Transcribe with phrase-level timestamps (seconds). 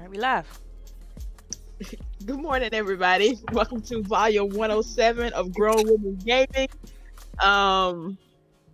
[0.00, 0.60] All right, we live.
[2.24, 3.38] Good morning, everybody.
[3.52, 6.70] Welcome to volume 107 of Grown Women Gaming.
[7.38, 8.16] Um,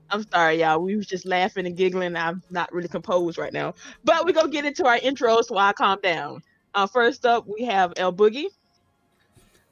[0.09, 0.79] I'm sorry, y'all.
[0.79, 2.15] We was just laughing and giggling.
[2.15, 5.73] I'm not really composed right now, but we're gonna get into our intros while I
[5.73, 6.45] calm down.
[6.75, 8.47] Uh, first up, we have El Boogie.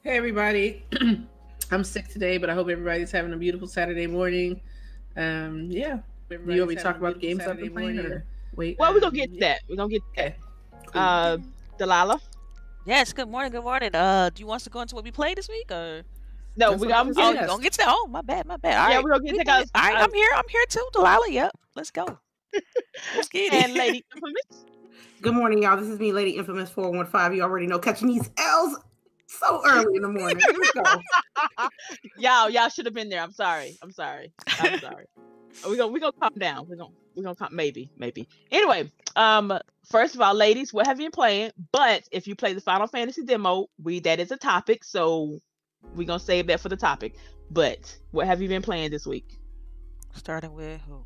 [0.03, 0.83] Hey, everybody.
[1.71, 4.59] I'm sick today, but I hope everybody's having a beautiful Saturday morning.
[5.15, 5.99] Um, yeah.
[6.29, 8.25] You want me to talk about games I've been playing, or
[8.57, 8.75] wait?
[8.77, 9.61] Well, we're gonna get to that.
[9.69, 10.37] We're gonna get to that.
[10.95, 10.99] Okay.
[10.99, 11.03] Cool.
[11.03, 11.37] Uh,
[11.77, 12.21] Delilah.
[12.85, 13.93] Yes, good morning, good morning.
[13.95, 16.03] Uh, do you want us to go into what we played this week, or
[16.55, 16.97] No, That's we what got.
[16.97, 17.47] I I'm was oh, getting, Yes.
[17.47, 17.87] gonna get to that?
[17.89, 18.77] Oh, my bad, my bad.
[18.77, 19.63] All yeah, right, we're gonna get we take did us.
[19.63, 19.71] it.
[19.75, 20.29] All right, I'm here.
[20.35, 21.29] I'm here too, Delilah.
[21.31, 22.05] Yep, let's go.
[23.15, 23.53] Let's get it.
[23.53, 24.65] and Lady Infamous.
[25.21, 25.77] Good morning, y'all.
[25.77, 27.35] This is me, Lady Infamous 415.
[27.37, 28.77] You already know catching these L's
[29.27, 30.37] so early in the morning.
[30.37, 30.83] Let's go.
[32.17, 33.21] y'all, y'all should have been there.
[33.21, 33.77] I'm sorry.
[33.81, 34.31] I'm sorry.
[34.59, 35.05] I'm sorry.
[35.67, 36.67] We're gonna we gonna calm down.
[36.69, 38.27] We're gonna we're gonna calm maybe, maybe.
[38.51, 39.57] Anyway, um,
[39.89, 41.51] first of all, ladies, what have you been playing?
[41.71, 45.39] But if you play the Final Fantasy demo, we that is a topic, so
[45.95, 47.15] we're gonna save that for the topic.
[47.51, 49.37] But what have you been playing this week?
[50.13, 51.05] Starting with who?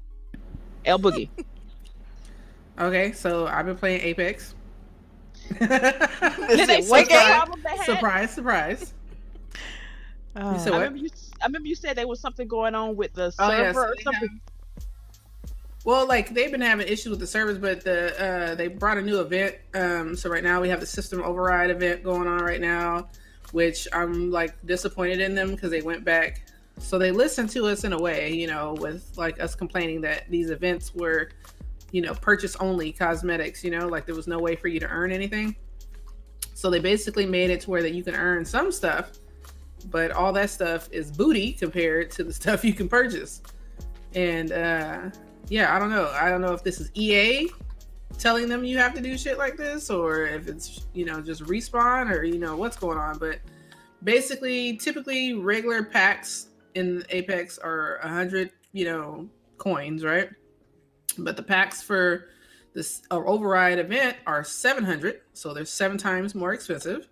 [0.86, 1.30] El Boogie.
[2.80, 4.56] Okay, so I've been playing Apex.
[5.60, 7.28] Did they what fix the game?
[7.28, 7.86] problem they had?
[7.86, 8.94] surprise, surprise.
[10.36, 11.10] Uh, said I remember you.
[11.42, 13.76] I remember you said there was something going on with the Oh, server yes.
[13.76, 14.40] or They something.
[15.86, 19.02] Well, like they've been having issues with the service, but the uh, they brought a
[19.02, 19.56] new event.
[19.74, 23.08] Um, so right now we have the system override event going on right now,
[23.52, 26.44] which I'm like disappointed in them because they went back.
[26.80, 30.30] So they listened to us in a way, you know, with like us complaining that
[30.30, 31.30] these events were,
[31.92, 33.64] you know, purchase only cosmetics.
[33.64, 35.56] You know, like there was no way for you to earn anything.
[36.56, 39.14] So they basically made it to where that you can earn some stuff,
[39.90, 43.42] but all that stuff is booty compared to the stuff you can purchase.
[44.14, 45.10] And uh
[45.48, 46.10] yeah, I don't know.
[46.10, 47.50] I don't know if this is EA
[48.18, 51.44] telling them you have to do shit like this or if it's, you know, just
[51.44, 53.18] Respawn or, you know, what's going on.
[53.18, 53.40] But
[54.04, 60.30] basically, typically regular packs in Apex are 100, you know, coins, right?
[61.18, 62.26] But the packs for
[62.74, 65.22] this override event are 700.
[65.34, 67.08] So they're seven times more expensive.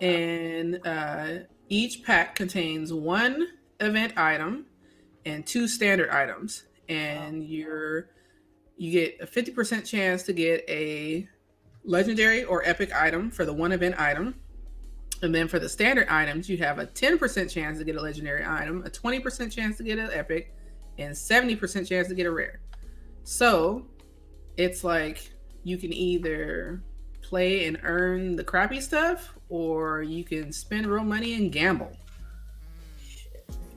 [0.00, 3.48] And uh, each pack contains one
[3.80, 4.66] event item
[5.24, 8.08] and two standard items and you're
[8.76, 11.28] you get a 50% chance to get a
[11.84, 14.34] legendary or epic item for the one event item.
[15.22, 18.44] And then for the standard items you have a 10% chance to get a legendary
[18.44, 20.54] item a 20% chance to get an epic
[20.98, 22.60] and 70% chance to get a rare.
[23.22, 23.86] So
[24.56, 25.30] it's like
[25.62, 26.82] you can either
[27.22, 31.92] play and earn the crappy stuff or you can spend real money and gamble.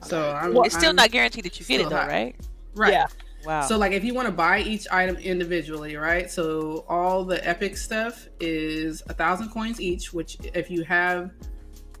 [0.02, 2.08] So I'm, it's still I'm- not guaranteed that you get it though, hot.
[2.08, 2.36] right?
[2.78, 3.06] Right Yeah.
[3.44, 3.62] Wow.
[3.62, 6.30] so like if you want to buy each item individually, right?
[6.30, 11.30] So all the epic stuff is a thousand coins each, which if you have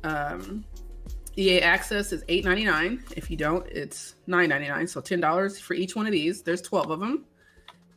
[0.04, 0.64] um
[1.36, 3.04] EA access is eight ninety nine.
[3.16, 4.88] If you don't, it's nine ninety nine.
[4.88, 6.42] So ten dollars for each one of these.
[6.42, 7.24] There's twelve of them.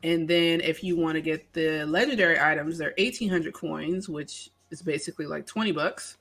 [0.03, 4.52] And then if you want to get the legendary items, they're eighteen hundred coins, which
[4.70, 6.18] is basically like twenty bucks.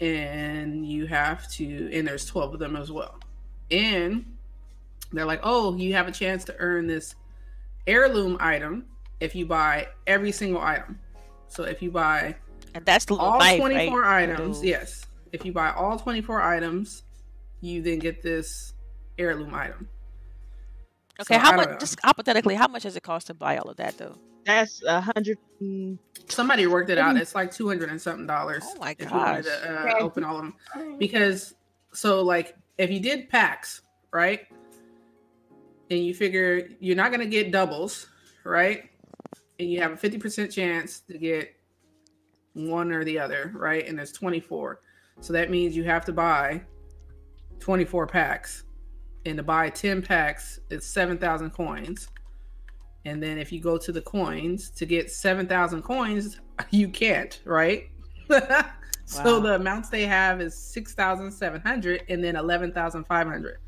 [0.00, 3.18] And you have to, and there's twelve of them as well.
[3.72, 4.35] And
[5.12, 7.14] they're like, oh, you have a chance to earn this
[7.86, 8.86] heirloom item
[9.20, 10.98] if you buy every single item.
[11.48, 12.36] So if you buy
[12.74, 14.22] and that's all knife, 24 right?
[14.28, 15.06] items, Little- yes.
[15.32, 17.02] If you buy all 24 items,
[17.60, 18.74] you then get this
[19.18, 19.88] heirloom item.
[21.20, 21.68] Okay, So, how much?
[21.70, 21.78] know.
[21.78, 24.16] Just hypothetically, how much does it cost to buy all of that though?
[24.44, 25.38] That's a hundred.
[26.28, 27.16] Somebody worked it out.
[27.16, 28.62] It's like 200 and something dollars.
[28.66, 29.60] Oh my If you wanted gosh.
[29.62, 30.98] to uh, open all of them.
[30.98, 31.54] Because,
[31.92, 33.80] so like, if you did packs,
[34.12, 34.46] right?
[35.90, 38.08] And you figure you're not going to get doubles,
[38.44, 38.90] right?
[39.58, 41.54] And you have a 50% chance to get
[42.54, 43.86] one or the other, right?
[43.86, 44.80] And there's 24.
[45.20, 46.62] So that means you have to buy
[47.60, 48.64] 24 packs.
[49.24, 52.08] And to buy 10 packs, it's 7,000 coins.
[53.04, 56.40] And then if you go to the coins to get 7,000 coins,
[56.70, 57.88] you can't, right?
[59.06, 63.58] So the amounts they have is 6,700 and then 11,500.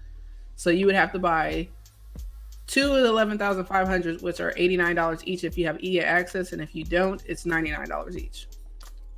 [0.57, 1.69] So you would have to buy
[2.69, 6.53] two of the 11,500, which are $89 each if you have EA access.
[6.53, 8.47] And if you don't, it's $99 each.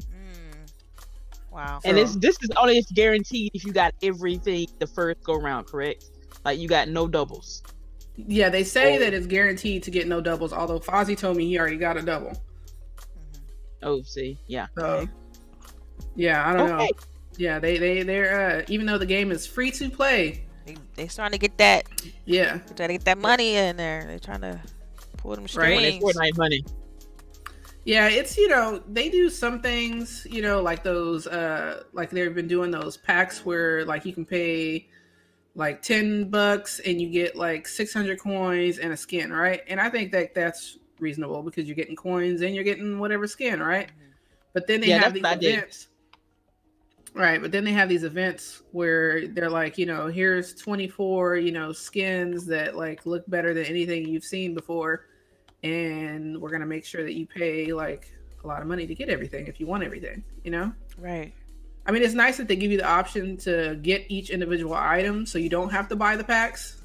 [0.02, 0.70] Mm.
[1.52, 1.80] Wow.
[1.84, 5.34] And So- it's this is only it's guaranteed if you got everything the first go
[5.34, 6.06] round, correct?
[6.44, 7.62] Like you got no doubles.
[8.16, 9.00] Yeah, they say Oh.
[9.00, 12.02] that it's guaranteed to get no doubles, although Fozzie told me he already got a
[12.02, 12.30] double.
[12.30, 13.40] Mhm.
[13.82, 14.66] Oh, see, yeah.
[14.78, 15.10] So, Okay.
[16.16, 16.88] yeah, I don't know.
[17.36, 20.44] Yeah, they they they're uh, even though the game is free to play.
[20.74, 21.86] They they starting to get that.
[22.24, 24.04] Yeah, They're trying to get that money in there.
[24.06, 24.60] They're trying to
[25.16, 25.94] pull them Right.
[25.94, 26.02] strings.
[26.02, 26.64] Fortnite money.
[27.84, 32.34] Yeah, it's you know they do some things you know like those uh like they've
[32.34, 34.88] been doing those packs where like you can pay
[35.54, 39.90] like 10 bucks and you get like 600 coins and a skin right and i
[39.90, 44.10] think that that's reasonable because you're getting coins and you're getting whatever skin right Mm-hmm.
[44.54, 45.56] but then they Yeah, have that's these what I did.
[45.56, 45.88] events
[47.14, 51.52] right but then they have these events where they're like you know here's 24 you
[51.52, 55.06] know skins that like look better than anything you've seen before
[55.62, 58.08] and we're gonna make sure that you pay like
[58.44, 61.32] a lot of money to get everything if you want everything you know Right.
[61.86, 65.26] I mean, it's nice that they give you the option to get each individual item,
[65.26, 66.82] so you don't have to buy the packs.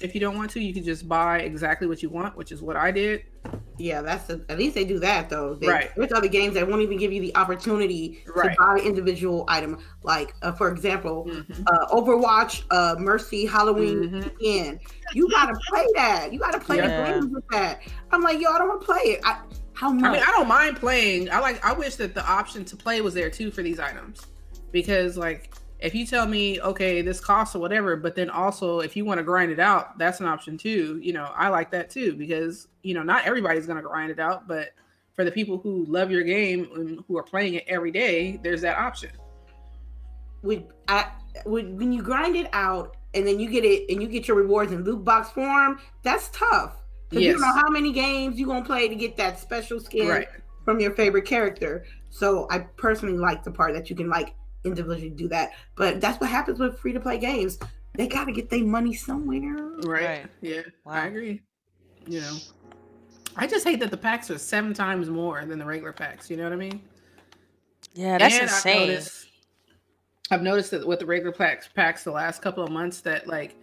[0.00, 2.60] If you don't want to, you can just buy exactly what you want, which is
[2.60, 3.22] what I did.
[3.76, 5.54] Yeah, that's the, at least they do that though.
[5.54, 5.90] They, Right.
[5.96, 8.50] There's other games that won't even give you the opportunity Right.
[8.52, 9.78] to buy individual item.
[10.04, 11.66] Like uh, for example, Mhm.
[11.66, 14.38] uh, Overwatch, uh, Mercy, Halloween Mhm.
[14.38, 14.80] weekend.
[15.12, 16.32] You gotta play that.
[16.32, 17.04] You gotta play Yeah.
[17.04, 17.80] the games with that.
[18.12, 19.20] I'm like, yo, I don't want to play it.
[19.24, 19.38] I,
[19.72, 20.04] how much?
[20.04, 21.30] I mean, I don't mind playing.
[21.32, 21.64] I like.
[21.64, 24.24] I wish that the option to play was there too for these items,
[24.70, 25.50] because like
[25.84, 29.18] if you tell me, okay, this costs or whatever, but then also if you want
[29.18, 30.98] to grind it out, that's an option too.
[31.02, 34.48] You know, I like that too because you know not everybody's gonna grind it out,
[34.48, 34.70] but
[35.12, 38.62] for the people who love your game and who are playing it every day, there's
[38.62, 39.10] that option.
[40.42, 41.10] Would I
[41.44, 44.38] would when you grind it out and then you get it and you get your
[44.38, 46.76] rewards in loot box form, that's tough.
[47.10, 50.08] Because you don't know how many games you're gonna play to get that special skin
[50.08, 50.28] Right.
[50.64, 51.84] from your favorite character.
[52.08, 54.34] So I personally like the part that you can like
[54.64, 55.52] individually do that.
[55.76, 57.58] But that's what happens with free to play games.
[57.94, 59.56] They gotta get their money somewhere.
[59.84, 60.04] Right.
[60.04, 60.26] Right.
[60.40, 60.62] Yeah.
[60.84, 60.92] Wow.
[60.94, 61.42] I agree.
[62.06, 62.36] You know,
[63.36, 66.30] I just hate that the packs are seven times more than the regular packs.
[66.30, 66.82] You know what I mean?
[67.94, 68.80] Yeah, that's And insane.
[68.82, 69.26] I've noticed,
[70.30, 73.56] I've noticed that with the regular packs, packs the last couple of months that like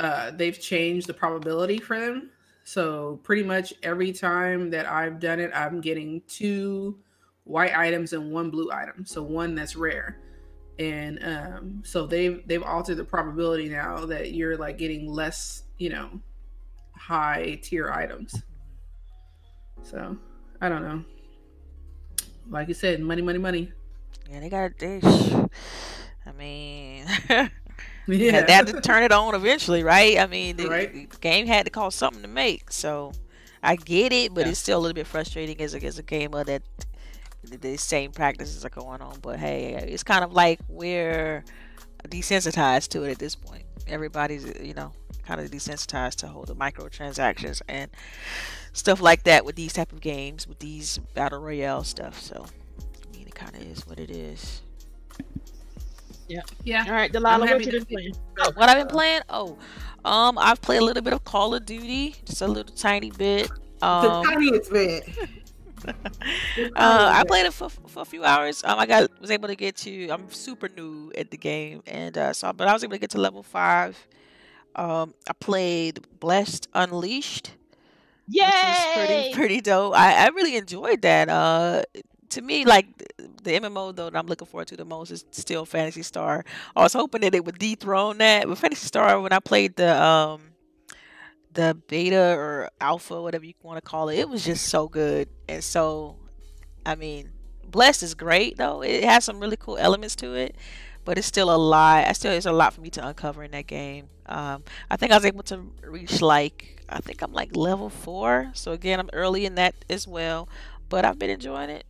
[0.00, 2.30] uh, they've changed the probability for them.
[2.64, 6.98] So pretty much every time that I've done it, I'm getting two
[7.48, 9.04] white items and one blue item.
[9.06, 10.18] So one that's rare.
[10.78, 15.90] And um, so they've they've altered the probability now that you're like getting less, you
[15.90, 16.20] know,
[16.94, 18.42] high tier items.
[19.82, 20.16] So
[20.60, 21.04] I don't know.
[22.50, 23.72] Like you said, money, money, money.
[24.30, 25.00] Yeah, they got they.
[26.26, 27.48] I mean, Yeah,
[28.06, 28.44] yeah.
[28.44, 30.18] they had to turn it on eventually, right?
[30.18, 31.10] I mean, the, Right.
[31.10, 33.12] the game had to cost something to make, so
[33.62, 34.50] I get it, but Yeah.
[34.50, 36.62] it's still a little bit frustrating as a as a gamer that
[37.50, 39.18] the, the same practices are going on.
[39.20, 41.44] But hey, it's kind of like we're
[42.08, 43.64] desensitized to it at this point.
[43.86, 44.92] Everybody's you know
[45.26, 47.90] kind of desensitized to whole the microtransactions and
[48.72, 52.20] stuff like that with these type of games with these battle royale stuff.
[52.20, 52.46] So
[53.12, 54.62] I mean, it kind of is what it is.
[56.28, 56.40] yeah.
[56.64, 56.84] Yeah.
[56.86, 58.14] All right, Delilah, what happy you been playing?
[58.38, 59.20] Oh, what I've been playing?
[59.28, 59.58] Oh,
[60.04, 63.50] um, I've played a little bit of Call of Duty, just a little tiny bit.
[63.80, 65.08] The Um, tiniest bit.
[66.76, 68.62] Uh, I played it for, for a few hours.
[68.64, 70.08] Um, I got was able to get to.
[70.10, 73.10] I'm super new at the game, and uh, so but I was able to get
[73.10, 73.96] to level five.
[74.76, 77.52] Um, I played Blessed Unleashed,
[78.68, 79.94] was pretty pretty dope.
[79.94, 81.28] I, I really enjoyed that.
[81.28, 81.82] Uh,
[82.30, 82.86] to me, like
[83.42, 86.44] the MMO though that I'm looking forward to the most is still Phantasy Star.
[86.76, 90.00] I was hoping that it would dethrone that, but Phantasy Star when I played the
[90.02, 90.42] um
[91.58, 95.28] the beta or alpha, whatever you want to call it, it was just so good.
[95.48, 96.14] And so,
[96.86, 97.32] I mean,
[97.64, 98.80] Blessed is great though.
[98.82, 100.54] It has some really cool elements to it,
[101.04, 102.06] but it's still a lot.
[102.06, 104.08] I still there's a lot for me to uncover in that game.
[104.26, 108.52] Um, I think I was able to reach like I think I'm like level four.
[108.54, 110.48] So again, I'm early in that as well,
[110.88, 111.84] but I've been enjoying it.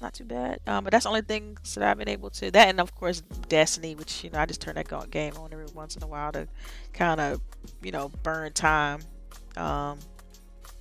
[0.00, 0.58] Not too bad.
[0.66, 2.50] Um, but that's the only things that I've been able to.
[2.50, 5.66] That and of course Destiny, which you know I just turn that game on every
[5.66, 6.48] once in a while to
[6.94, 7.40] kind of
[7.82, 9.00] you know burn time.
[9.56, 9.98] Um,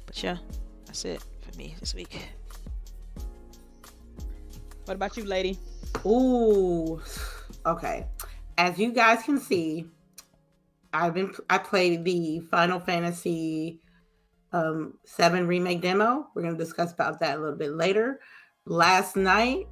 [0.06, 0.38] but yeah,
[0.86, 2.28] that's it for me this week.
[4.86, 5.58] What about you, lady?
[6.06, 7.02] Ooh,
[7.66, 8.08] okay.
[8.58, 9.86] As you guys can see,
[10.94, 13.80] I've been I played the Final Fantasy
[14.52, 16.28] um, Seven remake demo.
[16.36, 18.20] We're gonna discuss about that a little bit later.
[18.66, 19.68] Last night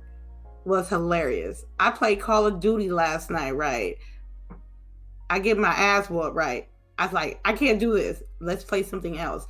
[0.66, 1.66] was hilarious.
[1.80, 3.52] I played Call of Duty last night.
[3.56, 3.98] Right,
[5.30, 6.36] I get my ass whooped.
[6.36, 8.24] Right, I was like, I can't do this.
[8.40, 9.48] Let's play something else.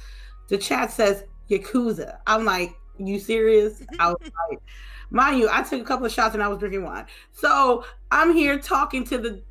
[0.48, 2.18] The chat says Yakuza.
[2.28, 3.84] I'm like, you serious?
[4.00, 4.18] I was
[4.50, 4.60] like.
[5.12, 7.08] Mind you, I took a couple of shots and I was drinking wine.
[7.32, 9.42] So I'm here talking to the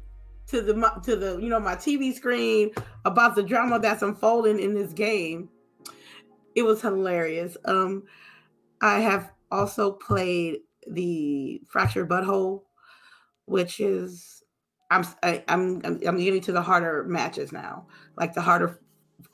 [0.48, 2.70] to the to the you know my TV screen
[3.04, 5.48] about the drama that's unfolding in this game.
[6.54, 7.56] It was hilarious.
[7.64, 8.04] Um,
[8.80, 12.66] I have also played the Fractured But Whole,
[13.46, 14.42] which is
[14.90, 18.80] I'm I, I'm I'm I'm getting to the harder matches now, like the harder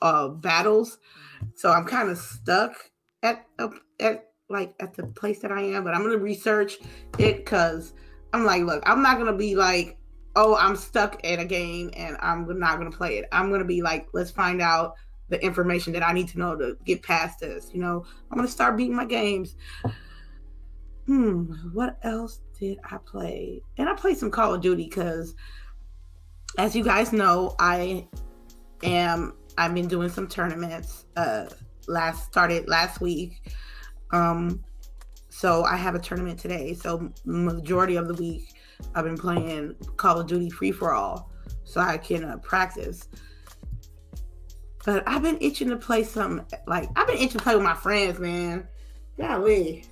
[0.05, 0.99] uh battles.
[1.55, 2.73] So I'm kind of stuck
[3.23, 3.45] at
[3.99, 6.77] at like at the place that I am, but I'm gonna research
[7.17, 7.93] it because
[8.31, 9.97] I'm like, look, I'm not gonna be like,
[10.35, 13.25] oh, I'm stuck at a game and I'm not gonna play it.
[13.31, 14.93] I'm gonna be like, let's find out
[15.29, 17.71] the information that I need to know to get past this.
[17.73, 19.55] You know, I'm gonna start beating my games.
[21.07, 23.61] Hmm, what else did I play?
[23.77, 25.35] And I played some Call of Duty because,
[26.59, 28.07] as you guys know, I
[28.83, 29.33] am.
[29.57, 31.05] I've been doing some tournaments.
[31.15, 31.45] Uh,
[31.87, 33.53] last started last week.
[34.11, 34.63] Um,
[35.29, 36.73] so I have a tournament today.
[36.73, 38.53] So majority of the week,
[38.93, 41.31] I've been playing Call of Duty Free for All,
[41.63, 43.09] so I can uh, practice.
[44.85, 46.45] But I've been itching to play some.
[46.67, 48.67] Like I've been itching to play with my friends, man.
[49.17, 49.85] Golly.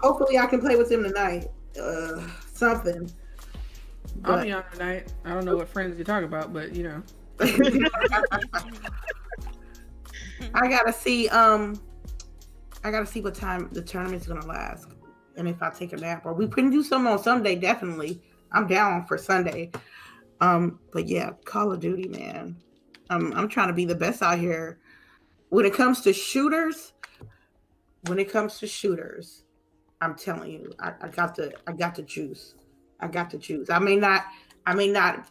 [0.00, 1.48] Hopefully, I can play with them tonight.
[1.80, 2.20] Uh,
[2.52, 3.10] something.
[4.24, 5.12] I'll be on tonight.
[5.24, 7.02] I don't know what friends you're talking about, but you know.
[10.54, 11.28] I gotta see.
[11.28, 11.80] Um,
[12.84, 14.88] I gotta see what time the tournament's gonna last,
[15.36, 17.54] and if I take a nap or we can do something on Sunday.
[17.56, 19.70] Definitely, I'm down for Sunday.
[20.40, 22.56] Um, but yeah, Call of Duty, man.
[23.10, 24.78] I'm I'm trying to be the best out here.
[25.50, 26.92] When it comes to shooters,
[28.06, 29.44] when it comes to shooters,
[30.00, 32.54] I'm telling you, I, I got the I got the juice.
[33.00, 33.70] I got the juice.
[33.70, 34.24] I may not
[34.66, 35.26] I may not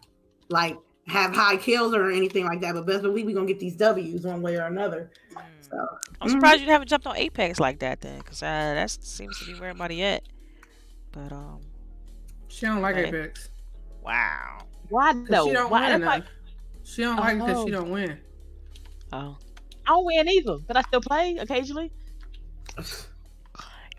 [0.50, 0.78] like
[1.10, 4.22] have high kills or anything like that, but best believe we're gonna get these W's
[4.24, 5.12] one way or another.
[5.34, 5.42] Mm.
[5.62, 5.88] So
[6.22, 9.46] I'm surprised you haven't jumped on Apex like that then, because uh, that seems to
[9.46, 10.24] be where everybody at.
[11.12, 11.62] But um,
[12.48, 13.08] She don't like Right.
[13.14, 13.50] Apex.
[14.02, 14.60] wow.
[14.90, 15.48] Why though?
[15.48, 15.92] She don't Why?
[15.92, 16.24] win like.
[16.84, 17.80] She don't like it because she Oh.
[17.80, 18.20] don't win.
[19.14, 19.38] Oh.
[19.86, 21.92] I don't win either, but I still play occasionally.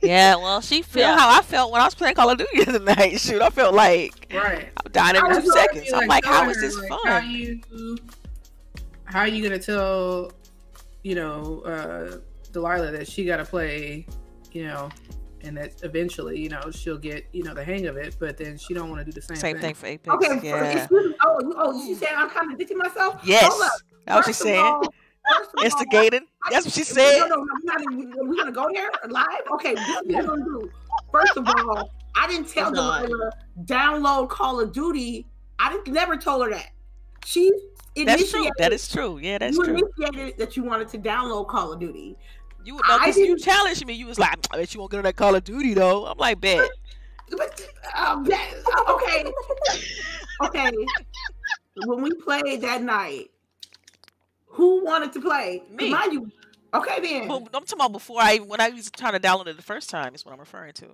[0.02, 1.18] Yeah, well, she feel Yeah.
[1.18, 3.20] how I felt when I was playing Call of Duty the other night.
[3.20, 4.68] Shoot, I felt like Right.
[4.84, 5.84] I'm dying I every two seconds.
[5.84, 7.00] be, I'm like, how telling is this like, fun?
[7.06, 7.60] How you
[9.04, 10.32] how are you gonna tell,
[11.02, 12.18] you know, uh
[12.52, 14.06] Delilah that she gotta play,
[14.52, 14.88] you know,
[15.42, 18.56] and that eventually, you know, she'll get, you know, the hang of it, but then
[18.58, 19.98] she don't want to do the same, Same thing thing.
[20.00, 20.26] for Apex.
[20.36, 20.64] okay, yeah.
[20.78, 21.14] excuse me.
[21.24, 23.20] Oh, you- oh, you saying I'm contradicting myself?
[23.24, 23.44] Yes.
[23.50, 23.70] Hold up.
[24.06, 24.60] That's what she's First saying.
[24.64, 24.94] all-
[25.36, 27.18] first of all, I- That's what she said.
[27.20, 29.26] no, no, we're, not, even- we're gonna go there live.
[29.54, 30.70] Okay, this is what we're gonna do.
[31.12, 33.02] First of all, I didn't tell Hold on.
[33.06, 33.30] Delilah
[33.64, 35.26] download Call of Duty.
[35.58, 36.68] I didn't never told her that.
[37.24, 37.50] She
[37.94, 38.40] That's true.
[38.40, 38.52] initiated.
[38.58, 39.18] That is true.
[39.18, 39.78] Yeah, that's you true.
[39.98, 42.16] initiated that you wanted to download Call of Duty.
[42.64, 43.94] You no, I 'cause you challenged me.
[43.94, 46.06] You was like, I bet you won't get on that Call of Duty though.
[46.06, 46.68] I'm like, bet.
[47.36, 47.62] But
[47.96, 48.54] um, that,
[48.88, 49.32] okay,
[50.44, 50.70] okay.
[51.86, 53.30] When we played that night,
[54.50, 55.62] who wanted to play?
[55.70, 55.90] Me.
[55.90, 56.30] Mind you,
[56.74, 57.28] okay then.
[57.28, 59.90] But I'm talking about before I when I was trying to download it the first
[59.90, 60.14] time.
[60.14, 60.86] Is what I'm referring to.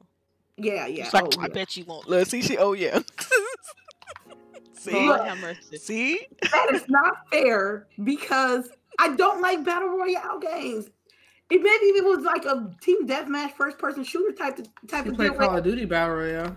[0.57, 1.05] yeah, yeah.
[1.05, 1.53] It's like, oh, I yeah.
[1.55, 2.09] bet you won't.
[2.09, 2.57] Look, see, she.
[2.59, 3.01] Oh yeah.
[4.75, 6.27] see, Lord have see.
[6.53, 10.91] that is not fair because I don't like battle royale games.
[11.49, 15.05] It maybe if it was like a team deathmatch first person shooter type of type
[15.07, 15.39] You of play deal.
[15.39, 16.57] Call where- of Duty Battle Royale.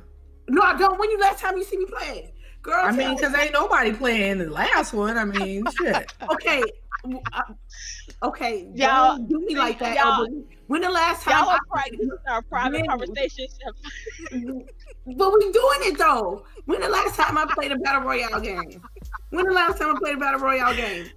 [0.52, 1.00] No, I don't.
[1.00, 2.84] When you last time you see me play, girl?
[2.84, 5.16] I mean, because ain't nobody playing the last one.
[5.16, 6.12] I mean, shit.
[6.32, 6.64] okay,
[7.04, 7.22] w-
[8.24, 9.96] okay, Y'all- don't me like that.
[9.98, 10.28] y'all-
[10.68, 11.40] when the last time?
[11.44, 11.98] Y'all I, are private.
[11.98, 13.58] This is our private When- conversations.
[14.32, 16.46] but we doing it though.
[16.66, 18.82] When the last time I played a battle royale game?
[19.32, 21.10] When the last time I played a battle royale game?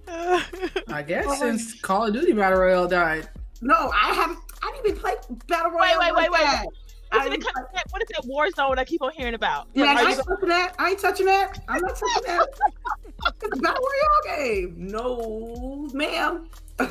[0.87, 3.29] I guess Oh, since Call of Duty Battle Royale died.
[3.61, 4.39] No, I haven't.
[4.63, 5.13] I didn't even play
[5.47, 5.99] battle royale.
[5.99, 6.41] wait, wait, like wait.
[6.41, 6.65] that.
[7.11, 7.43] What I is, it,
[7.91, 9.73] what is that Warzone I keep on hearing about?
[9.75, 10.75] Man, Are I you- ain't touching that.
[10.79, 11.59] I ain't touching that.
[11.67, 12.47] I'm not touching that.
[13.27, 14.75] it's a battle royale game.
[14.77, 16.47] No, ma'am.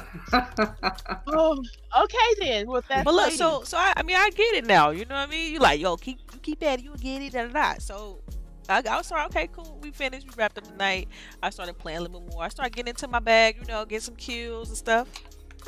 [1.26, 1.62] oh,
[2.02, 2.66] okay then.
[2.66, 3.36] Well, that's But look, lady.
[3.36, 4.90] so so I, I mean I get it now.
[4.90, 5.52] You know what I mean?
[5.52, 7.74] You like yo keep you keep at it, you get it, da da da.
[7.78, 8.20] So
[8.68, 9.78] I, I was like, okay, cool.
[9.82, 10.26] We finished.
[10.26, 11.08] We wrapped up the night.
[11.42, 12.44] I started playing a little bit more.
[12.44, 15.08] I started getting into my bag, you know, get some kills and stuff.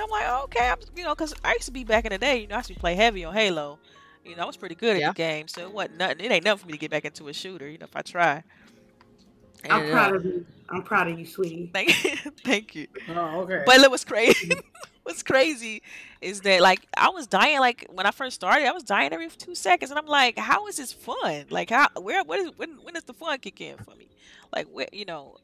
[0.00, 2.40] I'm like, okay, I'm you know, cause I used to be back in the day.
[2.42, 3.78] You know, I used to play heavy on Halo.
[4.25, 5.11] You know, I was pretty good Yeah.
[5.11, 6.21] at the game, so it wasn't nothing.
[6.21, 7.68] It ain't nothing for me to get back into a shooter.
[7.68, 8.42] You know, if I try.
[9.71, 10.47] I'm proud uh, of you.
[10.68, 11.71] I'm proud of you, sweetie.
[11.73, 11.90] Thank,
[12.44, 12.87] thank you.
[13.11, 13.62] Oh, okay.
[13.66, 14.52] But look, what's crazy?
[15.04, 15.83] what's crazy
[16.21, 19.28] is that like I was dying like when I first started, I was dying every
[19.28, 21.47] two seconds, and I'm like, how is this fun?
[21.50, 24.09] Like how where what is when when does the fun kick in for me?
[24.52, 25.37] Like where you know?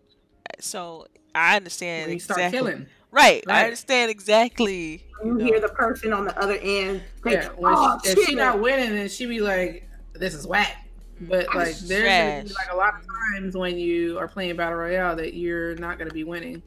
[0.58, 2.58] So I understand when you start exactly.
[2.58, 2.86] killing.
[3.12, 5.04] Right, I understand exactly.
[5.24, 5.44] You know.
[5.44, 7.02] hear the person on the other end.
[7.24, 10.46] Say, Yeah, when oh, she, if she not winning, and she be like, "This is
[10.46, 10.86] whack."
[11.20, 14.56] But That's like, there's gonna be like a lot of times when you are playing
[14.56, 16.62] battle royale that you're not gonna be winning.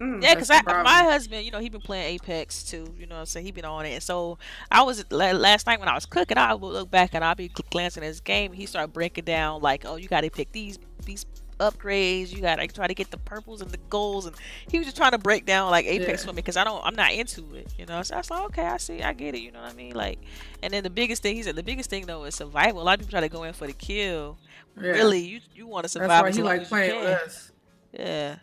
[0.00, 0.22] Mm.
[0.22, 2.94] Yeah, because my husband, you know, he been playing Apex too.
[2.98, 3.92] You know, what I'm saying he been on it.
[3.92, 4.38] And so
[4.70, 7.34] I was la- last night when I was cooking, I would look back and I'll
[7.34, 8.52] be glancing at his game.
[8.52, 11.26] He started breaking down like, oh, you got to pick these these
[11.60, 12.32] upgrades.
[12.32, 14.34] You gotta try to get the purples and the golds, and
[14.68, 16.26] he was just trying to break down like Apex Yeah.
[16.26, 18.02] for me because I don't, I'm not into it, you know.
[18.02, 19.94] So I was like, okay, I see, I get it, you know what I mean?
[19.94, 20.18] Like,
[20.62, 22.82] and then the biggest thing he said, the biggest thing though is survival.
[22.82, 24.38] A lot of people try to go in for the kill.
[24.80, 24.90] Yeah.
[24.90, 26.24] Really, you you want to survive.
[26.24, 27.52] That's why he like playing us.
[27.92, 28.36] Yeah.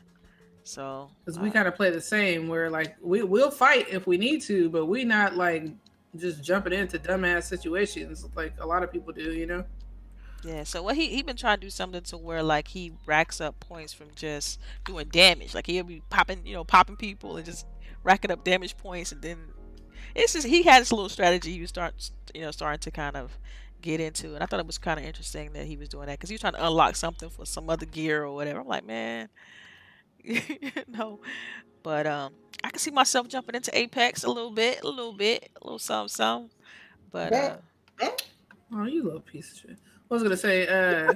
[0.63, 1.09] So.
[1.24, 4.17] Because we uh, kind of play the same, where like we we'll fight if we
[4.17, 5.71] need to, but we not like
[6.15, 9.63] just jumping into dumbass situations like a lot of people do, you know.
[10.44, 13.41] Yeah, so what he he been trying to do something to where like he racks
[13.41, 15.56] up points from just doing damage.
[15.56, 17.65] Like he'll be popping, you know, popping people and just
[18.03, 19.38] racking up damage points, and then
[20.15, 23.15] it's just he had this little strategy he was start you know starting to kind
[23.15, 23.38] of
[23.82, 26.20] get into, and I thought it was kind of interesting that he was doing that
[26.20, 28.60] because he was trying to unlock something for some other gear or whatever.
[28.60, 29.29] I'm like, man,
[30.24, 30.39] you
[30.88, 31.20] know,
[31.84, 35.50] but um, I can see myself jumping into Apex a little bit, a little bit,
[35.62, 36.51] a little something, something.
[37.12, 37.58] But uh,
[38.74, 39.77] Oh, you little piece of shit.
[40.09, 41.13] I was gonna say, uh,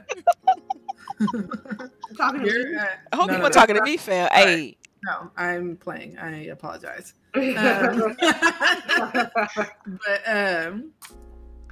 [2.17, 2.77] Talking to you're, me.
[2.77, 3.59] uh, I hope no, you weren't no.
[3.61, 4.27] talking to me, fam.
[4.33, 4.47] All right.
[4.47, 4.77] Hey.
[5.03, 6.17] No, I'm playing.
[6.17, 7.13] I apologize.
[7.33, 9.31] Um, but
[10.27, 10.91] um,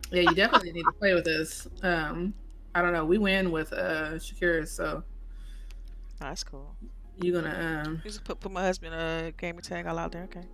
[0.09, 1.67] yeah, you definitely need to play with us.
[1.83, 2.33] Um,
[2.73, 3.03] I don't know.
[3.03, 5.03] We win with uh Shakira, so
[6.17, 6.77] That's cool.
[7.21, 8.01] you're gonna um.
[8.05, 10.47] Just put put my husband uh gamer tag all out there, okay?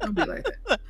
[0.00, 0.80] Don't be like that.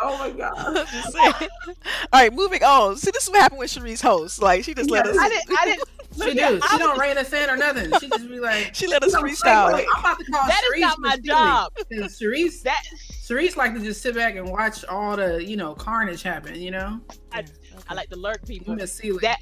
[0.00, 0.52] Oh my god.
[0.58, 1.34] I'm just saying.
[1.68, 1.74] all
[2.12, 2.96] right, moving on.
[2.96, 4.40] See, this is what happened with Sharice host.
[4.42, 5.16] Like she just let us.
[5.18, 5.58] I didn't.
[5.58, 5.88] I didn't.
[6.10, 6.60] She look, do.
[6.64, 7.92] I She don't was- rein us in or nothing.
[8.00, 9.72] She just be like, She let us No, freestyle.
[9.74, 9.88] wait, it.
[9.94, 11.72] I'm about to call That is Sharice not my Miss job.
[11.88, 12.00] Silly.
[12.02, 12.82] 'Cause Sharice, That
[13.22, 16.56] Sharice like to just sit back and watch all the you know carnage happen.
[16.56, 17.00] You know,
[17.30, 17.46] I- Yeah,
[17.88, 18.74] I like to lurk people.
[18.74, 19.18] Miss Sealy.
[19.20, 19.38] That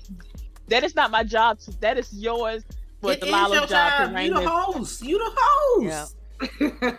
[0.69, 1.61] that is not my job.
[1.61, 2.63] To, that is yours.
[3.01, 4.19] For It is Delilah's your job to job.
[4.25, 5.03] You the this- host.
[5.03, 6.15] You the host.
[6.61, 6.91] Yeah.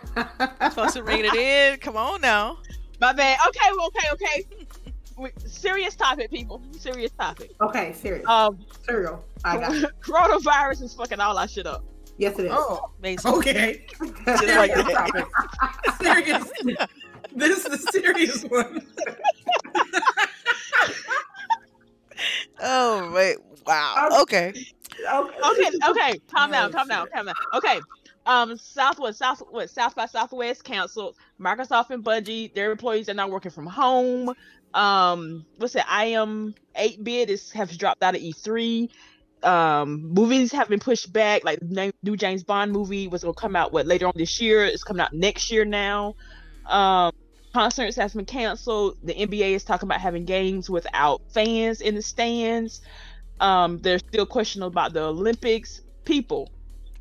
[0.60, 1.78] I'm supposed to ring it in.
[1.78, 2.58] Come on now.
[3.00, 3.38] My bad.
[3.48, 3.60] Okay.
[3.76, 4.08] well, Okay.
[4.12, 4.46] Okay.
[5.16, 6.62] We- Serious topic, people.
[6.78, 7.50] Serious topic.
[7.60, 8.24] okay, serious.
[8.28, 9.24] Um, Cereal.
[9.44, 9.90] I got it.
[10.00, 11.84] coronavirus is fucking all our shit up.
[12.18, 12.52] Yes, it is.
[12.54, 13.32] Oh, Amazing.
[13.34, 13.86] okay.
[13.98, 14.38] Just like
[14.72, 15.10] Serious that.
[15.12, 15.26] topic.
[16.00, 16.50] Serious.
[17.34, 18.80] This is the serious one.
[22.60, 23.36] Oh wait.
[23.66, 24.08] Wow.
[24.22, 24.48] Okay.
[24.50, 25.36] okay.
[25.44, 25.70] Okay.
[25.88, 26.18] Okay.
[26.32, 26.72] Calm down.
[26.72, 27.06] Calm down.
[27.14, 27.34] Calm down.
[27.54, 27.80] Okay.
[28.28, 31.16] Um, Southwest, South, what, South by Southwest canceled.
[31.40, 34.34] Microsoft and Bungie, their employees are now working from home.
[34.74, 35.84] Um, what's it?
[35.88, 38.90] I am eight bit is have dropped out of E3.
[39.42, 41.42] Um, movies have been pushed back.
[41.42, 44.62] Like new- new James Bond movie was gonna come out what later on this year.
[44.62, 46.14] It's coming out next year now.
[46.66, 47.12] Um,
[47.54, 48.98] concerts has been canceled.
[49.02, 52.82] The NBA is talking about having games without fans in the stands.
[53.40, 55.80] Um, there's still question about the Olympics.
[56.04, 56.50] People,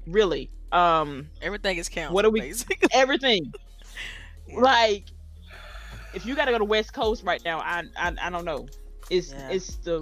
[0.06, 2.14] really, um, Everything is counted.
[2.14, 2.78] What are we- basically.
[2.94, 3.54] everything.
[4.54, 5.06] Like,
[6.14, 8.68] if you gotta go to West Coast right now, I I, I don't know.
[9.10, 9.50] It's Yeah.
[9.50, 10.02] it's the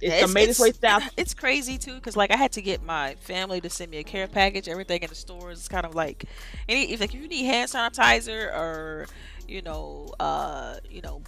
[0.00, 1.04] it's Yeah, the made its way south.
[1.16, 4.04] It's crazy too, cause like I had to get my family to send me a
[4.04, 4.68] care package.
[4.68, 6.24] Everything in the stores is kind of like,
[6.68, 9.06] any if like if you need hand sanitizer or
[9.48, 11.22] you know, uh, you know,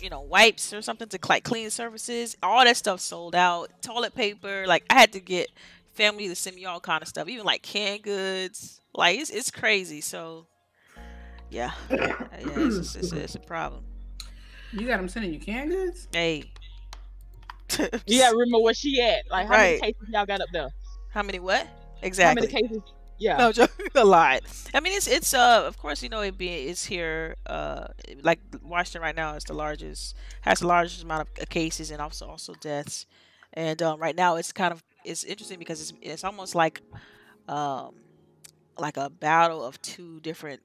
[0.00, 3.70] you know, wipes or something to like clean surfaces, all that stuff sold out.
[3.82, 5.48] Toilet paper, like I had to get
[5.94, 8.80] family to send me all kind of stuff, even like canned goods.
[8.94, 10.00] Like it's it's crazy.
[10.00, 10.46] So
[11.50, 13.84] yeah, yeah, it's, just, it's, a, it's a problem.
[14.72, 16.08] You got them sending you canned goods?
[16.12, 16.52] Hey.
[18.06, 19.22] yeah, remember where she at.
[19.30, 19.80] Like, how Right.
[19.80, 20.68] many cases y'all got up there?
[21.10, 21.66] How many what?
[22.02, 22.46] Exactly.
[22.46, 22.82] How many cases?
[23.18, 23.36] Yeah.
[23.36, 24.42] No, joke, a lot.
[24.74, 27.36] I mean, it's it's uh, of course, you know, it being it's here.
[27.46, 27.86] Uh,
[28.22, 32.00] like Washington right now is the largest, has the largest amount of uh, cases and
[32.00, 33.06] also also deaths.
[33.52, 36.82] And um, right now, it's kind of it's interesting because it's it's almost like,
[37.48, 37.94] um,
[38.78, 40.62] like a battle of two different,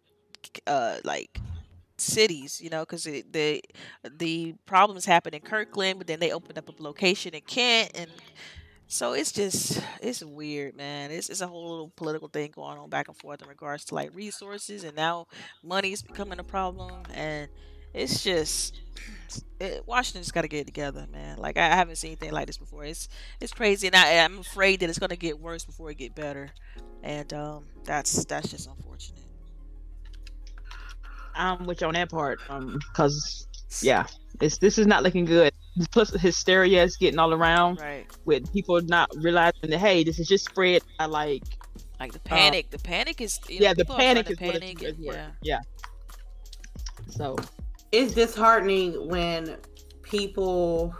[0.68, 1.40] uh, like
[1.98, 2.62] cities.
[2.62, 3.62] You know, because the
[4.18, 8.12] the problems happen in Kirkland, but then they opened up a location in Kent and
[8.88, 11.12] so it's just it's weird, man.
[11.12, 13.96] It's it's a whole little political thing going on back and forth in regards to
[13.96, 15.28] like resources, and now
[15.64, 17.50] money is becoming a problem, and
[18.00, 18.80] it's just
[19.60, 21.38] it, Washington's got to get it together, man.
[21.38, 22.86] Like I haven't seen anything like this before.
[22.86, 23.10] It's
[23.40, 26.50] it's crazy, and I, I'm afraid that it's gonna get worse before it get better,
[27.04, 29.20] and um, that's that's just unfortunate.
[31.36, 32.40] I'm with you on that part.
[32.50, 33.48] Um, cause
[33.82, 34.06] yeah,
[34.42, 35.54] it's this is not looking good.
[35.92, 40.28] Plus, hysteria is getting all around Right, with people not realizing that hey, this is
[40.28, 40.82] just spread.
[41.00, 41.44] I like
[42.00, 42.70] like the panic.
[42.70, 45.00] the panic is you know, yeah, the people are starting panic is what panic, it's,
[45.00, 45.14] yeah.
[45.14, 45.28] yeah.
[45.44, 45.60] yeah.
[47.10, 47.36] So
[47.92, 49.58] It's disheartening when
[50.04, 50.96] people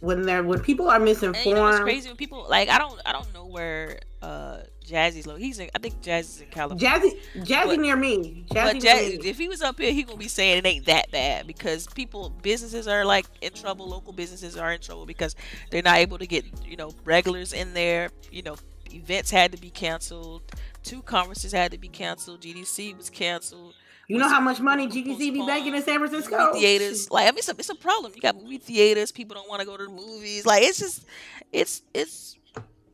[0.00, 1.80] when they're when people are And you know what's misinformed.
[1.82, 5.36] crazy when people like I don't I don't know where uh Jazzy's low.
[5.36, 5.70] He's in.
[5.74, 6.88] I think Jazzy's in California.
[6.88, 8.44] Jazzy, Jazzy But- near me.
[8.50, 9.28] Jazzy But near me.
[9.28, 12.30] if he was up here, he gonna be saying it ain't that bad because people,
[12.42, 13.88] businesses are like in trouble.
[13.88, 15.36] Local businesses are in trouble because
[15.70, 18.10] they're not able to get you know regulars in there.
[18.32, 18.56] You know,
[18.92, 20.42] events had to be canceled.
[20.82, 22.40] Two conferences had to be canceled.
[22.40, 23.74] GDC was canceled.
[24.10, 26.48] You know how much money GDC be making in San Francisco?
[26.48, 28.10] Movie theaters, like I mean, it's a, it's a problem.
[28.12, 29.12] You got movie theaters.
[29.12, 30.44] People don't want to go to the movies.
[30.44, 31.06] Like it's just,
[31.52, 32.36] it's it's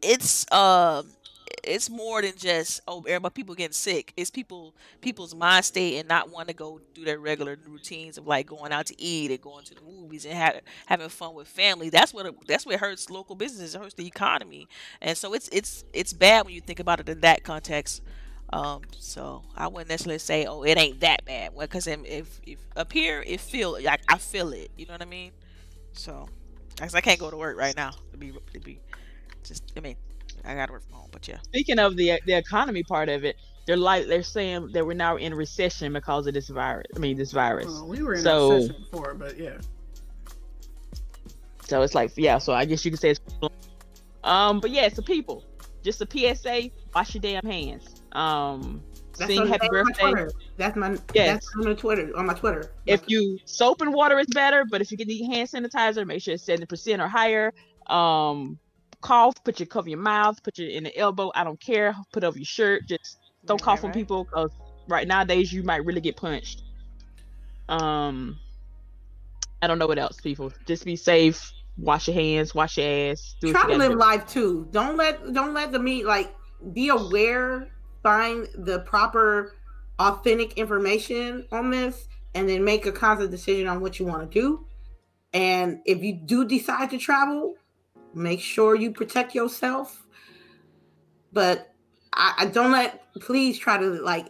[0.03, 1.07] it's um
[1.65, 4.13] it's more than just oh everybody people getting sick.
[4.19, 8.27] It's people people's mind state and not want to go do their regular routines of
[8.27, 11.49] like going out to eat and going to the movies and have, having fun with
[11.49, 11.89] family.
[11.89, 13.75] That's what it, that's what hurts local businesses.
[13.75, 14.69] It hurts the economy,
[15.01, 18.03] and so it's it's it's bad when you think about it in that context.
[18.53, 21.53] Um, so I wouldn't necessarily say, oh, it ain't that bad.
[21.55, 24.71] Well, because if, if up here, it feel like I feel it.
[24.77, 25.33] You know what I mean?
[25.93, 26.29] So,
[26.79, 28.79] cause I can't go to work right now to be to be
[29.43, 29.73] just.
[29.77, 29.97] I mean,
[30.45, 31.39] I gotta work from home, but yeah.
[31.43, 35.17] Speaking of the the economy part of it, they're like they're saying that we're now
[35.17, 36.87] in recession because of this virus.
[36.95, 37.67] I mean, this virus.
[37.67, 39.59] Well, we were in So- recession before, but yeah.
[41.65, 42.39] So it's like, yeah.
[42.39, 43.21] So I guess you could say it's.
[44.23, 45.45] Um, but yeah, so people,
[45.83, 47.96] just a PSA: wash your damn hands.
[48.17, 48.83] Um,
[49.19, 50.35] That's sing happy on my birthday.
[50.57, 51.35] That's my Yes.
[51.35, 52.73] that's on the Twitter on my Twitter.
[52.87, 56.23] If you soap and water is better, but if you can the hand sanitizer, make
[56.23, 57.53] sure it's seventy percent or higher.
[57.89, 58.59] Um,
[59.03, 61.31] cough, put your cover your mouth, put your in the elbow.
[61.35, 61.95] I don't care.
[62.13, 62.87] Put over your shirt.
[62.89, 64.51] Just don't Right, cough right, on people because
[64.89, 66.63] right nowadays you might really get punched.
[67.69, 68.39] Um,
[69.63, 70.53] I don't know what else, people.
[70.67, 71.53] Just be safe.
[71.79, 72.55] Wash your hands.
[72.55, 73.37] Wash your ass.
[73.41, 73.99] Do try you to live do.
[73.99, 74.69] life too.
[74.71, 76.35] Don't let don't let the meat like
[76.73, 77.69] be aware,
[78.11, 79.53] find the proper
[79.99, 84.41] authentic information on this, and then make a conscious decision on what you want to
[84.41, 84.65] do.
[85.33, 87.55] And if you do decide to travel,
[88.15, 90.07] make sure you protect yourself.
[91.33, 91.73] But
[92.13, 94.29] I, I don't let please try to like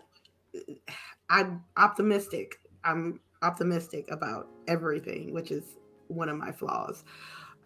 [1.29, 2.55] I'm optimistic.
[2.83, 5.65] I'm optimistic about everything, which is
[6.09, 7.05] one of my flaws.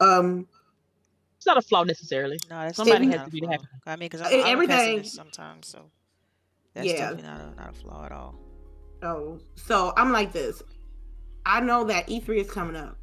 [0.00, 0.48] Um
[1.36, 2.38] It's not a flaw necessarily.
[2.50, 5.04] No, that's Somebody has to be the happy- I mean, because I'm, I'm everything- a
[5.04, 5.90] sometimes, so
[6.74, 7.10] that's Yeah.
[7.10, 8.34] definitely not a not a flaw at all.
[9.02, 10.62] Oh, so I'm like this.
[11.46, 12.96] I know that E3 is coming up.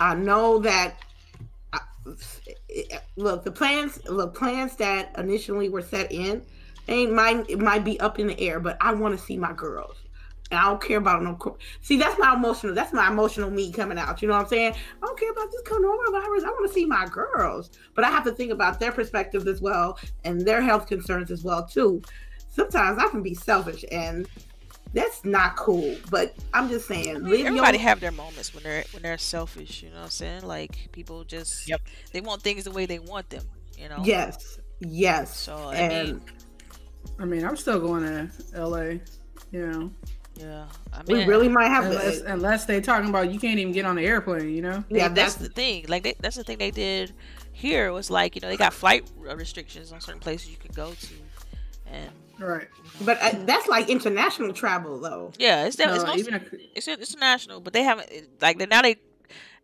[0.00, 0.96] I know that.
[1.72, 1.80] I,
[3.16, 4.02] look, the plans.
[4.08, 6.42] Look, plans that initially were set in,
[6.86, 9.52] they might it might be up in the air, but I want to see my
[9.52, 9.96] girls.
[10.50, 11.56] And I don't care about no.
[11.80, 12.74] See, that's my emotional.
[12.74, 14.20] That's my emotional me coming out.
[14.20, 14.74] You know what I'm saying?
[14.74, 16.44] I don't care about this coronavirus.
[16.44, 19.62] I want to see my girls, but I have to think about their perspectives as
[19.62, 22.02] well and their health concerns as well too.
[22.54, 24.28] Sometimes I can be selfish, and
[24.92, 25.96] that's not cool.
[26.10, 29.02] But I'm just saying, I mean, live your everybody have their moments when they're when
[29.02, 29.82] they're selfish.
[29.82, 30.42] You know what I'm saying?
[30.44, 31.80] Like people just Yep.
[32.12, 33.42] they want things the way they want them.
[33.78, 34.02] You know.
[34.04, 35.36] yes, yes.
[35.36, 36.22] So I and mean,
[37.18, 38.30] I mean, I'm still going to
[38.66, 38.98] LA.
[39.50, 39.90] You know,
[40.36, 40.66] yeah.
[40.92, 42.32] I mean, we really might have unless, to.
[42.32, 44.54] unless they talking about you can't even get on the airplane.
[44.54, 44.84] You know.
[44.88, 45.86] They- Yeah, that's that's the thing.
[45.88, 47.12] Like they, that's the thing they did
[47.52, 50.92] here was like you know they got flight restrictions on certain places you could go
[50.92, 51.14] to,
[51.86, 52.68] and Right.
[53.04, 55.32] but uh, that's like international travel, though.
[55.38, 58.96] yeah, it's, No, it's, mostly, even it's international, but they haven't like they now they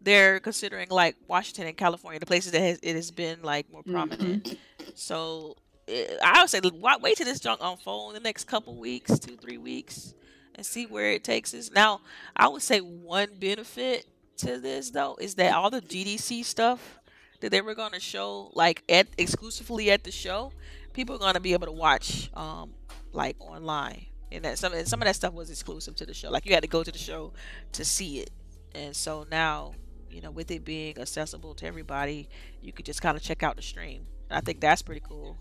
[0.00, 3.82] they're considering like Washington and California the places that has, it has been like more
[3.82, 4.44] prominent.
[4.44, 4.90] Mm-hmm.
[4.94, 5.56] So
[5.88, 9.36] eh, I would say wait till this junk unfold in the next couple weeks, two
[9.36, 10.14] three weeks,
[10.54, 11.70] and see where it takes us.
[11.70, 12.00] Now
[12.36, 14.06] I would say one benefit
[14.38, 16.98] to this though is that all the GDC stuff
[17.40, 20.52] that they were going to show like at exclusively at the show,
[20.92, 22.70] people are going to be able to watch um
[23.12, 24.06] like online.
[24.32, 26.30] And that some and some of that stuff was exclusive to the show.
[26.30, 27.32] Like you had to go to the show
[27.72, 28.30] to see it.
[28.74, 29.72] And so now,
[30.10, 32.28] you know, with it being accessible to everybody,
[32.62, 34.06] you could just kind of check out the stream.
[34.30, 35.36] I think that's pretty cool.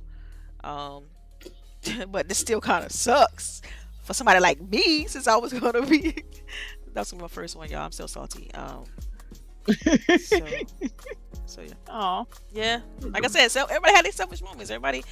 [0.63, 1.03] Um,
[2.09, 3.62] but this still kind of sucks
[4.03, 6.23] for somebody like me, since I was gonna be.
[6.93, 7.81] that's my first one, y'all.
[7.85, 8.51] I'm still salty.
[8.53, 8.85] Um,
[9.73, 10.39] so,
[11.45, 12.82] so yeah, Oh, yeah.
[13.01, 14.69] Like I said, so everybody had their selfish moments.
[14.69, 15.03] Everybody,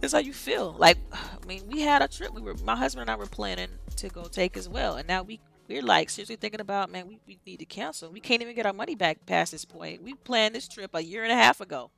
[0.00, 0.74] it's how you feel.
[0.78, 2.32] Like, I mean, we had a trip.
[2.34, 5.22] We were my husband and I were planning to go take as well, and now
[5.22, 8.10] we we're like seriously thinking about, man, we, we need to cancel.
[8.10, 10.02] We can't even get our money back past this point.
[10.02, 11.90] We planned this trip a year and a half ago,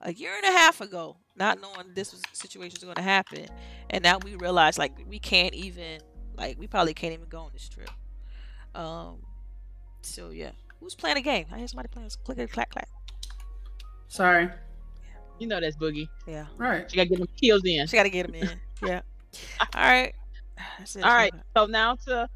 [0.00, 3.46] a year and a half ago, not knowing this was situation was going to happen,
[3.90, 6.00] and now we realize like we can't even
[6.36, 7.90] like we probably can't even go on this trip.
[8.74, 9.18] Um,
[10.02, 10.50] so yeah,
[10.82, 11.46] who's playing a game?
[11.52, 12.10] I hear somebody playing.
[12.24, 12.88] Click it, clack clack.
[14.08, 14.48] sorry.
[15.38, 16.08] you know that's boogie.
[16.26, 16.84] Yeah, Right.
[16.92, 17.86] You gotta get them kills in.
[17.86, 18.48] she got to get them in.
[18.86, 19.00] Yeah.
[19.76, 20.12] All right.
[20.78, 21.04] That's it.
[21.04, 21.32] All right.
[21.56, 22.28] So now to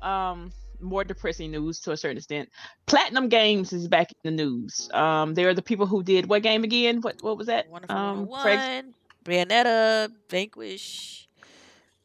[0.00, 0.50] um
[0.80, 2.48] more depressing news to a certain extent.
[2.86, 4.88] Platinum Games is back in the news.
[4.94, 7.00] Um, they are the people who did what game again?
[7.02, 7.68] What what was that?
[7.68, 8.94] Wonderful Um, 101, Craig's-
[9.50, 11.27] Bayonetta, Vanquish.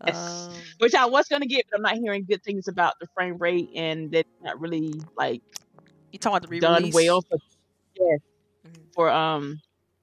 [0.06, 0.50] Yes.
[0.50, 3.38] Um, Which I was gonna get, but I'm not hearing good things about the frame
[3.38, 5.42] rate and that's not really like
[6.12, 7.38] you talking about the done well for
[7.96, 8.20] yes,
[8.68, 8.94] Mhm.
[8.94, 9.60] for um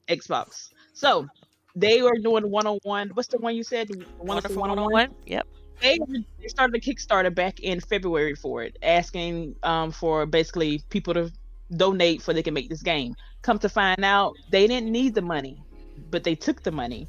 [0.07, 0.69] Xbox.
[0.93, 1.27] So
[1.75, 3.09] they were doing one on one.
[3.13, 3.89] What's the one you said?
[4.17, 5.15] One on one.
[5.25, 5.47] Yep.
[5.81, 5.97] They,
[6.39, 11.31] they started a Kickstarter back in February for it, asking um for basically people to
[11.75, 13.15] donate so they can make this game.
[13.41, 15.63] Come to find out, they didn't need the money,
[16.09, 17.07] but they took the money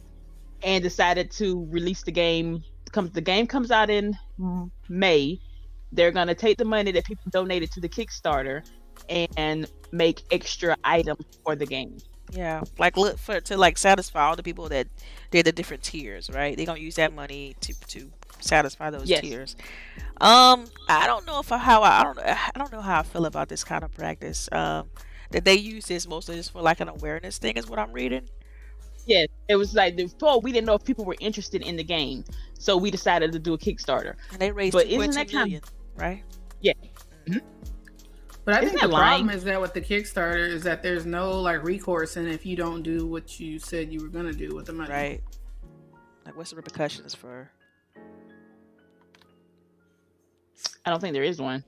[0.63, 2.63] and decided to release the game.
[2.93, 4.17] Comes the game comes out in
[4.89, 5.41] May.
[5.93, 8.65] They're gonna take the money that people donated to the Kickstarter
[9.37, 11.99] and make extra items for the game.
[12.31, 14.89] Yeah, like look for to like satisfy all the people that
[15.31, 16.57] did the different tiers, right?
[16.57, 19.21] They're gonna use that money to to satisfy those Yes.
[19.21, 19.57] tiers.
[20.21, 23.03] Um, I don't know if I, how I, I don't I don't know how I
[23.03, 24.49] feel about this kind of practice.
[24.53, 24.91] Um,
[25.31, 28.29] that they use this mostly just for like an awareness thing is what I'm reading.
[29.07, 31.85] Yes, it was like the oh, we didn't know if people were interested in the
[31.85, 32.25] game,
[32.63, 34.15] so we decided to do a Kickstarter.
[34.31, 35.63] And they raised But two isn't point two that kind- million,
[35.97, 36.23] right?
[38.45, 41.07] But I Isn't think that the problem is that with the Kickstarter is that there's
[41.07, 44.55] no like recourse, and if you don't do what you said you were gonna do
[44.55, 45.23] with the money, Right.
[46.25, 47.51] Like, what's the repercussions for?
[50.85, 51.65] I don't think there is one.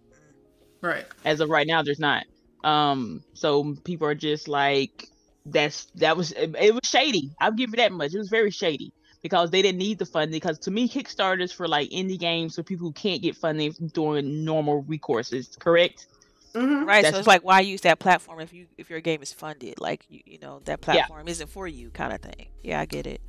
[0.81, 1.07] Right.
[1.25, 2.25] as of right now there's not
[2.63, 5.09] um so people are just like
[5.47, 8.51] that's that was it, it was shady i'll give you that much it was very
[8.51, 8.93] shady
[9.25, 12.63] because they didn't need the funding because to me kickstarters for like indie games for
[12.63, 16.07] people who can't get funding during normal recourses correct
[16.55, 16.87] Mhm.
[16.87, 17.05] Right.
[17.05, 19.81] So it's like, why use that platform if you if your game is funded?
[19.81, 22.47] Like, you you know, that platform isn't for you, kind of thing.
[22.63, 23.21] Yeah, I get it.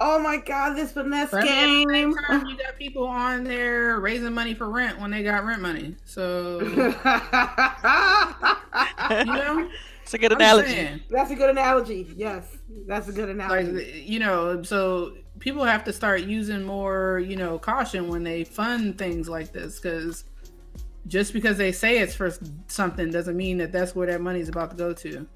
[0.00, 2.14] Oh my god, this finesse But I mean, at the game.
[2.14, 5.96] time, you got people on there raising money for rent when they got rent money.
[6.04, 6.76] So you
[9.24, 9.68] know,
[10.02, 11.02] It's a good analogy.
[11.10, 12.06] That's a good analogy.
[12.16, 14.04] Yes, that's a good like analogy.
[14.06, 18.98] you know, so people have to start using more, you know, caution when they fund
[18.98, 20.24] things like this because
[21.06, 22.32] just because they say it's for
[22.66, 25.26] something doesn't mean that that's where that money is about to go to.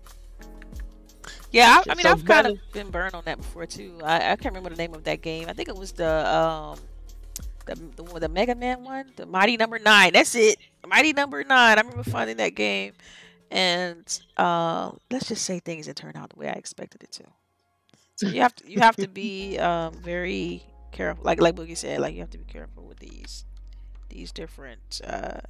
[1.51, 3.99] Yeah, I, I mean, So I've kind of been burned on that before too.
[4.03, 5.49] I, I can't remember the name of that game.
[5.49, 6.79] I think it was the um
[7.67, 10.13] the the, one- the Mega Man one, the Mighty Number Nine.
[10.15, 11.79] That's it, Mighty Number Nine.
[11.79, 12.95] I remember finding that game,
[13.51, 17.25] and uh, let's just say things didn't turn out the way I expected it to.
[18.23, 21.25] So you have to you have to be um, very careful.
[21.25, 23.45] Like like Boogie said, like you have to be careful with these
[24.09, 25.01] these different.
[25.05, 25.41] Uh,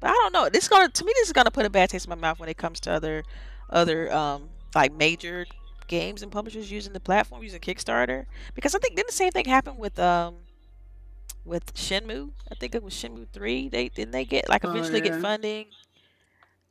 [0.00, 0.48] but I don't know.
[0.48, 2.40] This is gonna to me this is gonna put a bad taste in my mouth
[2.40, 3.22] when it comes to other
[3.68, 5.46] other um like major
[5.86, 9.44] games and publishers using the platform using Kickstarter because I think didn't the same thing
[9.44, 10.36] happen with um
[11.44, 12.32] with Shenmue?
[12.50, 13.68] I think it was Shenmue three.
[13.68, 15.66] They didn't they get like Oh, eventually get funding.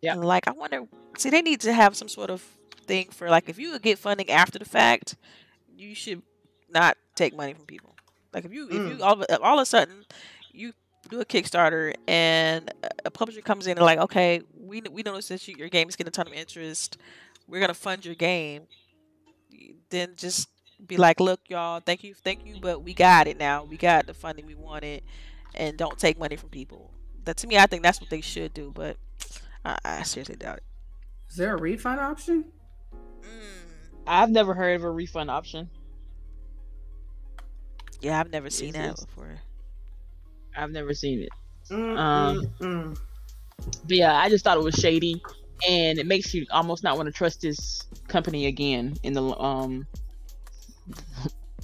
[0.01, 0.15] Yeah.
[0.15, 0.85] Like I wonder.
[1.17, 2.43] See, they need to have some sort of
[2.89, 5.15] thing for like if you would get funding after the fact,
[5.77, 6.23] you should
[6.69, 7.95] not take money from people.
[8.33, 9.01] Like if you if you mm.
[9.01, 10.05] all of, a- all of a sudden
[10.51, 10.73] you
[11.07, 15.29] do a Kickstarter and a- a publisher comes in and like, okay, we we noticed
[15.29, 16.97] that you, your game is getting a ton of interest.
[17.47, 18.63] We're gonna fund your game.
[19.89, 20.49] Then just
[20.85, 23.63] be like, look, y'all, thank you, thank you, but we got it now.
[23.63, 25.03] We got the funding we wanted,
[25.53, 26.91] and don't take money from people.
[27.25, 28.71] That to me, I think that's what they should do.
[28.73, 28.97] But
[29.63, 30.63] I, I seriously doubt it.
[31.29, 32.45] Is there a refund option?
[33.23, 33.89] Mm.
[34.07, 35.69] i've never heard of a refund option
[38.01, 39.41] Yeah, I've never seen Is that before.
[40.55, 41.29] i've never seen it
[41.71, 42.97] Mm, Um, mm, mm.
[43.83, 45.21] but yeah i just thought it was shady
[45.67, 49.87] and it makes you almost not want to trust this company again in the um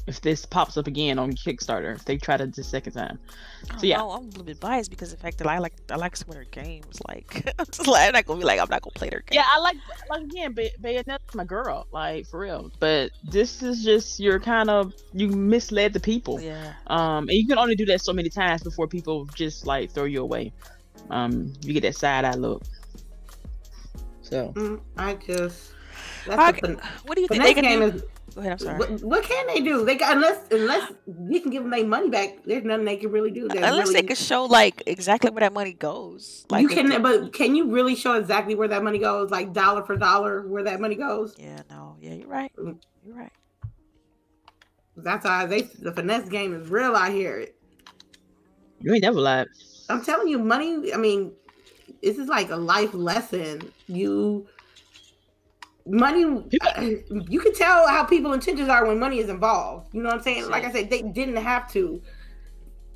[0.07, 3.17] if this pops up again on kickstarter if they try to the second time
[3.79, 3.97] So, yeah.
[3.97, 6.15] know, I'm a little bit biased because of the fact that I like I like
[6.15, 7.01] some of their games.
[7.07, 9.37] Like I'm just like I'm not gonna be like I'm not gonna play their game.
[9.37, 9.77] Yeah, I like
[10.11, 12.71] like again, Bay- Bayonetta's my girl, like for real.
[12.79, 16.39] But this is just you're kind of you misled the people.
[16.39, 16.73] Yeah.
[16.87, 20.03] Um, and you can only do that so many times before people just like throw
[20.05, 20.53] you away.
[21.09, 22.63] Um, you get that side eye look.
[24.21, 25.71] So Mm, I just.
[26.25, 27.95] That's Okay, the What do you think finesse they can game do?
[27.97, 28.03] is.
[28.33, 28.51] Go ahead.
[28.53, 28.79] I'm sorry.
[28.79, 29.85] What, what can they do?
[29.85, 30.91] They got unless unless
[31.29, 32.43] you can give them their money back.
[32.45, 33.47] There's nothing they can really do.
[33.47, 36.45] That Unless really, they could show like exactly where that money goes.
[36.49, 39.29] Like you if can, they- but can you really show exactly where that money goes,
[39.31, 41.35] like dollar for dollar, where that money goes?
[41.37, 41.61] Yeah.
[41.69, 41.95] No.
[42.01, 42.13] Yeah.
[42.15, 42.51] You're right.
[42.57, 42.77] Mm.
[43.05, 43.31] You're right.
[44.97, 47.47] That's how they the finesse game is real out here.
[48.81, 49.47] you ain't never lied.
[49.89, 50.93] I'm telling you, money.
[50.93, 51.31] I mean,
[52.01, 53.71] this is like a life lesson.
[53.87, 54.47] You
[55.85, 56.23] money.
[57.29, 59.93] You can tell how people intentions are when money is involved.
[59.93, 60.49] You know what I'm saying?
[60.49, 62.01] Like I said, they didn't have to.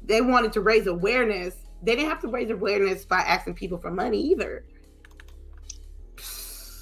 [0.04, 1.56] They wanted to raise awareness.
[1.84, 4.66] They didn't have to raise awareness by asking people for money either.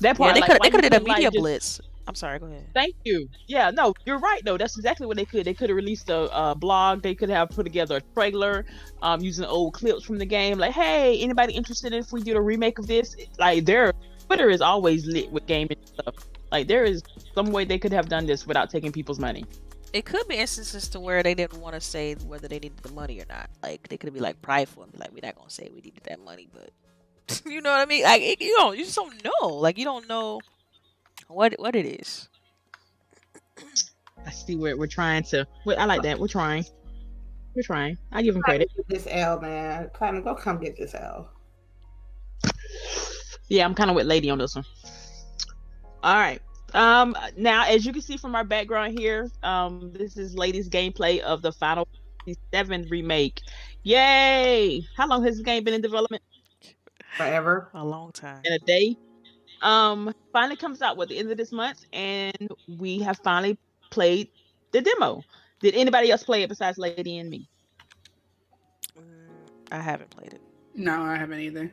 [0.02, 0.13] That Yeah.
[0.13, 1.82] part, They like, could they could have did a couldn't, like, media just- blitz.
[2.08, 2.39] I'm sorry.
[2.39, 2.65] Go ahead.
[2.74, 3.28] Thank you.
[3.48, 4.41] Yeah, no, you're right.
[4.46, 4.56] though.
[4.58, 5.43] that's exactly what they could.
[5.43, 7.02] They could have released a uh, blog.
[7.02, 8.65] They could have put together a trailer,
[9.02, 10.58] um, using old clips from the game.
[10.58, 13.13] Like, hey, anybody interested in if we do a remake of this?
[13.38, 13.91] Like, their
[14.28, 16.16] Twitter is always lit with gaming stuff.
[16.52, 19.46] Like, there is some way they could have done this without taking people's money.
[19.94, 22.92] It could be instances to where they didn't want to say whether they needed the
[22.92, 23.50] money or not.
[23.63, 26.04] Like, they could be like prideful and be like, "We're not gonna say we needed
[26.04, 26.72] that money," but
[27.46, 28.04] you know what I mean?
[28.04, 29.48] Like, it, you don't, you just don't know.
[29.48, 30.42] Like, you don't know
[31.28, 32.28] what what it is.
[34.26, 35.48] I see where we're trying to.
[35.78, 36.20] I like that.
[36.20, 36.66] We're trying.
[37.56, 37.98] We're trying.
[38.12, 38.70] I give him credit.
[38.90, 41.32] This L man, Platinum, go come get this L.
[43.50, 44.66] Yeah, I'm kind of with Lady on this one.
[46.04, 46.42] All right.
[46.74, 47.16] Um.
[47.38, 51.42] Now, as you can see from our background here, um, this is Lady's gameplay of
[51.42, 51.88] the Final
[52.54, 53.42] Seven remake.
[53.84, 54.86] Yay!
[54.98, 56.22] How long has this game been in development?
[57.16, 57.70] Forever.
[57.74, 58.42] A long time.
[58.44, 58.98] In a day
[59.62, 63.58] um finally comes out at the end of this month and we have finally
[63.90, 64.30] played
[64.72, 65.24] the demo
[65.62, 67.50] did anybody else play it besides lady and me
[68.98, 69.04] mm,
[69.72, 70.42] i haven't played it
[70.76, 71.72] no i haven't either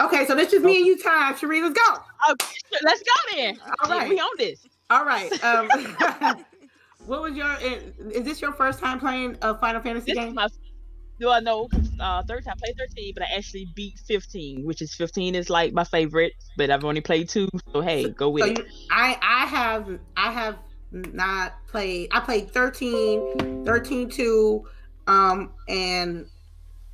[0.00, 1.96] okay so this is me and you time Sheree, let's go
[2.30, 5.68] okay let's go then all right we on this all right um
[7.06, 10.48] what was your is this your first time playing a final fantasy this game my
[11.22, 11.68] do I know?
[12.00, 15.48] Uh, third time I played 13, but I actually beat 15, which is 15 is
[15.48, 17.48] like my favorite, but I've only played two.
[17.72, 18.66] So hey, go with so it.
[18.90, 20.58] I I have I have
[20.90, 22.08] not played.
[22.10, 24.64] I played 13, 13 2,
[25.06, 26.26] um, and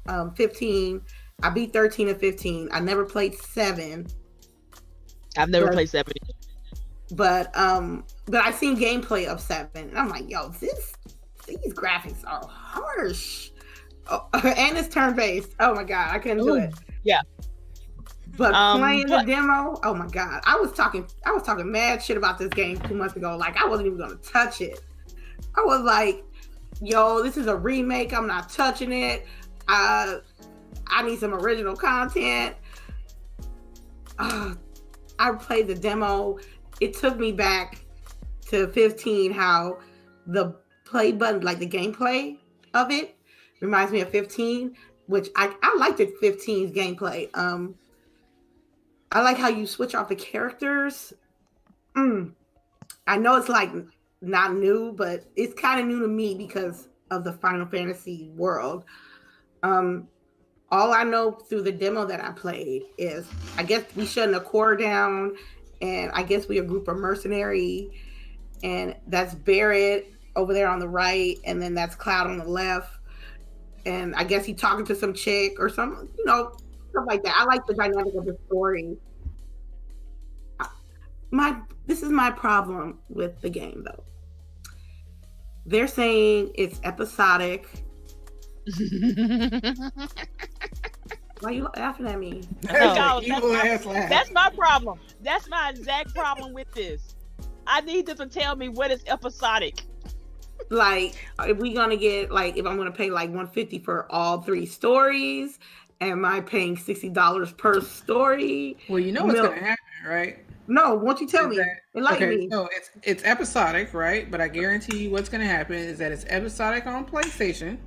[0.09, 1.01] um 15.
[1.43, 2.69] I beat 13 and 15.
[2.73, 4.07] I never played seven.
[5.37, 6.15] I've never but, played seven.
[7.13, 9.89] But um, but I've seen gameplay of seven.
[9.91, 10.95] and I'm like, yo, this
[11.47, 13.51] these graphics are harsh.
[14.11, 15.55] Oh, and it's turn based.
[15.61, 16.75] Oh my god, I couldn't Ooh, do it.
[17.05, 17.21] Yeah.
[18.37, 21.71] But um, playing but- the demo, oh my god, I was talking, I was talking
[21.71, 23.37] mad shit about this game two months ago.
[23.37, 24.81] Like I wasn't even gonna touch it.
[25.57, 26.25] I was like,
[26.83, 28.13] "Yo, this is a remake.
[28.13, 29.27] I'm not touching it.
[29.67, 30.19] Uh,
[30.87, 32.57] I need some original content."
[34.19, 34.55] Uh,
[35.19, 36.39] I played the demo.
[36.81, 37.85] It took me back
[38.47, 39.33] to 15.
[39.33, 39.79] How
[40.27, 42.39] the play button, like the gameplay
[42.75, 43.17] of it,
[43.61, 44.77] reminds me of 15,
[45.07, 47.29] which I, I like the 15's gameplay.
[47.35, 47.75] Um,
[49.11, 51.13] I like how you switch off the characters.
[51.97, 52.33] Mm.
[53.07, 53.71] I know it's like
[54.21, 58.85] not new, but it's kind of new to me because of the Final Fantasy world.
[59.63, 60.09] Um,
[60.71, 63.27] all I know through the demo that I played is
[63.57, 65.37] I guess we shutting a core down,
[65.81, 67.91] and I guess we a group of mercenary,
[68.63, 72.99] and that's Barret over there on the right, and then that's Cloud on the left
[73.89, 76.53] and I guess he talking to some chick or some, you know,
[76.91, 77.35] stuff like that.
[77.37, 78.97] I like the dynamic of the story.
[81.31, 84.05] My this is my problem with the game though.
[85.67, 87.67] They're saying it's episodic.
[91.41, 92.43] Why are you laughing at me?
[92.73, 94.99] No, that's, my, that's my problem.
[95.23, 97.15] That's my exact problem with this.
[97.67, 99.83] I need them to tell me what is episodic.
[100.71, 101.15] Like
[101.47, 105.59] if we gonna get like if i'm gonna pay like 150 for all three stories
[106.01, 108.77] am i paying $60 per story?
[108.89, 109.77] Well you know what's gonna happen
[110.07, 110.39] right?
[110.67, 111.65] No won't you tell is me?
[111.95, 112.49] that, okay, me.
[112.51, 114.31] so it's it's episodic right?
[114.31, 117.79] But i guarantee you what's gonna happen is that it's episodic on playstation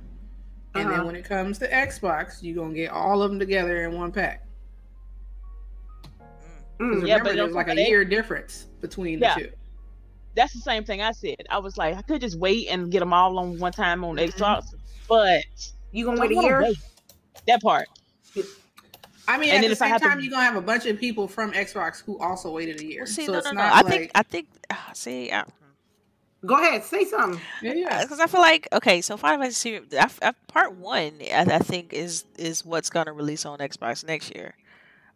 [0.74, 0.96] and uh-huh.
[0.96, 4.12] then when it comes to xbox you're gonna get all of them together in one
[4.12, 4.46] pack
[6.78, 9.34] mm, yeah, remember there's like a year difference between yeah.
[9.34, 9.52] the two
[10.34, 11.46] that's the same thing I said.
[11.50, 14.16] I was like, I could just wait and get them all on one time on
[14.16, 14.42] mm-hmm.
[14.42, 14.74] Xbox,
[15.08, 15.44] but
[15.90, 16.62] you gonna wait a year?
[16.62, 16.78] Wait.
[17.46, 17.88] That part.
[19.28, 20.24] I mean, and at the same time, to...
[20.24, 23.02] you're gonna have a bunch of people from Xbox who also waited a year.
[23.02, 23.60] Well, see, so no, no, no.
[23.60, 23.86] I like...
[23.86, 25.44] think, I think, uh, see, uh,
[26.44, 27.40] Go ahead, say something.
[27.62, 31.58] Yeah, because I feel like okay, so Final Fantasy I, I, Part One, I, I,
[31.58, 34.54] think is is what's gonna release on Xbox next year.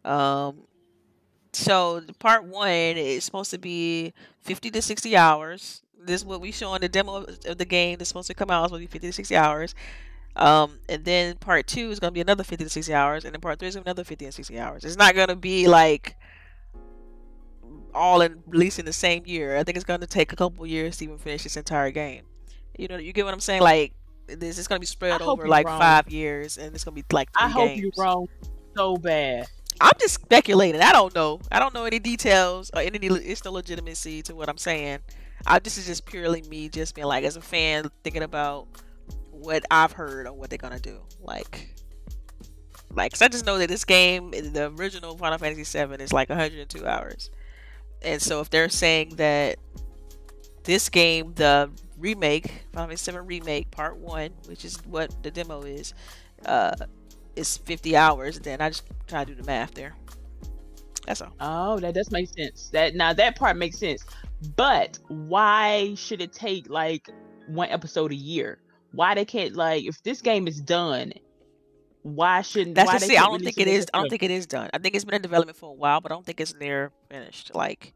[0.05, 0.63] Um,
[1.53, 5.81] so part one is supposed to be 50 to 60 hours.
[5.99, 7.97] This is what we show in the demo of the game.
[7.97, 8.63] That's supposed to come out.
[8.63, 9.75] It's supposed to be 50 to 60 hours.
[10.35, 13.25] Um, and then part two is going to be another 50 to 60 hours.
[13.25, 14.85] And then part three is another 50 to 60 hours.
[14.85, 16.15] It's not going to be like
[17.97, 19.57] all in releasing the same year.
[19.57, 22.23] I think it's going to take a couple years to even finish this entire game.
[22.77, 23.61] You know, you get what I'm saying?
[23.61, 23.93] Like,
[24.27, 25.79] this is going to be spread over like wrong.
[25.79, 27.29] five years, and it's going to be like.
[27.35, 28.27] I hope you're wrong
[28.75, 29.47] so bad.
[29.81, 30.81] I'm just speculating.
[30.81, 31.39] I don't know.
[31.51, 34.99] I don't know any details or any it's no legitimacy to what I'm saying.
[35.45, 38.67] I, this is just purely me just being like as a fan thinking about
[39.31, 40.99] what I've heard or what they're gonna do.
[41.21, 41.75] Like,
[42.91, 46.29] like, cause I just know that this game, the original Final Fantasy VII, is like
[46.29, 47.29] 102 hours,
[48.01, 49.57] and so if they're saying that
[50.63, 55.61] this game, the remake, Final Fantasy Seven remake Part One, which is what the demo
[55.61, 55.93] is,
[56.45, 56.75] uh,
[57.35, 59.95] is 50 hours, then I just try to do the math there.
[61.05, 61.33] That's all.
[61.39, 62.69] Oh, that does make sense.
[62.69, 64.03] That now that part makes sense.
[64.57, 67.09] But why should it take like
[67.47, 68.59] one episode a year?
[68.91, 71.13] Why they can't like if this game is done?
[72.15, 72.75] Why shouldn't?
[72.75, 73.17] That's why just they see.
[73.17, 73.87] I don't think it is.
[73.93, 74.69] I don't think it is done.
[74.73, 76.91] I think it's been in development for a while, but I don't think it's near
[77.09, 77.53] finished.
[77.53, 77.93] Like,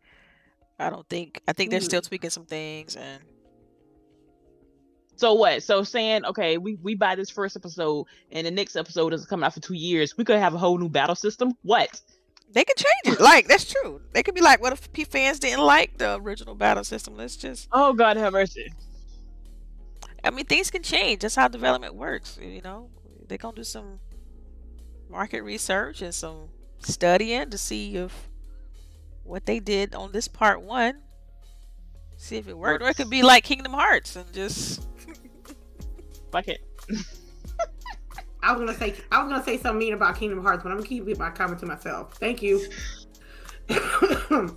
[0.79, 1.41] I don't think.
[1.47, 1.85] I think they're hmm.
[1.85, 3.23] still tweaking some things, and
[5.15, 5.63] So what?
[5.63, 9.45] So saying okay, we we buy this first episode, and the next episode is coming
[9.45, 10.17] out for two years.
[10.17, 11.53] We could have a whole new battle system.
[11.61, 12.01] What?
[12.53, 13.21] they can change it.
[13.21, 14.01] Like, that's true.
[14.13, 17.15] They could be like, "What if P fans didn't like the original battle system?
[17.15, 18.73] Let's just." Oh God, have mercy.
[20.23, 21.21] I mean, things can change.
[21.21, 22.37] That's how development works.
[22.41, 22.89] You know,
[23.31, 23.97] they're gonna do some
[25.09, 28.27] market research and some studying to see if
[29.23, 30.99] what they did on this part one,
[32.17, 34.85] see if it worked, or it could be like Kingdom Hearts and just
[36.31, 36.59] Fuck it.
[38.43, 40.77] I was gonna say I was gonna say something mean about Kingdom Hearts, but I'm
[40.77, 42.15] gonna keep my comment to myself.
[42.15, 42.65] Thank you.
[43.69, 44.49] um,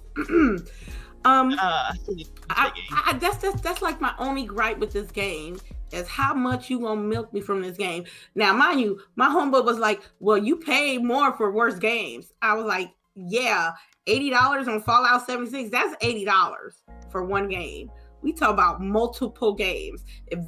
[1.25, 5.61] Uh, I think I, I, that's that's that's like my only gripe with this game
[5.95, 8.05] is how much you gonna milk me from this game.
[8.35, 12.55] Now, mind you, my homeboy was like, "Well, you pay more for worse games." I
[12.55, 13.73] was like, "Yeah,
[14.07, 15.71] eighty dollars on Fallout seventy six.
[15.71, 17.91] That's eighty dollars for one game.
[18.23, 20.05] We talk about multiple games.
[20.29, 20.41] If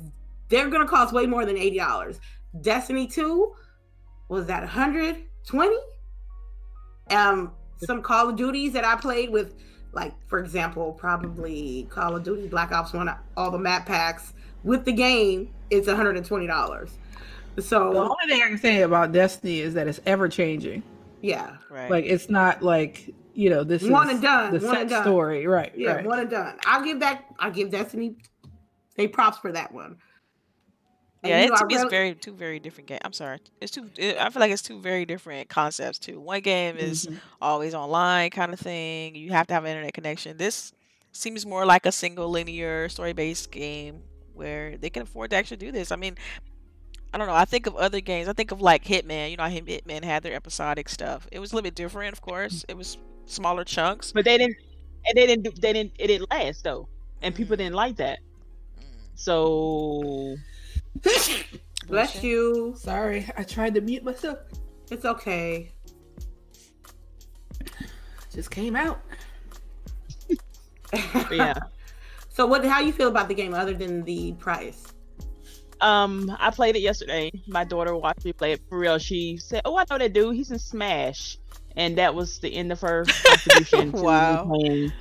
[0.49, 2.21] they're gonna cost way more than eighty dollars,
[2.61, 3.55] Destiny two
[4.29, 5.79] was that one hundred twenty.
[7.11, 7.53] Um,
[7.85, 9.55] some Call of Duties that I played with
[9.97, 14.35] like for example probably call of duty black ops 1 all the map packs
[14.67, 16.91] with the game it's $120
[17.59, 20.83] So The only thing I can say about Destiny is that it's ever changing.
[21.23, 21.91] yeah right.
[21.91, 24.91] Like it's not like you know this One is and done, the one set and
[24.91, 25.03] done.
[25.05, 25.73] story, right?
[25.77, 26.07] yeah right.
[26.07, 28.17] one and done i'll give that i'll give destiny
[28.97, 29.97] they props for that one
[31.23, 33.01] And, yeah, you it, to I me, it's very two very different games.
[33.05, 33.91] I'm sorry, it's two.
[33.97, 36.19] It, I feel like it's two very different concepts too.
[36.21, 37.19] One game is Mhm.
[37.41, 39.15] always online kind of thing.
[39.17, 40.37] You have to have an internet connection.
[40.37, 40.73] This
[41.13, 44.03] seems more like a single linear story based game
[44.37, 45.91] where they can afford to actually do this.
[45.93, 46.17] I mean,
[47.13, 47.35] I don't know.
[47.35, 48.29] I think of other games.
[48.29, 49.31] I think of like Hitman.
[49.31, 51.27] You know, how Hitman had their episodic stuff.
[51.33, 52.65] It was a little bit different, of course.
[52.69, 54.13] It was smaller chunks.
[54.13, 54.57] But they didn't,
[55.07, 55.45] and they didn't.
[55.45, 55.93] do- They didn't.
[55.99, 56.89] It didn't last though,
[57.23, 58.19] and people didn't like that.
[58.79, 58.85] Mm,
[59.15, 60.37] So
[61.89, 64.39] bless you Sorry, I tried to mute myself.
[64.91, 65.73] it's okay
[68.33, 69.01] Just came out.
[71.31, 71.55] yeah.
[72.37, 74.93] So what how you feel about the game other than the price
[75.81, 77.31] Um, I played it yesterday.
[77.49, 78.97] My daughter watched me play it for real.
[78.99, 80.35] She said, "Oh, I know that dude.
[80.35, 81.37] He's in Smash,"
[81.77, 84.45] and that was the end of her contribution to me Wow.
[84.49, 84.93] playing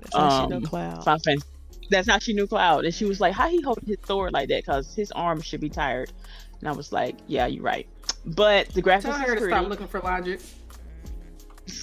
[0.00, 1.04] That's how she know Um, Cloud.
[1.04, 1.48] Final Fantasy.
[1.90, 4.48] That's how she knew Cloud, and she was like, "How he hold his sword like
[4.50, 4.66] that?
[4.66, 6.12] Cause his arm should be tired."
[6.60, 7.86] And I was like, "Yeah, you're right."
[8.26, 10.40] But the graphics Tell is her to stop looking for logic.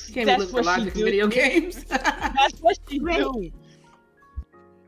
[0.07, 1.05] You can't That's be looking for what she logic in do.
[1.05, 1.83] video games.
[1.85, 3.17] That's what she Right.
[3.17, 3.51] do.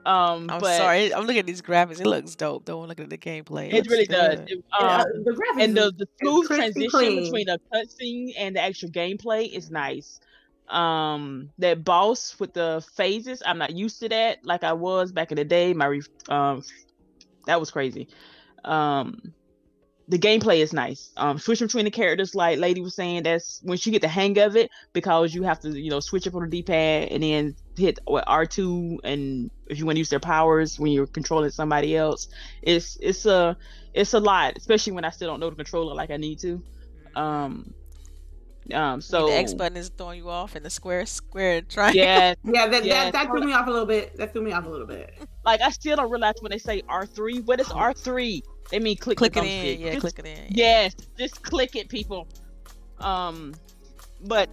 [0.08, 1.14] Um, I'm but sorry.
[1.14, 2.00] I'm looking at these graphics.
[2.00, 2.66] It looks dope.
[2.66, 3.68] Though I'm looking at the gameplay.
[3.68, 4.40] It looks really does.
[4.40, 4.50] good.
[4.52, 7.24] It- Yeah, um, the graphics and the, the smooth transition clean.
[7.24, 10.20] between the cutscene and the actual gameplay is nice.
[10.70, 15.32] Um, that boss with the phases, I'm not used to that like I was back
[15.32, 15.74] in the day.
[15.74, 16.64] My re- um,
[17.46, 18.08] that was crazy.
[18.64, 19.34] Um,
[20.10, 21.12] the gameplay is nice.
[21.18, 24.38] Um, switching between the characters, like Lady was saying, that's when you get the hang
[24.40, 27.56] of it because you have to, you know, switch up on the D-pad and then
[27.76, 31.98] hit what R2 and if you want to use their powers when you're controlling somebody
[31.98, 32.30] else.
[32.62, 33.58] It's it's a
[33.94, 36.64] it's a lot, especially when I still don't know the controller like I need to.
[37.16, 37.74] Um,
[38.74, 42.02] um, so the X button is throwing you off, and the square square triangle.
[42.02, 43.04] yeah, yeah that, Yeah.
[43.06, 45.14] that that threw me off a little bit that threw me off a little bit
[45.48, 48.44] like I still don't realize when they say R3, what is R3?
[48.72, 49.76] They mean click click it thumbstick.
[49.76, 49.80] in.
[49.82, 50.46] Yeah, Just click it in.
[50.50, 52.28] Yes, just click it, people.
[53.00, 53.54] Um,
[54.26, 54.50] but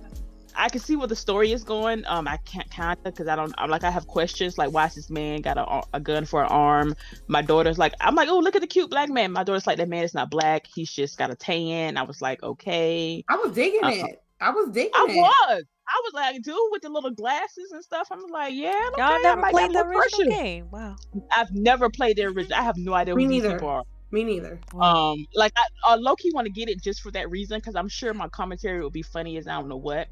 [0.57, 2.05] I can see where the story is going.
[2.07, 3.53] Um, I can't kind of because I don't.
[3.59, 6.43] I'm like I have questions like why is this man got a, a gun for
[6.43, 6.95] an arm?
[7.27, 9.33] My daughter's like I'm like oh look at the cute black man.
[9.33, 10.67] My daughter's like that man is not black.
[10.73, 11.97] He's just got a tan.
[11.97, 13.25] I was like okay.
[13.29, 14.07] i was digging Uh-uh.
[14.07, 15.65] it i was digging I it was.
[15.89, 18.09] I was like dude with the little glasses and stuff.
[18.13, 18.91] I'm like yeah.
[18.93, 20.43] Okay, Y'all I never might played got the original pressure.
[20.43, 20.69] game.
[20.71, 20.97] Wow.
[21.33, 22.59] I've never played the original.
[22.59, 23.83] I have no idea Me who these people are.
[24.15, 27.31] Me neither Um, like I uh, low key want to get it just for that
[27.31, 30.09] reason because I'm sure my commentary will be funny as I don't know what.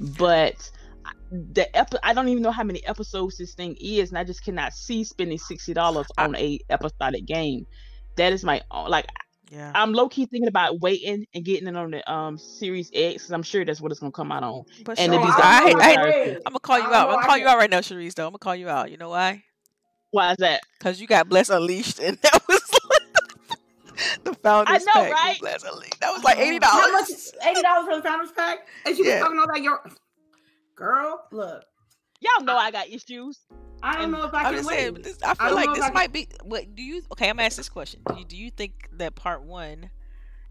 [0.00, 0.70] But
[1.30, 4.44] the epi- I don't even know how many episodes this thing is, and I just
[4.44, 7.66] cannot see spending sixty dollars on a episodic game.
[8.16, 9.06] That is my own like
[9.50, 9.74] Yeah.
[9.74, 13.32] I'm low key thinking about waiting and getting it on the um Series X because
[13.32, 14.64] I'm sure that's what it's gonna come out on.
[14.84, 17.08] But And Sharice, if I, I, I, I'm gonna call you I out.
[17.08, 18.14] I'm gonna call you out right now, Sharice.
[18.14, 18.90] Though I'm gonna call you out.
[18.90, 19.44] You know why?
[20.10, 20.62] Why is that?
[20.78, 22.62] Because you got Bless Unleashed, and that was
[24.24, 25.40] the founders know, pack with right?
[25.40, 25.62] Bless
[26.00, 26.42] That was like oh.
[26.42, 27.06] eighty How much?
[27.08, 27.32] dollars.
[27.46, 28.58] Eighty dollars for the founders pack?
[28.84, 29.14] And she Yeah.
[29.14, 29.62] was talking about that.
[29.62, 29.82] Your
[30.74, 31.62] girl, look.
[32.20, 33.40] Y'all know I got issues.
[33.82, 34.78] I don't And know if I I'm can just wait.
[34.78, 36.28] saying, but this, I feel don't like this I can- might be.
[36.42, 37.02] What do you?
[37.12, 38.00] Okay, I'm gonna ask this question.
[38.08, 39.90] Do you, do you think that part one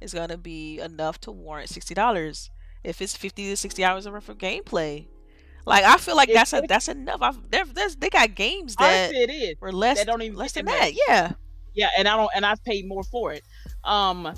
[0.01, 2.49] is gonna be enough to warrant sixty dollars
[2.83, 5.07] if it's fifty to sixty hours worth of gameplay?
[5.65, 7.23] Like I feel like If that's a, that's enough.
[7.23, 9.55] I've, there, there's, they got games that Honestly, it is.
[9.59, 10.93] were less That don't even less than that that.
[11.07, 11.31] Yeah.
[11.75, 13.43] Yeah, and I don't, and I've paid more for it.
[13.83, 14.33] Um,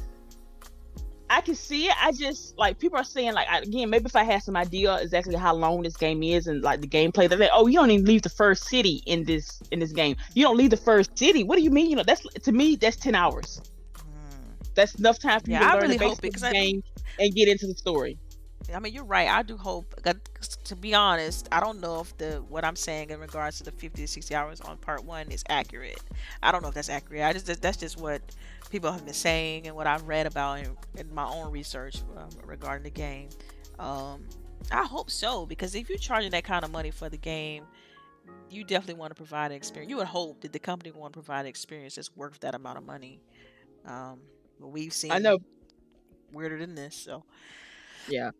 [1.29, 1.95] I can see it.
[2.01, 4.95] I just like people are saying like I- again, maybe if I had some idea
[4.95, 7.91] exactly how long this game is and like the gameplay, they're like, oh, you don't
[7.91, 10.15] even leave the first city in this in this game.
[10.35, 11.43] You don't leave the first city.
[11.43, 11.89] What do you mean?
[11.89, 13.61] You know, that's to me that's ten hours.
[13.95, 14.03] Mm.
[14.73, 16.33] That's enough time for Yeah, you to I learn really the hope basics it, of
[16.33, 16.83] 'cause the I- game
[17.19, 18.17] and get into the story.
[18.73, 19.29] I mean, you're right.
[19.29, 19.95] I do hope.
[20.65, 23.71] To be honest, I don't know if the what I'm saying in regards to the
[23.71, 26.01] 50 to 60 hours on part one is accurate.
[26.43, 27.23] I don't know if that's accurate.
[27.23, 28.21] I just that's just what
[28.69, 32.29] people have been saying and what I've read about in, in my own research um,
[32.45, 33.29] regarding the game.
[33.79, 34.25] Um,
[34.71, 37.65] I hope so because if you're charging that kind of money for the game,
[38.49, 39.89] you definitely want to provide an experience.
[39.89, 42.77] You would hope that the company want to provide an experience that's worth that amount
[42.77, 43.21] of money.
[43.85, 44.19] Um,
[44.59, 45.39] but we've seen I know
[46.31, 46.95] weirder than this.
[46.95, 47.23] So
[48.07, 48.31] Yeah.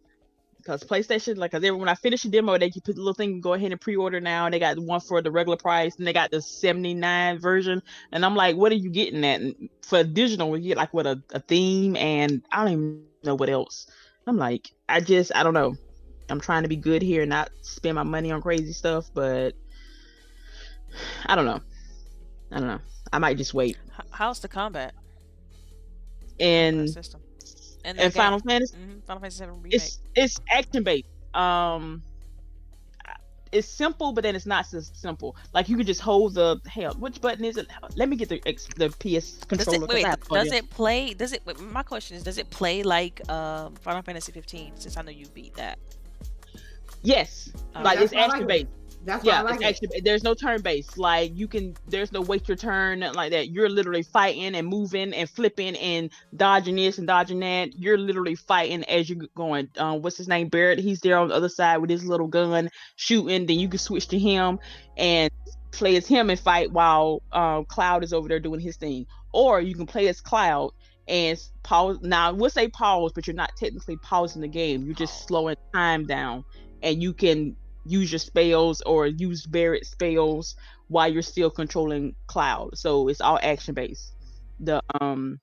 [0.68, 3.13] Because PlayStation, like, cause every- when I finish the demo, they can put the little
[3.13, 4.45] thing, go ahead and pre-order now.
[4.45, 7.82] And they got one for the regular price, and they got the seventy nine version.
[8.11, 9.39] And I'm like, what are you getting at?
[9.39, 13.36] And for digital, we get like what a, a theme, and I don't even know
[13.36, 13.88] what else.
[14.28, 15.78] I'm like, I just, I don't know.
[16.30, 19.53] I'm trying to be good here, and not spend my money on crazy stuff, but
[21.28, 21.61] I don't know.
[22.51, 22.82] I don't know.
[23.13, 23.78] I might just wait.
[24.11, 24.93] how's the combat?
[26.41, 27.22] And system.
[27.88, 28.75] And, and Final Fantasy.
[28.77, 29.73] hmm Final Fantasy Seven remake.
[29.75, 31.07] it's it's action based.
[31.33, 32.03] Um,
[33.53, 35.38] it's simple, but then it's not so simple.
[35.53, 36.93] Like you can just hold the hell.
[36.99, 37.67] Which button is it?
[37.95, 38.41] Let me get the
[38.75, 39.77] the PS does controller.
[39.77, 41.13] it, 'cause wait, wait, have to plug does it play?
[41.13, 41.41] Does it?
[41.45, 44.73] wait, My question is, does it play like um, Final Fantasy 15?
[44.75, 45.79] Since I know you beat that.
[47.03, 48.67] Yes, Um, like it's why I like action based.
[49.02, 50.04] That's why I Yeah, like it's it.
[50.04, 50.98] There's no turn based.
[50.98, 51.78] Like you can.
[51.88, 53.50] There's no wait your turn like that.
[53.50, 57.78] You're literally fighting and moving and flipping and dodging this and dodging that.
[57.78, 59.70] You're literally fighting as you're going.
[59.78, 60.50] Um, what's his name?
[60.50, 60.80] Barret.
[60.80, 63.45] He's there on the other side with his little gun shooting.
[63.45, 64.60] Then you can switch to him
[64.98, 65.32] and
[65.72, 69.06] play as him and fight while um, Cloud is over there doing his thing.
[69.34, 70.72] Or you can play as Cloud
[71.08, 72.00] and pause.
[72.02, 74.86] Now we'll say pause, but you're not technically pausing the game.
[74.86, 75.28] You're just Oh.
[75.28, 76.43] slowing time down,
[76.82, 77.56] and you can
[77.88, 80.55] use your spells or use Barret spells
[80.89, 82.77] while you're still controlling Cloud.
[82.77, 84.13] So it's all action based.
[84.59, 85.39] The um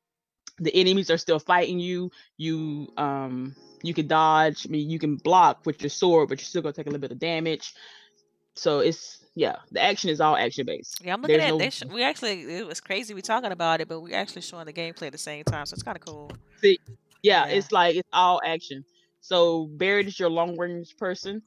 [0.58, 2.10] the enemies are still fighting you.
[2.36, 4.66] You um you can dodge.
[4.66, 7.00] I mean you can block with your sword, but you're still gonna take a little
[7.00, 7.74] bit of damage.
[8.56, 11.00] So it's yeah, the action is all action based.
[11.02, 11.54] Yeah, I'm looking There's at.
[11.54, 13.12] no- They sh- we actually it was crazy.
[13.14, 15.74] We talking about it, but we actually showing the gameplay at the same time, so
[15.74, 16.30] it's kind of cool.
[16.62, 16.76] Yeah,
[17.22, 17.46] Yeah.
[17.46, 18.84] it's like it's all action.
[19.20, 21.42] So Barret is your long range person.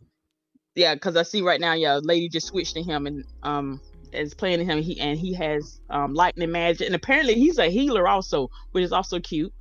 [0.77, 3.81] Yeah, because I see right now, yeah, lady just switched to him and um
[4.13, 4.79] is playing to him.
[4.79, 8.91] He and he has um lightning magic, and apparently he's a healer also, which is
[8.91, 9.51] also cute.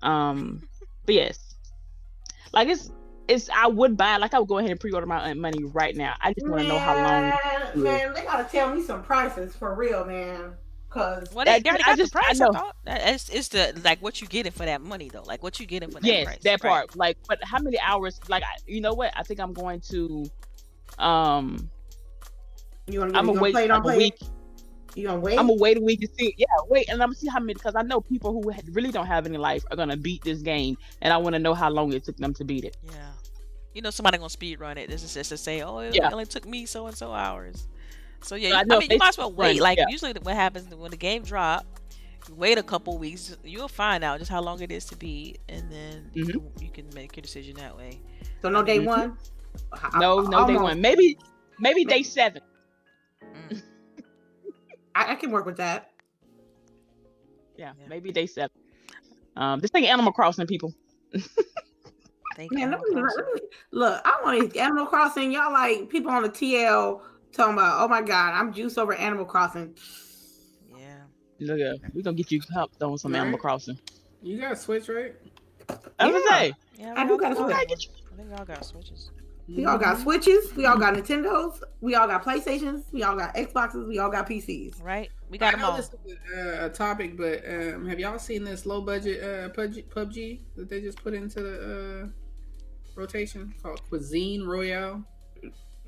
[0.00, 0.66] Um,
[1.04, 1.56] but yes,
[2.54, 2.90] like it's
[3.28, 6.14] it's I would buy like I would go ahead and pre-order my money right now.
[6.22, 7.32] I just want to know how long.
[7.74, 10.54] Man, man, they gotta tell me some prices for real, man.
[10.96, 12.40] Cause Well, they, they already I got just- the I price.
[12.40, 12.52] I, know.
[12.52, 15.22] thought That- it's, it's the like what you getting for that money though.
[15.22, 16.38] Like what you getting for that yes, price.
[16.42, 16.70] that right.
[16.88, 16.96] part.
[16.96, 18.20] Like, but how many hours?
[18.28, 19.12] Like, I, you know what?
[19.16, 20.24] I think I'm going to,
[20.98, 21.70] um,
[22.86, 23.96] you wanna, I'm you gonna gonna wait play it like on a play?
[23.98, 24.14] week.
[24.94, 25.38] You gonna wait?
[25.38, 26.34] I'm gonna wait a week to see.
[26.38, 28.90] Yeah, wait, and I'm gonna see how many because I know people who had- really
[28.90, 31.68] don't have any life are gonna beat this game, and I want to know how
[31.68, 32.76] long it took them to beat it.
[32.90, 33.10] Yeah.
[33.74, 34.88] You know somebody gonna speed run it.
[34.88, 36.08] This is just to say, oh, it Yeah.
[36.10, 37.68] only took me so and so hours.
[38.26, 39.60] So yeah, So I you- I, mean, you they might as well run, wait.
[39.60, 39.84] Like yeah.
[39.88, 41.64] usually, what happens when the game drop,
[42.36, 45.70] wait a couple weeks, you'll find out just how long it is to be, and
[45.70, 46.30] then you, Mhm.
[46.32, 48.00] can, you can make your decision that way.
[48.42, 48.84] so no day Mhm.
[48.86, 49.18] one.
[49.72, 50.62] I- No, no, they almost.
[50.62, 50.80] won.
[50.80, 51.16] Maybe,
[51.58, 52.42] maybe day seven.
[53.22, 53.62] Mm.
[54.94, 55.90] I, I can work with that.
[57.56, 57.86] Yeah, Yeah.
[57.88, 58.50] maybe day seven.
[59.36, 60.72] Um, this thing Animal Crossing people.
[62.36, 62.76] Thank Man, you.
[62.76, 65.32] let me, let me- look, I want to Animal Crossing.
[65.32, 67.00] Y'all like people on the TL
[67.36, 69.76] talking about, oh my god, I'm juiced over Animal Crossing.
[70.76, 70.98] Yeah.
[71.40, 73.78] Look at we gonna get you hooked on some Animal Crossing.
[74.22, 75.14] You got a Switch, right?
[75.98, 76.38] I was gonna Yeah.
[76.38, 76.94] say, Yeah.
[76.96, 77.56] I we do all gotta got- switch.
[77.56, 77.90] I get you.
[78.12, 79.10] I think y'all got switches.
[79.48, 80.00] We all got.
[80.00, 80.52] Switches.
[80.56, 81.60] We all got Nintendos.
[81.80, 82.82] We all got PlayStations.
[82.92, 83.86] We all got Xboxes.
[83.86, 84.82] We all got PCs.
[84.82, 85.08] Right?
[85.30, 85.76] We got I them know all.
[85.76, 89.84] this is a, a topic, but um, have y'all seen this low budget uh, PUBG,
[89.88, 92.08] PUBG that they just put into the uh,
[92.96, 95.04] rotation called Cuisine Royale?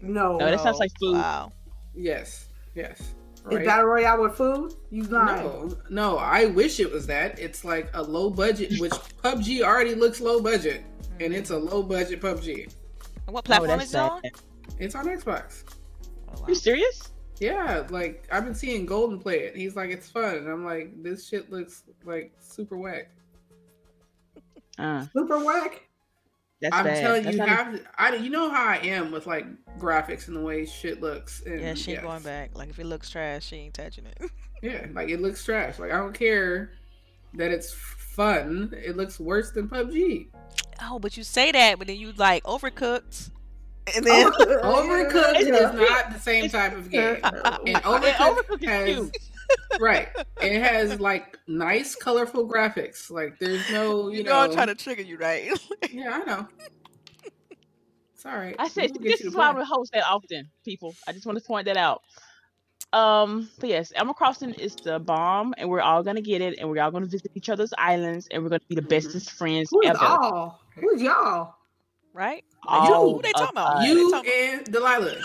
[0.01, 0.37] No.
[0.37, 1.15] No, that sounds like food.
[1.15, 1.53] Wow.
[1.95, 3.01] Yes, yes.
[3.01, 3.65] Is Right?
[3.65, 4.75] Battle Royale with food?
[4.91, 5.45] You lying.
[5.47, 6.19] No, no.
[6.19, 7.39] I wish it was that.
[7.39, 10.85] It's like a low budget, which PUBG already looks low budget,
[11.21, 12.65] and it's a low budget PUBG.
[13.27, 14.23] And what Oh, platform that's is it on?
[14.79, 15.65] It's on Xbox.
[16.29, 16.47] Oh, wow.
[16.49, 17.11] You serious?
[17.41, 19.57] Yeah, like I've been seeing Golden play it.
[19.57, 23.11] He's like, it's fun, and I'm like, this shit looks like super whack.
[24.79, 25.88] Uh, Super whack.
[26.61, 27.01] That's I'm bad.
[27.01, 29.47] telling That's you, to, I you know how I am with like
[29.79, 31.43] graphics and the way shit looks.
[31.47, 32.11] And Yeah, she ain't yes.
[32.11, 32.51] going back.
[32.57, 34.19] Like if it looks trash, she ain't touching it.
[34.61, 35.79] Yeah, like it looks trash.
[35.79, 36.73] Like I don't care
[37.35, 38.75] that it's fun.
[38.77, 40.27] It looks worse than PUBG.
[40.83, 43.31] oh, but you say that, but then you like overcooked.
[43.95, 47.19] And then Overcooked is not the same type of game.
[47.23, 49.11] And Overcooked, Overcooked is has
[49.71, 49.81] cute.
[49.81, 50.09] right.
[50.41, 53.11] It has like nice, colorful graphics.
[53.11, 54.31] Like there's no, you, you know.
[54.33, 55.51] know I'm trying to trigger you, right?
[55.91, 56.49] Yeah, I know.
[58.15, 58.57] It's all right.
[58.59, 59.59] I said We'll this is why I play.
[59.61, 60.95] would host that often, people.
[61.07, 62.03] I just want to point that out.
[62.93, 66.69] Um, but yes, Animal Crossing is the bomb, and we're all gonna get it, and
[66.71, 68.89] we're all gonna visit each other's islands, and we're gonna be the Mhm.
[68.89, 69.99] bestest friends Who's ever.
[70.05, 70.61] all?
[70.77, 71.55] Who's y'all?
[72.15, 72.45] right?
[72.67, 73.77] All who they talking about?
[73.77, 73.87] us.
[73.87, 75.17] You talking- and Delilah.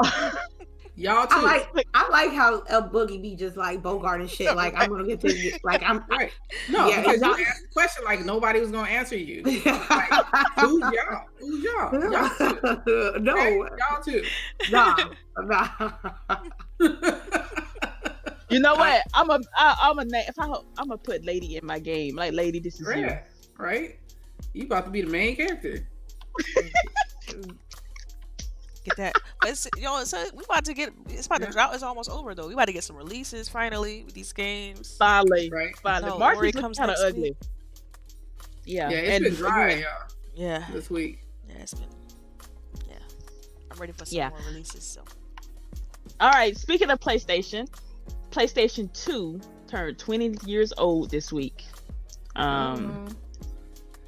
[1.00, 1.36] Y'all too.
[1.36, 1.42] I
[1.74, 4.56] like I like how El Boogie be just like Bogart and shit.
[4.56, 6.32] Like I'm gonna get to the- like I'm right.
[6.68, 9.44] No, Yeah, because you y'all- asked the question like nobody was gonna answer you.
[9.44, 11.24] Who's y'all?
[11.38, 12.10] Who's y'all?
[12.10, 12.58] Y'all too.
[12.88, 13.20] Okay?
[13.20, 14.24] no, Y'all too.
[14.72, 14.96] nah,
[15.38, 15.68] nah.
[18.50, 19.02] You know what?
[19.14, 20.46] I'm a I, I'm a if I
[20.78, 22.16] I'm gonna put Lady in my game.
[22.16, 23.04] Like Lady, this is you.
[23.06, 23.22] right.
[23.56, 24.00] Right?
[24.52, 25.86] You about to be the main character.
[28.88, 29.14] Get that.
[29.40, 30.92] But it's, you know, so we about to get.
[31.08, 31.46] It's about Yeah.
[31.46, 32.46] the drought is almost over though.
[32.48, 34.96] We about to get some releases finally with these games.
[34.98, 35.76] Finally, Right?
[35.78, 36.10] finally.
[36.12, 37.36] No, March Ori is looking comes kind of next ugly.
[38.64, 41.20] Yeah, Yeah, it's and been dry, again, y'all, Yeah, this week.
[41.48, 41.88] yeah, it's been.
[42.88, 42.96] Yeah,
[43.70, 44.28] I'm ready for some Yeah.
[44.30, 44.84] more releases.
[44.84, 45.02] So
[46.20, 46.56] All right.
[46.56, 47.68] Speaking of PlayStation,
[48.30, 51.64] PlayStation Two turned 20 years old this week.
[52.36, 53.16] Um, Um,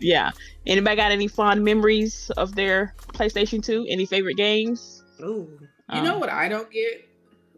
[0.00, 0.30] yeah.
[0.66, 3.86] Anybody got any fond memories of their PlayStation Two?
[3.88, 5.04] Any favorite games?
[5.22, 5.48] Ooh.
[5.92, 7.06] you know Um, what I don't get?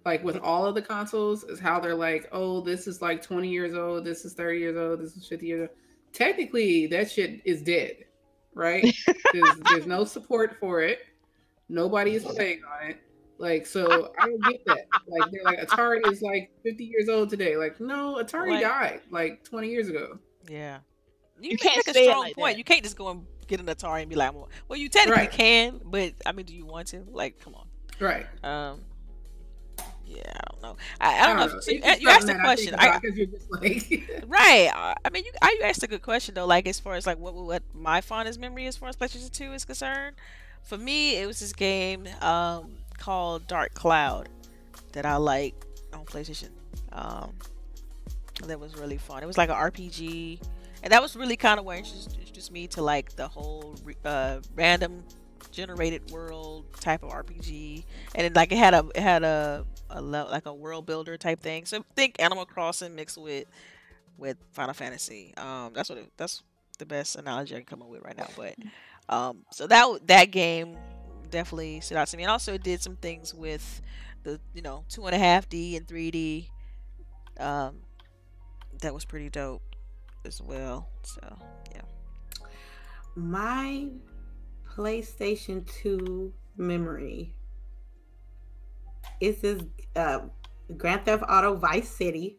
[0.05, 3.49] Like with all of the consoles, is how they're like, oh, this is like 20
[3.49, 5.79] years old, this is 30 years old, this is 50 years old.
[6.13, 7.97] Technically, that shit is dead,
[8.55, 8.85] right?
[9.33, 11.01] there's, there's no support for it.
[11.69, 13.01] Nobody is playing on it.
[13.39, 14.87] Like, so I don't get that.
[15.07, 17.57] Like, they're like, Atari is like 50 years old today.
[17.57, 20.19] Like, no, Atari Like- died like 20 years ago.
[20.51, 20.79] yeah,
[21.43, 22.55] you, You can't make a say strong like point.
[22.55, 22.59] that.
[22.59, 24.33] You can't just go and get an Atari and be like,
[24.69, 25.31] well, you technically Right.
[25.31, 27.05] can, but I mean, do you want to?
[27.11, 27.67] Like, come on.
[28.01, 28.27] Right.
[28.45, 28.81] Um,
[30.07, 30.77] yeah, I don't know.
[31.01, 31.61] I, I don't know.
[31.61, 32.75] So you, you asked the I think question.
[32.79, 34.69] I, you're just like, Right.
[34.75, 36.47] uh, I mean, you I, you asked a good question though.
[36.47, 39.53] Like as far as like what what my fondest memory as far as PlayStation Two
[39.53, 40.17] is concerned,
[40.65, 44.29] for me it was this game um, called Dark Cloud
[44.93, 45.55] that I like
[45.95, 46.51] on PlayStation.
[46.93, 47.33] Um,
[48.47, 49.23] that was really fun.
[49.23, 50.43] It was like an RPG,
[50.83, 54.39] and that was really kind of what introduced, introduced me to like the whole uh,
[54.55, 55.05] random
[55.51, 60.01] generated world type of RPG, and it, like it had a it had a, a
[60.01, 61.65] like a world builder type thing.
[61.67, 63.47] So think Animal Crossing mixed with
[64.19, 65.35] with Final Fantasy.
[65.37, 66.43] Um, that's what it, that's
[66.79, 68.29] the best analogy I can come up with right now.
[68.37, 68.57] But
[69.09, 70.77] um, so that that game
[71.31, 73.83] definitely stood out to me, and also it did some things with
[74.25, 76.51] the you know two and a half D and three D.
[77.39, 77.83] Um,
[78.81, 79.63] that was pretty dope
[80.25, 80.89] as well.
[81.03, 81.37] So
[81.75, 81.83] yeah,
[83.15, 83.89] My
[84.69, 87.35] PlayStation 2 memory
[89.21, 89.63] is this
[89.97, 90.21] uh,
[90.77, 92.39] Grand Theft Auto Vice City.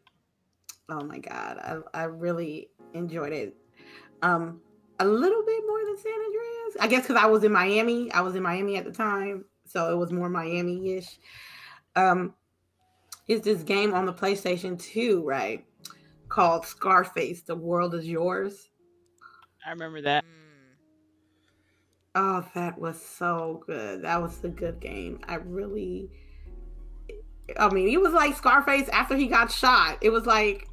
[0.89, 1.57] Oh my god,
[1.93, 3.55] I, I really enjoyed it.
[4.21, 4.61] Um,
[4.99, 8.11] a little bit more than San Andreas, I guess, because I was in Miami.
[8.11, 11.19] I was in Miami at the time, so it was more Miami-ish.
[11.95, 12.33] Um,
[13.27, 15.65] it's this game on the PlayStation 2, right?
[16.33, 18.69] Called Scarface: The World Is Yours.
[19.63, 20.25] I remember that.
[22.15, 24.01] Oh, that was so good.
[24.01, 25.19] That was a good game.
[25.27, 26.09] I really
[27.55, 29.99] I mean, it was like Scarface after he got shot.
[30.01, 30.67] It was like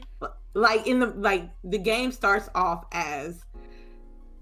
[0.54, 3.42] like in the like the game starts off as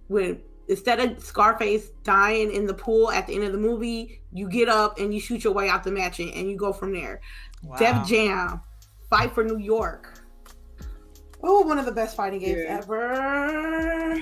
[0.08, 4.48] when instead of Scarface dying in the pool at the end of the movie, you
[4.48, 6.92] get up and you shoot your way out the match and, and you go from
[6.92, 7.20] there.
[7.62, 7.76] wow.
[7.76, 8.60] Def Jam,
[9.08, 10.15] Fight for New York.
[11.48, 12.78] Oh, one of the best fighting games Yeah.
[12.82, 14.20] ever.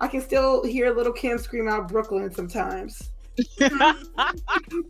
[0.00, 3.10] I can still hear Lil' Kim scream out Brooklyn sometimes.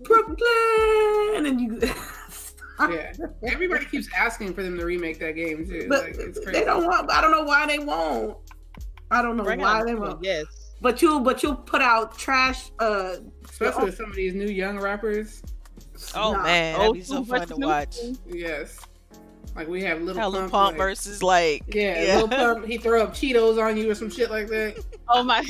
[0.03, 1.81] Brooklyn, and you.
[2.81, 3.13] Yeah,
[3.43, 5.87] everybody keeps asking for them to remake that game too.
[5.89, 6.61] but like, it's crazy.
[6.61, 7.11] they don't want.
[7.11, 8.37] I don't know why they won't.
[9.11, 10.23] I don't know Bring why they won't.
[10.23, 10.45] Yes.
[10.81, 12.71] But you, but you put out trash.
[12.79, 13.17] Uh,
[13.51, 15.43] Especially with some of these new young rappers.
[16.15, 16.43] Oh nah.
[16.45, 17.97] man, Oh, that'd be so fun to watch.
[18.29, 18.79] Yes,
[19.59, 23.13] like we have little pump, Pump like- versus like Yeah, Lil Pump, he throw up
[23.13, 24.83] Cheetos on you or some shit like that.
[25.11, 25.43] Oh my.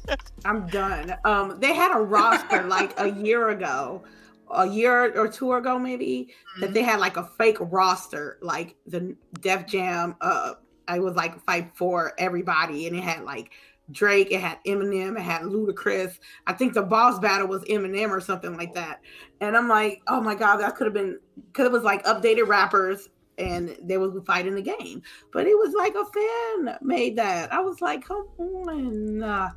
[0.44, 1.16] I'm done.
[1.24, 4.04] Um, they had a roster like a year ago,
[4.48, 9.16] a year or two ago, maybe that they had like a fake roster, like the
[9.40, 10.14] Def Jam.
[10.20, 10.54] Uh,
[10.86, 13.50] I was like fight for everybody, and it had like
[13.90, 16.20] Drake, it had Eminem, it had Ludacris.
[16.46, 19.00] I think the boss battle was Eminem or something like that.
[19.40, 22.46] And I'm like, oh my god, that could have been because it was like updated
[22.46, 23.08] rappers.
[23.42, 27.52] And they was fighting the game, but it was like a fan made that.
[27.52, 29.22] I was like, come on.
[29.22, 29.50] uh,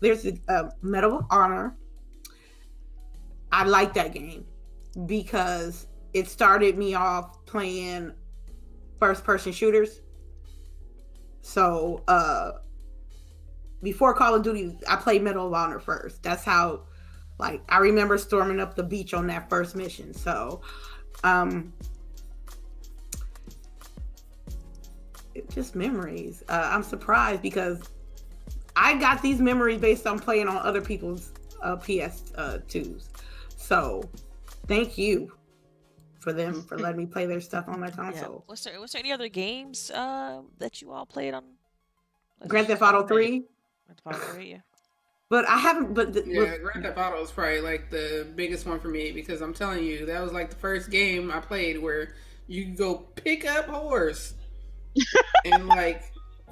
[0.00, 1.76] there's a Medal of Honor.
[3.50, 4.44] I like that game
[5.06, 8.12] because it started me off playing
[8.98, 10.00] first person shooters.
[11.40, 12.52] So uh
[13.82, 16.22] before Call of Duty, I played Medal of Honor first.
[16.22, 16.82] That's how
[17.38, 20.12] like I remember storming up the beach on that first mission.
[20.12, 20.60] So
[21.24, 21.72] um
[25.50, 26.42] just memories.
[26.48, 27.82] Uh, I'm surprised because
[28.76, 31.32] I got these memories based on playing on other people's
[31.62, 33.10] uh, PS uh, twos.
[33.56, 34.08] So,
[34.66, 35.32] thank you
[36.18, 37.96] for them for letting me play their stuff on their yeah.
[37.96, 38.44] console.
[38.48, 41.44] Was there was there any other games uh, that you all played on?
[42.40, 43.44] let's Grand Theft Auto Three,
[43.86, 44.56] Grand Theft Auto 3, yeah.
[45.28, 45.94] but I haven't.
[45.94, 49.12] But the, Yeah, with- Grand Theft Auto is probably like the biggest one for me
[49.12, 52.14] because I'm telling you, that was like the first game I played where
[52.46, 54.34] you go pick up horse
[55.44, 56.02] and like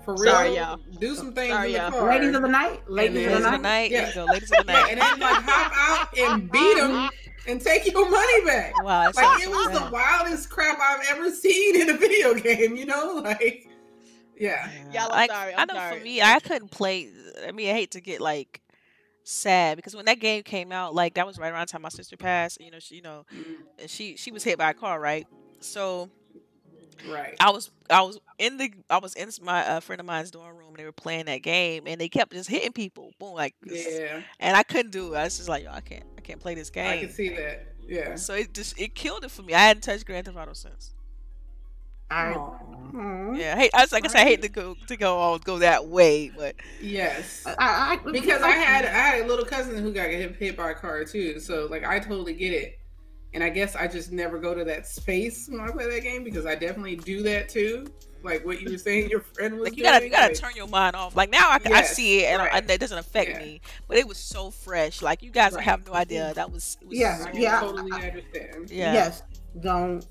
[0.04, 0.78] for real Sorry, y'all.
[1.00, 1.90] do some things Sorry, in the y'all.
[1.90, 2.08] car.
[2.10, 3.62] ladies of the night, ladies then- of Ladies the of the night.
[3.62, 3.90] night.
[3.90, 4.14] Yeah.
[4.14, 4.24] Go.
[4.26, 4.90] Ladies of the night.
[4.92, 7.10] and then like hop out and beat them
[7.48, 8.82] and take your money back.
[8.84, 11.96] Wow, it Like sounds it so was the wildest crap I've ever seen in a
[11.96, 12.76] video game.
[12.76, 13.68] You know, like
[14.38, 14.70] yeah.
[14.92, 15.98] Y'all, I'm sorry, I I'm know sorry.
[15.98, 17.10] for me, I couldn't play.
[17.46, 18.60] I mean, I hate to get like
[19.24, 21.88] sad because when that game came out, like that was right around the time my
[21.88, 22.60] sister passed.
[22.60, 23.44] You know, she, you know, Mm,
[23.80, 25.26] and she she was hit by a car, right?
[25.60, 26.10] So
[27.08, 27.36] Right.
[27.40, 30.56] I was I was in the I was in my uh, friend of mine's dorm
[30.56, 33.54] room and they were playing that game and they kept just hitting people, boom, like
[33.62, 33.86] this.
[34.00, 35.18] Yeah, and I couldn't do it.
[35.18, 36.86] I was just like, yo, I can't I can't play this game.
[36.86, 37.74] I can see that.
[37.86, 38.16] Yeah.
[38.16, 39.54] So it just it killed it for me.
[39.54, 40.92] I hadn't touched Grand Theft Auto since.
[42.10, 42.38] I, Aw.
[42.38, 43.32] Aw.
[43.32, 43.70] Yeah, I hate.
[43.74, 46.30] I was like I said, I hate to go to go all go that way,
[46.30, 47.42] but Yes.
[47.46, 47.54] I,
[48.06, 50.74] I, because I had I had a little cousin who got hit, hit by a
[50.74, 51.40] car too.
[51.40, 52.78] So like I totally get it.
[53.36, 56.24] And I guess I just never go to that space when I play that game
[56.24, 57.86] because I definitely do that too.
[58.22, 60.40] Like what you were saying, your friend was like you gotta doing, you gotta like-
[60.40, 61.14] turn your mind off.
[61.14, 62.50] Like now I, I see it and, right.
[62.54, 63.38] and it doesn't affect Yeah.
[63.40, 65.02] me, but it was so fresh.
[65.02, 65.62] Like you guys Right.
[65.64, 66.32] have no idea.
[66.34, 67.60] That was, it was Yeah, I so- can yeah.
[67.60, 68.70] totally understand.
[68.70, 68.92] yeah.
[68.94, 69.22] Yes,
[69.60, 70.06] don't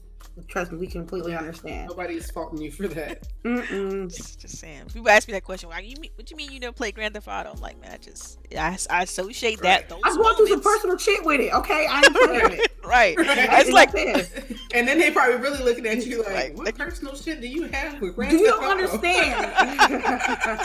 [0.48, 0.78] trust me.
[0.78, 1.88] We completely understand.
[1.90, 3.28] Nobody's faulting you for that.
[3.46, 4.14] Mm-mm.
[4.16, 4.84] Just, just saying.
[4.94, 5.70] People ask me that question.
[5.70, 7.52] Like, you mean, what you mean you never played Grand Theft Auto?
[7.54, 9.90] I'm like, man, I just I, I associate that Right.
[9.90, 11.54] those I'm going through some personal shit with it.
[11.54, 12.72] Okay, I ain't playing it.
[12.86, 13.18] right.
[13.18, 13.38] Right.
[13.52, 14.30] It's like That's
[14.74, 17.48] and then they probably really looking at you like, Like- what like- personal shit do
[17.48, 20.62] you have with Grand Do you Theft Auto?" understand?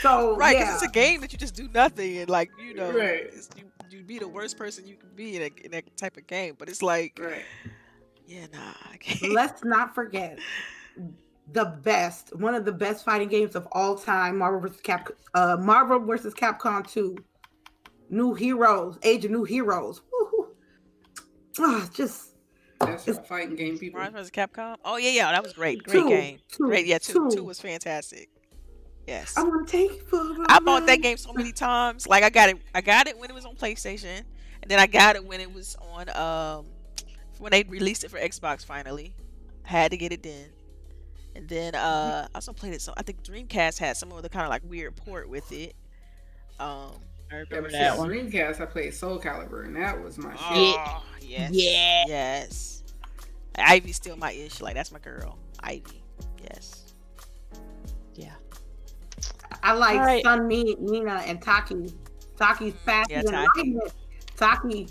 [0.00, 2.74] so right, 'cause yeah, it's a game that you just do nothing and like you
[2.74, 3.30] know, Right.
[3.32, 6.16] it's, you you be the worst person you can be in, a, in that type
[6.16, 6.54] of game.
[6.58, 7.42] But it's like, right.
[8.26, 9.32] Yeah, nah, I can't.
[9.32, 10.38] let's not forget
[11.52, 14.80] the best, one of the best fighting games of all time, Marvel vs.
[14.80, 16.34] Cap, uh, Marvel vs.
[16.34, 17.16] Capcom 2,
[18.10, 20.02] New Heroes, Age of New Heroes.
[20.12, 20.48] Woo-hoo.
[21.58, 22.32] Ah, just
[22.80, 24.00] That's your fighting game, people.
[24.00, 24.30] Marvel vs.
[24.30, 24.76] Capcom.
[24.84, 25.82] Oh yeah, yeah, that was great.
[25.84, 26.38] Great Two, game.
[26.50, 27.44] two, Great, yeah, two, two two.
[27.44, 28.28] was fantastic.
[29.06, 29.34] Yes.
[29.36, 32.08] I want to take you for a I bought that game so many times.
[32.08, 34.22] Like I got it, I got it when it was on PlayStation,
[34.62, 36.66] and then I got it when it was on um
[37.38, 38.64] when they released it for Xbox.
[38.64, 39.14] Finally,
[39.62, 40.46] had to get it then,
[41.34, 42.80] and then uh I also played it.
[42.80, 45.74] So I think Dreamcast had some other kind of like weird port with it.
[46.58, 46.92] Um,
[47.30, 48.08] I Yeah, remember but that one.
[48.08, 50.40] Dreamcast, I played Soul Calibur, and that was my shit.
[50.78, 52.04] oh, yes, Yeah.
[52.06, 52.82] yes.
[53.58, 54.60] Ivy's still my ish.
[54.60, 56.02] Like that's my girl, Ivy.
[56.42, 56.94] Yes.
[58.14, 58.34] Yeah.
[59.62, 60.22] I like All right.
[60.24, 61.92] Sun Ni- Nina and Taki.
[62.38, 63.46] Taki's faster Yeah, than Taki.
[63.74, 63.80] lightning.
[64.36, 64.88] Taki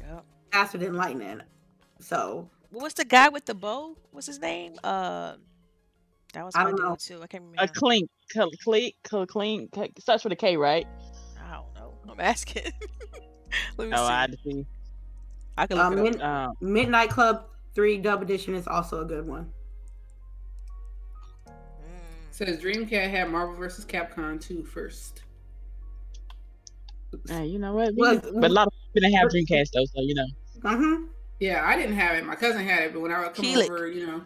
[0.00, 0.24] Yep.
[0.50, 1.42] faster than lightning.
[2.04, 3.96] So what's the guy with the bow?
[4.10, 4.74] What's his name?
[4.84, 5.36] Uh,
[6.34, 6.96] that was I my don't dude know.
[6.98, 7.22] too.
[7.22, 7.60] I can't remember.
[7.60, 7.80] A remember.
[7.80, 8.50] clink, cl-
[9.26, 9.92] clink, clink.
[10.00, 10.86] Starts with a K, right?
[11.48, 11.94] I don't know.
[12.12, 12.64] I'm asking.
[13.78, 14.02] Let me Oh, see.
[14.12, 14.66] I I, had to see.
[15.56, 16.04] I can look um, it up.
[16.12, 19.50] Mid- Um, Midnight Club 3 Dub Edition is also a good one.
[21.48, 21.52] Mm,
[22.32, 23.86] Says Dreamcast had Marvel vs.
[23.86, 25.22] Capcom 2 first.
[27.28, 27.94] Hey, you know what?
[27.96, 30.26] Well, but a lot of people didn't have Dreamcast though, so you know.
[30.60, 31.04] Mm-hmm.
[31.40, 32.24] Yeah, I didn't have it.
[32.24, 33.64] My cousin had it, but when I would come Kilik.
[33.70, 34.22] over, you know.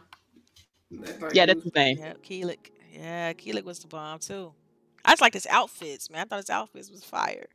[0.91, 1.99] that's like- Yeah, that's the thing.
[1.99, 2.71] Yeah, Kilik.
[2.93, 4.53] Yeah, Kilik was the bomb too.
[5.05, 6.23] I just like his outfits, man.
[6.23, 7.47] I thought his outfits was fire.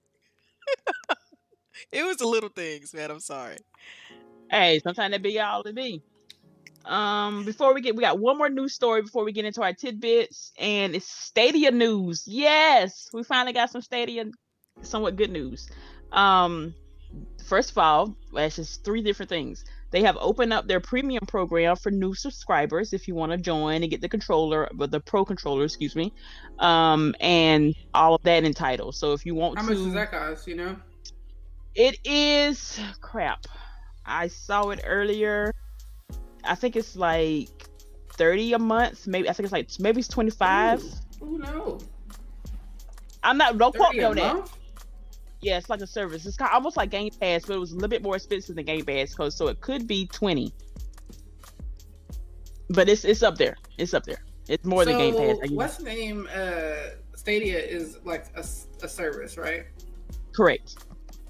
[1.92, 3.12] it was the little things, man.
[3.12, 3.58] I'm sorry.
[4.50, 6.02] Hey, sometimes that be all it be.
[6.86, 9.74] Um, before we get, we got one more news story before we get into our
[9.74, 12.24] tidbits, and it's Stadia news.
[12.28, 14.26] Yes, we finally got some Stadia,
[14.82, 15.70] somewhat good news.
[16.12, 16.74] Um,
[17.44, 19.66] first of all, it's just three different things.
[19.92, 23.84] They have opened up their premium program for new subscribers if you want to join
[23.84, 26.14] and get the controller, but the pro controller, excuse me,
[26.60, 28.96] um, and all of that entitled.
[28.96, 30.76] So if you want to How to, much does that cost, you know?
[31.76, 33.46] it is crap.
[34.06, 35.54] I saw it earlier.
[36.44, 37.50] I think it's like
[38.14, 39.08] 30 a month.
[39.08, 40.84] Maybe I think it's like maybe it's 25.
[41.22, 41.80] Oh no.
[43.24, 44.36] I'm not don't quote me on that.
[44.36, 44.58] month?
[45.44, 46.26] Yeah, it's like a service.
[46.26, 48.66] It's kind almost like Game Pass, but it was a little bit more expensive than
[48.66, 50.54] Game Pass, cause so it could be 20.
[52.70, 53.58] But it's it's up there.
[53.78, 54.24] It's up there.
[54.48, 55.48] It's more than Game Pass.
[55.48, 56.28] So, What's name?
[56.34, 59.66] Uh, Stadia is like a service, right?
[60.34, 60.76] Correct.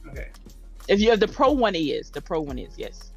[0.10, 0.30] Okay.
[0.88, 3.12] If you have the pro one is the pro one is yes,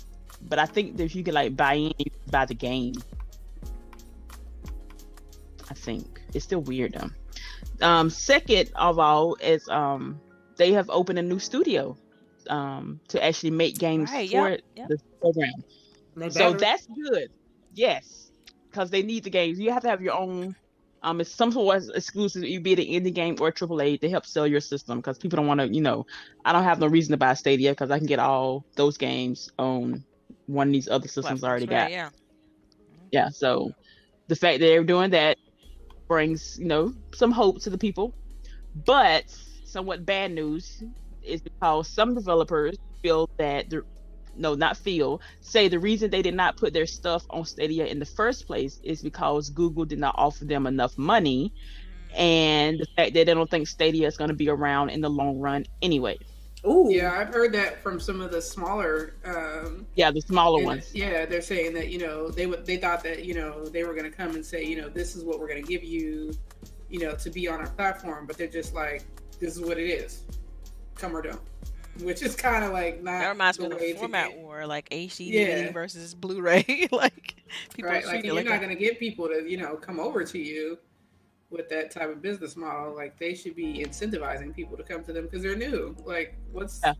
[0.48, 2.94] but I think if you could like buy in, you buy the game.
[5.68, 7.86] I think it's still weird though.
[7.86, 10.20] Um, second of all is um
[10.56, 11.96] they have opened a new studio
[12.48, 14.88] um to actually make games Right, for yep, yep.
[14.88, 15.52] the program.
[16.16, 17.30] They So better- that's good.
[17.74, 18.30] Yes,
[18.70, 19.58] because they need the games.
[19.58, 20.54] You have to have your own.
[21.02, 22.42] Um, it's some sort of exclusive.
[22.44, 25.36] You be it an indie game or AAA to help sell your system because people
[25.36, 25.68] don't want to.
[25.68, 26.06] You know,
[26.44, 29.50] I don't have no reason to buy Stadia because I can get all those games
[29.58, 30.02] on
[30.46, 32.12] one of these other systems I already Platforms, got.
[33.12, 33.24] Yeah.
[33.24, 33.28] Yeah.
[33.28, 33.72] So
[34.28, 35.36] the fact that they're doing that
[36.08, 38.14] brings you know some hope to the people,
[38.86, 39.24] but
[39.76, 40.82] somewhat bad news
[41.22, 43.82] is because some developers feel that the
[44.38, 47.98] no, not feel, say the reason they did not put their stuff on Stadia in
[47.98, 51.52] the first place is because Google did not offer them enough money
[52.14, 55.10] and the fact that they don't think Stadia is going to be around in the
[55.10, 56.16] long run anyway.
[56.66, 56.86] Ooh.
[56.90, 59.14] Yeah, I've heard that from some of the smaller.
[59.24, 60.90] Um, Yeah, the smaller and, ones.
[60.94, 63.92] Yeah, they're saying that you know they would they thought that you know they were
[63.92, 66.32] going to come and say you know this is what we're going to give you,
[66.88, 69.04] you know, to be on our platform, but they're just like
[69.40, 70.22] this is what it is,
[70.94, 71.40] come or don't,
[72.02, 73.20] which is kind of like not.
[73.20, 75.72] That reminds me the of the format get- war, like HD Yeah.
[75.72, 76.88] versus Blu-ray.
[76.92, 77.36] like
[77.74, 78.06] people right?
[78.06, 80.78] Like you're like not going to get people to you know come over to you
[81.50, 82.94] with that type of business model.
[82.94, 85.94] Like they should be incentivizing people to come to them because they're new.
[86.04, 86.94] Like what's Yeah.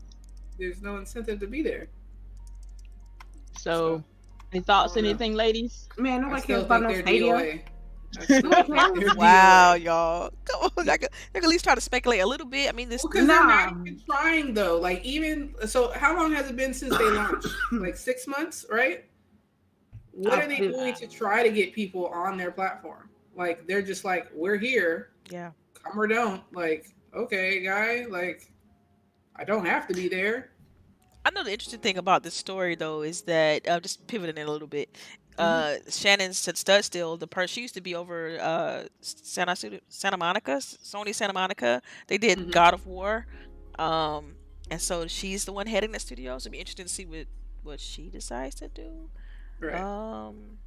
[0.57, 1.87] there's no incentive to be there.
[3.57, 4.03] So,
[4.53, 5.09] any thoughts, I don't know.
[5.09, 5.89] anything, ladies?
[5.97, 7.61] Man, I nobody still cares about think no they're
[8.11, 8.41] Stadia.
[8.41, 8.53] DOA.
[8.53, 10.31] I still think they're Wow, y'all.
[10.45, 10.89] Come on.
[10.89, 12.69] I could, I could at least try to speculate a little bit.
[12.69, 13.03] I mean, this.
[13.03, 14.77] Well, because they're not even trying though.
[14.79, 17.47] Like even so, how long has it been since they launched?
[17.71, 19.05] like six months, right?
[20.11, 23.09] What I are they think- doing to try to get people on their platform?
[23.35, 25.51] Like they're just like, we're here, Yeah.
[25.75, 26.41] come or don't.
[26.53, 28.51] Like, okay, guy, like,
[29.35, 30.49] I don't have to be there.
[31.23, 34.47] I know the interesting thing about this story though is that uh, just pivoting it
[34.47, 34.97] a little bit.
[35.37, 39.55] Uh, Shannon said Studstill, the person she used to be over uh Santa
[39.89, 41.81] Santa Monica, Sony Santa Monica.
[42.07, 42.51] They did Mhm.
[42.51, 43.25] God of War,
[43.77, 44.37] um,
[44.69, 46.37] and so she's the one heading the studio.
[46.37, 47.27] So it'd be interesting to see what
[47.63, 49.09] what she decides to do.
[49.59, 49.83] Right.
[49.83, 50.59] Um,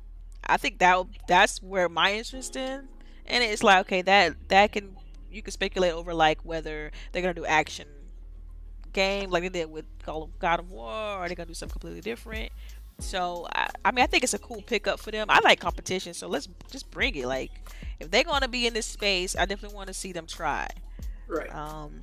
[0.45, 2.89] I think that that's where my interest in,
[3.27, 4.97] and it's like okay, that that can
[5.31, 7.87] you can speculate over like whether they're gonna do action
[8.93, 11.73] game like they did with Call of God of War, or they're gonna do something
[11.73, 12.51] completely different.
[13.01, 15.27] So I, I mean, I think it's a cool pickup for them.
[15.29, 17.27] I like competition, so let's just bring it.
[17.27, 17.51] Like
[17.99, 20.69] if they're gonna be in this space, I definitely want to see them try.
[21.29, 21.55] right.
[21.55, 22.01] Um,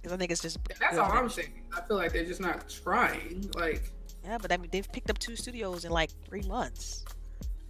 [0.00, 1.62] because I think it's just That's all I'm saying.
[1.76, 3.50] I feel like they're just not trying.
[3.54, 3.92] Like,
[4.24, 7.04] Yeah, but I mean, they've picked up two studios in like three months.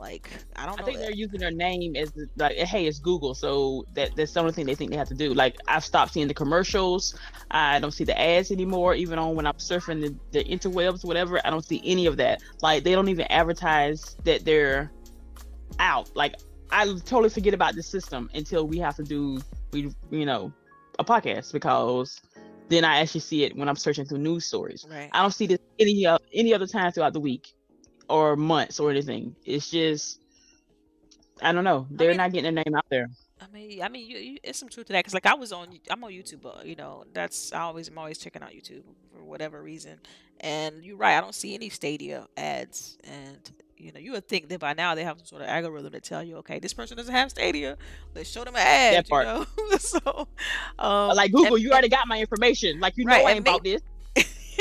[0.01, 3.34] Like I don't I think that- they're using their name as like, hey, it's Google,
[3.34, 5.34] so that that's the only thing they think they have to do.
[5.34, 7.14] Like I've stopped seeing the commercials.
[7.51, 8.94] I don't see the ads anymore.
[8.94, 12.42] Even on when I'm surfing the, the interwebs, whatever, I don't see any of that.
[12.62, 14.90] Like they don't even advertise that they're
[15.78, 16.11] out.
[16.16, 16.34] Like
[16.70, 19.40] I totally forget about the system until we have to do
[19.72, 20.51] we you know
[20.98, 22.20] a podcast because
[22.70, 24.86] then I actually see it when I'm searching through news stories.
[24.88, 25.11] right.
[25.12, 27.53] I don't see this any uh, any other time throughout the week
[28.11, 29.34] or months or anything.
[29.44, 30.20] It's just
[31.42, 31.86] I don't know.
[31.90, 33.08] They're mean- not getting their name out there.
[33.42, 35.02] I mean, I mean, you, you, it's some truth to that.
[35.02, 36.44] Cause like I was on, I'm on YouTube.
[36.44, 39.98] Uh, you know, that's I always, I'm always checking out YouTube for whatever reason.
[40.40, 42.98] And you're right, I don't see any Stadia ads.
[43.04, 43.38] And
[43.78, 46.00] you know, you would think that by now they have some sort of algorithm to
[46.00, 47.78] tell you, okay, this person doesn't have Stadia.
[48.14, 48.94] Let's show them an ad.
[48.96, 49.26] That part.
[49.26, 49.76] You know?
[49.78, 50.28] so,
[50.78, 52.78] um, like Google, and- you already got my information.
[52.78, 53.80] Like you know Right, I ain't about this.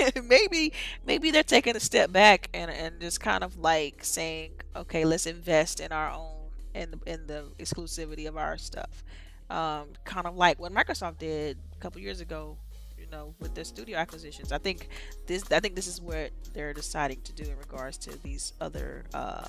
[0.23, 0.73] maybe
[1.05, 5.25] maybe they're taking a step back and and just kind of like saying, okay, let's
[5.25, 6.39] invest in our own
[6.73, 9.03] in the, in the exclusivity of our stuff.
[9.49, 12.55] Um, kind of like what Microsoft did a couple years ago,
[12.99, 14.51] you know, with their studio acquisitions.
[14.51, 14.89] I think
[15.25, 19.05] this I think this is what they're deciding to do in regards to these other
[19.13, 19.47] uh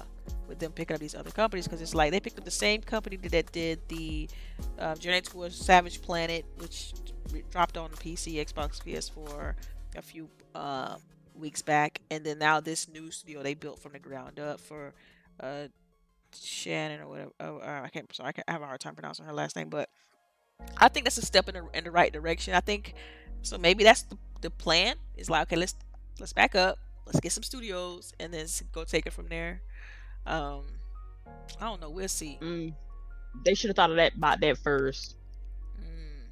[0.48, 2.80] with them picking up these other companies because it's like they picked up the same
[2.80, 4.28] company that did the
[4.78, 6.92] uh, Journey to a Savage Planet, which
[7.50, 9.54] dropped on PC, Xbox, PS4
[9.96, 10.96] a few uh,
[11.34, 14.92] weeks back, and then now this new studio they built from the ground up for
[15.40, 15.68] uh,
[16.34, 17.30] Shannon or whatever.
[17.40, 18.12] Oh, uh, I can't.
[18.14, 19.88] Sorry, I, can't, I have a hard time pronouncing her last name, but
[20.76, 22.54] I think that's a step in the in the right direction.
[22.54, 22.94] I think
[23.42, 23.58] so.
[23.58, 24.96] Maybe that's the, the plan.
[25.16, 25.74] Is like okay, let's
[26.18, 29.62] let's back up, let's get some studios, and then go take it from there.
[30.26, 30.64] Um,
[31.60, 31.90] I don't know.
[31.90, 32.38] We'll see.
[32.40, 32.74] Mm.
[33.44, 35.16] They should have thought of that about that first.
[35.80, 36.26] Mm.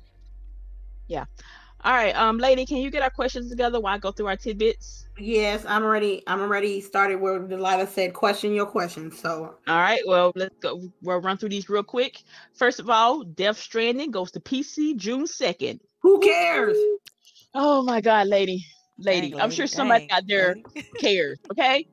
[1.84, 4.36] All right, um, lady, can you get our questions together while I go through our
[4.36, 5.06] tidbits?
[5.16, 6.22] Yes, I'm already.
[6.26, 10.82] I'm already started where Delilah said, "Question your question." So All right, well, let's go.
[11.02, 12.22] We'll run through these real quick.
[12.54, 15.78] First of all, Death Stranding goes to PC June 2nd.
[16.00, 16.76] who cares?
[17.54, 18.66] Oh my God, lady,
[18.98, 20.88] lady, Dang, I'm sure somebody dang, out there lady.
[20.98, 21.38] cares.
[21.52, 21.86] Okay,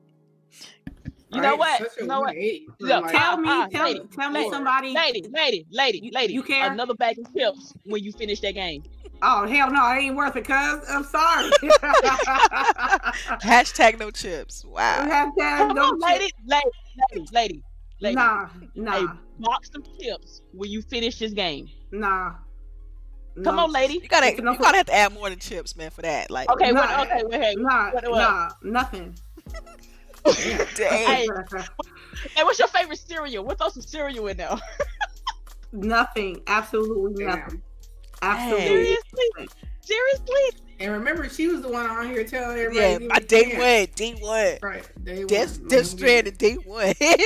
[1.32, 1.58] you know Right?
[1.58, 1.78] what?
[1.78, 2.34] Such a You know what?
[2.36, 4.94] 180 from, Look, Tell me, ah, tell, lady, tell me lady, somebody.
[4.94, 6.32] lady, lady, lady, You- lady.
[6.34, 6.70] you care?
[6.72, 8.82] Another bag of chips when you finish that game.
[9.22, 11.50] Oh hell no, it ain't worth it, cuz I'm sorry.
[13.42, 14.64] Hashtag no chips.
[14.64, 15.06] Wow.
[15.06, 16.64] Hashtag Come no on, lady, lady,
[17.12, 17.62] lady, lady,
[18.00, 18.14] lady.
[18.16, 19.06] Nah, nah, Hey,
[19.38, 21.68] box some chips when you finish this game.
[21.90, 22.32] nah.
[23.44, 23.64] Come No.
[23.64, 23.94] on, lady.
[24.02, 26.30] You gotta, you gotta have to add more than chips, man, for that.
[26.30, 28.18] Like, Okay, Nah, what, okay, wait, hey, Nah, What- what?
[28.18, 29.14] nah, nothing.
[30.24, 31.04] dang.
[31.06, 31.28] Hey.
[32.34, 33.44] hey, what's your favorite cereal?
[33.44, 34.56] What throw some cereal in there?
[35.72, 36.42] nothing.
[36.46, 37.38] Absolutely Damn.
[37.40, 37.62] nothing.
[38.26, 38.66] Absolutely.
[38.66, 39.48] Seriously,
[39.80, 40.60] seriously.
[40.78, 42.92] And remember, she was the one on here telling everybody.
[42.92, 44.58] Yeah, to my give day me a one, day one.
[44.70, 45.68] Right, day Death, one.
[45.68, 45.86] Death Mhm.
[45.86, 46.94] Stranding, day one.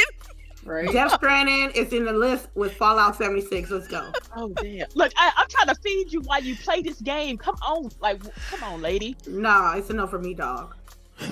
[0.62, 0.92] Right.
[0.92, 3.70] Death Stranding is in the list with Fallout 76.
[3.70, 4.12] Let's go.
[4.36, 4.86] Oh damn!
[4.94, 7.38] Look, I, I'm trying to feed you while you play this game.
[7.38, 8.20] Come on, like,
[8.51, 9.16] come on, lady.
[9.26, 10.76] Nah, it's enough for me, dog.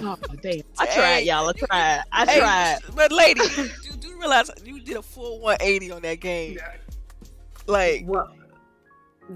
[0.01, 0.63] Oh damn!
[0.79, 1.47] I tried, y'all.
[1.47, 2.03] I tried.
[2.11, 2.79] I Hey, tried.
[2.97, 6.55] But lady, you, you do realize you did a full 180 on that game.
[6.57, 6.73] Yeah.
[7.67, 8.33] Like, What?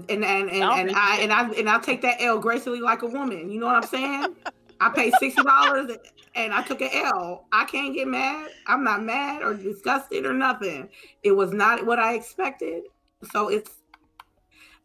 [0.09, 3.07] And and and, and I and I and I take that L gracefully like a
[3.07, 3.51] woman.
[3.51, 4.35] You know what I'm saying?
[4.79, 5.91] I paid sixty dollars
[6.35, 7.45] and I took an L.
[7.51, 8.49] I can't get mad.
[8.67, 10.89] I'm not mad or disgusted or nothing.
[11.21, 12.83] It was not what I expected.
[13.31, 13.71] So it's.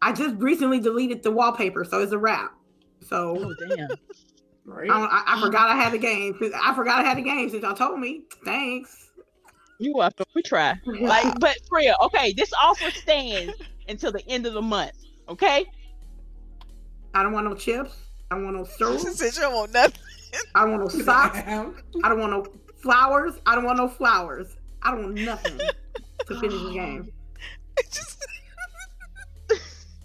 [0.01, 2.53] I just recently deleted the wallpaper, so it's a wrap.
[3.09, 3.89] So Oh damn!
[4.65, 4.91] Right.
[4.91, 6.39] I, I, forgot I had the game.
[6.63, 8.25] I forgot I had the game since y'all told me.
[8.45, 9.11] Thanks.
[9.79, 10.27] You welcome.
[10.35, 10.75] We try.
[10.85, 12.33] Like, but for real, okay.
[12.35, 13.55] This offer stands
[13.89, 14.93] until the end of the month.
[15.29, 15.67] Okay.
[17.15, 17.97] I don't want no chips.
[18.31, 18.65] I don't want no
[18.95, 19.17] she syrup.
[19.17, 20.01] said you don't want nothing.
[20.55, 21.39] I don't want no socks.
[21.47, 22.47] I don't want no
[22.81, 23.35] flowers.
[23.47, 24.57] I don't want no flowers.
[24.83, 27.13] I don't want nothing to finish the game.
[27.91, 28.27] Just,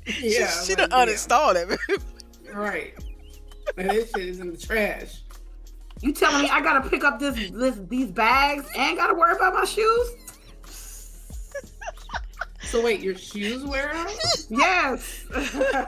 [0.05, 0.47] yeah.
[0.47, 1.13] she, she like, done yeah.
[1.13, 2.01] uninstalled it.
[2.53, 2.93] Right.
[3.77, 5.21] And this shit is in the trash.
[6.01, 9.53] You telling me I gotta pick up this this these bags and gotta worry about
[9.53, 10.09] my shoes?
[12.73, 14.09] So wait, your shoes wear out?
[14.49, 15.25] Yes.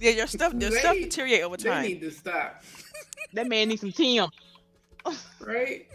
[0.00, 1.64] yeah, your stuff, your stuff deteriorate over time.
[1.64, 1.82] They time.
[1.82, 2.62] need to stop.
[3.34, 4.30] That man needs some Tim.
[5.40, 5.86] Right?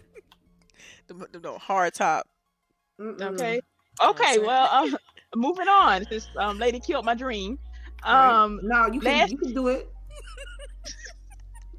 [1.08, 2.28] The, the, the hard top.
[3.02, 3.20] Mm-mm.
[3.20, 3.56] Okay.
[3.56, 3.62] know
[3.98, 4.38] what I'm Okay.
[4.38, 4.96] Well, um,
[5.36, 6.06] moving on.
[6.08, 7.58] This um, lady killed my dream.
[8.06, 8.44] Right.
[8.44, 9.92] Um, No, you can Last- you can do it.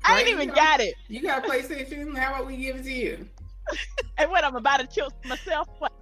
[0.03, 0.55] I Right, ain't even you know.
[0.55, 0.95] got it.
[1.07, 2.19] You got PlayStation?
[2.19, 3.29] How about we give it to you?
[4.19, 5.69] And what I'm about to kill myself.
[5.79, 5.93] What?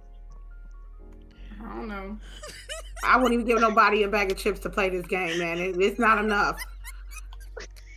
[1.63, 2.17] I don't know.
[3.03, 5.57] I wouldn't even give nobody a bag of chips to play this game, man.
[5.57, 6.57] It, it's not enough.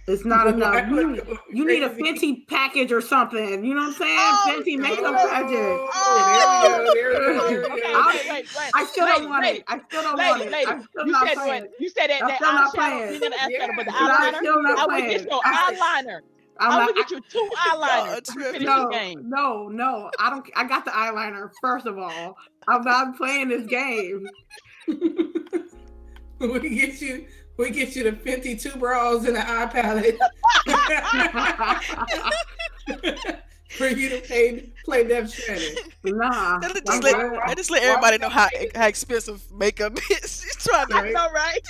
[0.09, 0.89] It's not enough.
[0.91, 3.65] You, you need a Fenty package or something.
[3.65, 4.19] You know what I'm saying?
[4.19, 6.95] Oh, Fenty makeup Oh, package.
[6.95, 7.39] there we go.
[7.39, 7.75] There we go.
[7.75, 7.83] Okay.
[7.95, 8.71] I'll- wait, wait, wait.
[8.75, 9.63] I still don't want it.
[9.69, 10.69] I still don't want it.
[10.69, 11.63] I'm still you not said playing.
[11.63, 11.71] what?
[11.79, 12.75] You said that, I'm that still not eyeshadow.
[12.75, 13.13] playing.
[13.15, 13.99] You did an eyeshadow, but the Yeah.
[14.01, 14.39] I'm eyeliner.
[14.39, 15.11] still not I will playing.
[15.11, 16.21] get your eyeliner.
[16.63, 18.53] I'm I not, will get you two eyeliners God, to Trip.
[18.53, 18.89] finish no,
[19.23, 20.11] no, no.
[20.19, 20.49] I don't.
[20.55, 21.51] I got the eyeliner.
[21.61, 22.37] First of all,
[22.69, 24.27] I'm not playing this game.
[24.87, 27.27] we get you.
[27.59, 30.19] We get you the Fenty two bras and an eye palette
[33.71, 35.77] for you to play play Death Stranding.
[36.05, 36.59] nah.
[36.61, 37.33] That just, I'm let, good.
[37.47, 40.43] that just let everybody know how how expensive makeup is.
[40.43, 41.61] She's trying to, I know, right?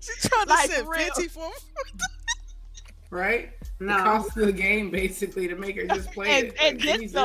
[0.00, 1.10] she's trying to Like, send for real.
[3.86, 4.04] Fifty for.
[4.04, 4.04] Right?
[4.04, 6.56] The cost of the game basically to make her just play And, it.
[6.60, 7.16] and Like, get Jesus.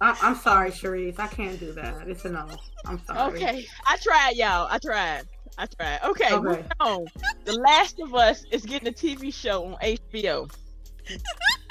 [0.00, 1.18] I, I'm sorry, Sharice.
[1.18, 2.06] I can't do that.
[2.08, 2.46] It's a no.
[2.84, 3.34] I'm sorry.
[3.34, 4.68] Okay, I tried, y'all.
[4.70, 5.22] I tried.
[5.58, 6.00] I tried.
[6.04, 6.64] Okay, Okay.
[6.80, 7.06] on.
[7.46, 10.50] The Last of Us is getting a TV show on HBO.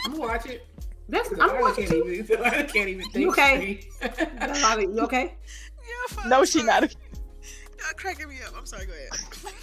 [0.06, 0.66] I'm gonna watch it.
[1.08, 2.38] That's, I I'm watching can't even.
[2.46, 3.16] I can't even think.
[3.18, 3.82] You okay?
[4.00, 4.18] straight.
[4.40, 4.90] That's all right.
[4.90, 5.36] You okay?
[6.18, 6.82] Yeah, No, I'm she sorry.
[6.82, 6.82] not.
[6.82, 8.54] Y'all cracking me up.
[8.58, 8.88] I'm sorry.
[8.88, 9.54] Go ahead.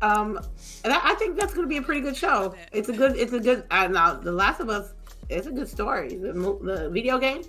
[0.00, 0.40] Um,
[0.84, 2.54] and I, I think that's going to be a pretty good show.
[2.72, 3.16] It's a good.
[3.16, 3.64] It's a good.
[3.70, 4.94] Uh, now, The Last of Us.
[5.28, 6.16] It's a good story.
[6.16, 7.42] The, the video game.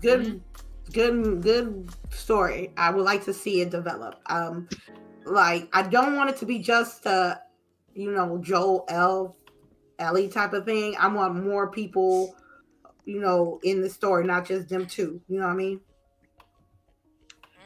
[0.00, 0.40] Good.
[0.92, 1.42] Good.
[1.42, 2.72] Good story.
[2.76, 4.20] I would like to see it develop.
[4.26, 4.68] Um,
[5.24, 7.36] like I don't want it to be just uh,
[7.94, 9.36] you know, Joel L.
[9.98, 10.94] Ellie type of thing.
[10.98, 12.36] I want more people,
[13.04, 15.20] you know, in the story, not just them two.
[15.28, 15.80] You know what I mean?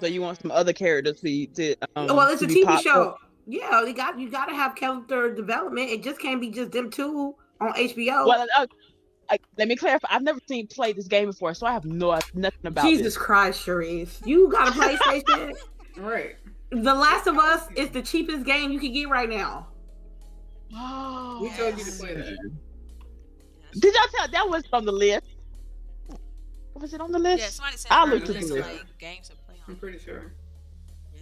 [0.01, 2.81] So you want some other characters to be to um, well, it's to a TV
[2.81, 3.11] show.
[3.11, 3.19] up?
[3.47, 5.91] Yeah, you got you got to have character development.
[5.91, 8.27] It just can't be just them two on HBO.
[8.27, 8.67] Well, uh,
[9.31, 10.09] I, let me clarify.
[10.11, 13.17] I've never seen play this game before, so I have no nothing about Jesus this.
[13.17, 15.55] Christ, Sharice, you got a PlayStation.
[15.99, 16.37] Right.
[16.71, 19.67] the Last of Us is the cheapest game you can get right now.
[20.75, 22.39] Oh, We told you to play that.
[23.73, 25.27] Did y'all tell that was on the list?
[26.75, 27.43] Was it on the list?
[27.43, 28.77] Yeah, somebody said I looked at the look look into it.
[28.79, 29.75] like games to play on.
[29.75, 30.33] I'm pretty sure.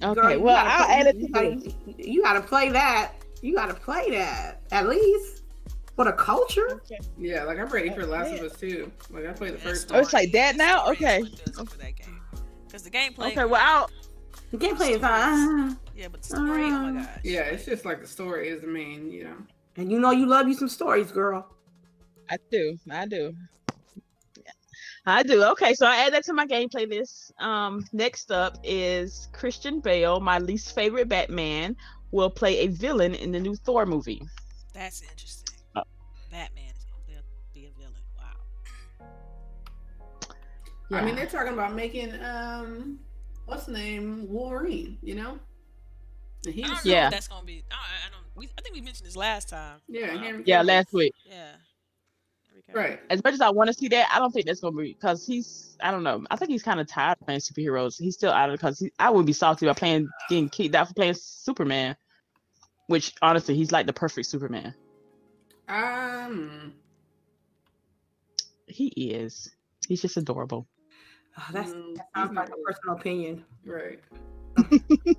[0.02, 2.70] Okay, Girl, you well, gotta I'll play- add it you gotta- You got to play
[2.70, 3.12] that.
[3.42, 5.42] You got to play that at least
[5.96, 6.80] for the culture.
[7.18, 8.90] Yeah, like I'm ready for Last of Us too.
[9.10, 10.02] Like I played the Yeah, first Oh, one.
[10.04, 10.86] it's like that now?
[10.90, 11.20] Okay.
[11.22, 12.20] what does it for that game.
[12.66, 13.90] Because the gameplay, Okay, well, I'll,
[14.52, 17.08] The gameplay is fine, yeah, but the story, oh Uh, my gosh.
[17.24, 19.36] Yeah, it's just like the story is the main, you know.
[19.76, 21.46] and you know you love you some stories, girl.
[22.28, 22.78] I do.
[22.90, 23.34] I do.
[25.10, 25.42] I do.
[25.44, 27.32] Okay, so I add that to my gameplay list.
[27.40, 31.76] Um, next up is Christian Bale, my least favorite Batman,
[32.10, 34.22] will play a villain in the new Thor movie.
[34.74, 35.56] That's interesting.
[35.76, 35.82] Oh.
[36.30, 37.22] Batman is going to
[37.54, 37.94] be a villain.
[38.18, 39.06] Wow.
[40.98, 42.98] I mean, they're talking about making um,
[43.46, 44.98] what's the name, Wolverine.
[45.02, 45.38] You know.
[46.46, 47.04] And he I don't know Yeah.
[47.04, 47.64] what that's going to be.
[47.70, 48.24] I, I I don't.
[48.34, 49.80] We, I think we mentioned this last time.
[49.88, 51.12] yeah, Um, Yeah, last week.
[51.26, 51.52] Yeah.
[52.74, 52.90] Henry Cavill.
[52.90, 53.00] Right.
[53.10, 55.26] As much as I want to see that, I don't think that's gonna be because
[55.26, 55.76] he's.
[55.82, 56.24] I don't know.
[56.30, 57.96] I think he's kind of tired of playing superheroes.
[57.98, 60.94] He's still out of because I wouldn't be salty about playing getting kicked out for
[60.94, 61.96] playing Superman.
[62.86, 64.74] Which honestly, he's like the perfect Superman.
[65.68, 66.74] Um.
[68.66, 69.50] He is.
[69.88, 70.68] He's just adorable.
[71.38, 73.44] Oh, that's mm, that sounds like a personal opinion.
[73.64, 74.00] Right.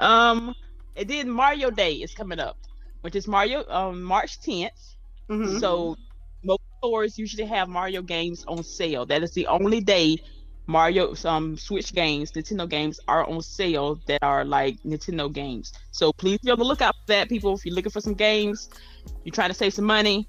[0.00, 0.54] Um,
[0.96, 2.56] and then Mario Day is coming up,
[3.02, 4.96] which is Mario um March 10th.
[5.30, 5.60] Mhm.
[5.60, 5.96] So
[6.42, 9.06] most stores usually have Mario games on sale.
[9.06, 10.18] That is the only day
[10.66, 15.72] Mario um Switch games, Nintendo games are on sale that are like Nintendo games.
[15.90, 17.54] So please be on the lookout for that, people.
[17.54, 18.70] If you're looking for some games,
[19.24, 20.28] you're trying to save some money,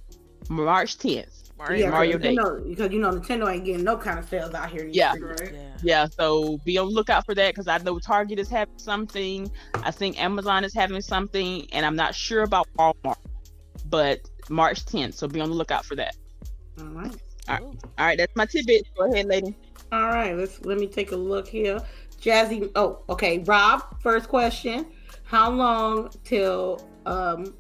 [0.49, 1.41] March 10th.
[1.57, 1.79] Mario.
[1.79, 2.35] yeah, Mario Day.
[2.35, 4.87] Nintendo, because you know Nintendo ain't getting no kind of sales out here.
[4.91, 5.13] Yeah.
[5.13, 5.21] days.
[5.21, 5.53] Right.
[5.53, 5.77] Yeah.
[5.83, 9.51] Yeah, so be on the lookout for that because I know Target is having something.
[9.75, 13.17] I think Amazon is having something, and I'm not sure about Walmart.
[13.89, 14.21] But
[14.51, 16.15] March 10th, so be on the lookout for that.
[16.79, 17.15] All right.
[17.47, 17.75] Cool.
[17.97, 18.87] All right, that's my tidbit.
[18.97, 19.55] Go ahead, lady.
[19.91, 21.79] All right, let's let me take a look here.
[22.21, 23.39] Jazzy, oh, okay.
[23.39, 24.85] Rob, first question:
[25.23, 27.53] How long till um,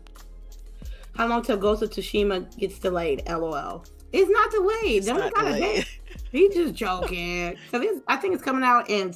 [1.15, 3.23] how long till Ghost of Tsushima gets delayed?
[3.27, 3.83] LOL.
[4.13, 4.97] It's not delayed.
[4.97, 5.61] It's They only not got a delayed.
[5.85, 5.99] date.
[6.31, 7.57] He's just joking.
[7.71, 9.13] Cause it's, I think it's coming out in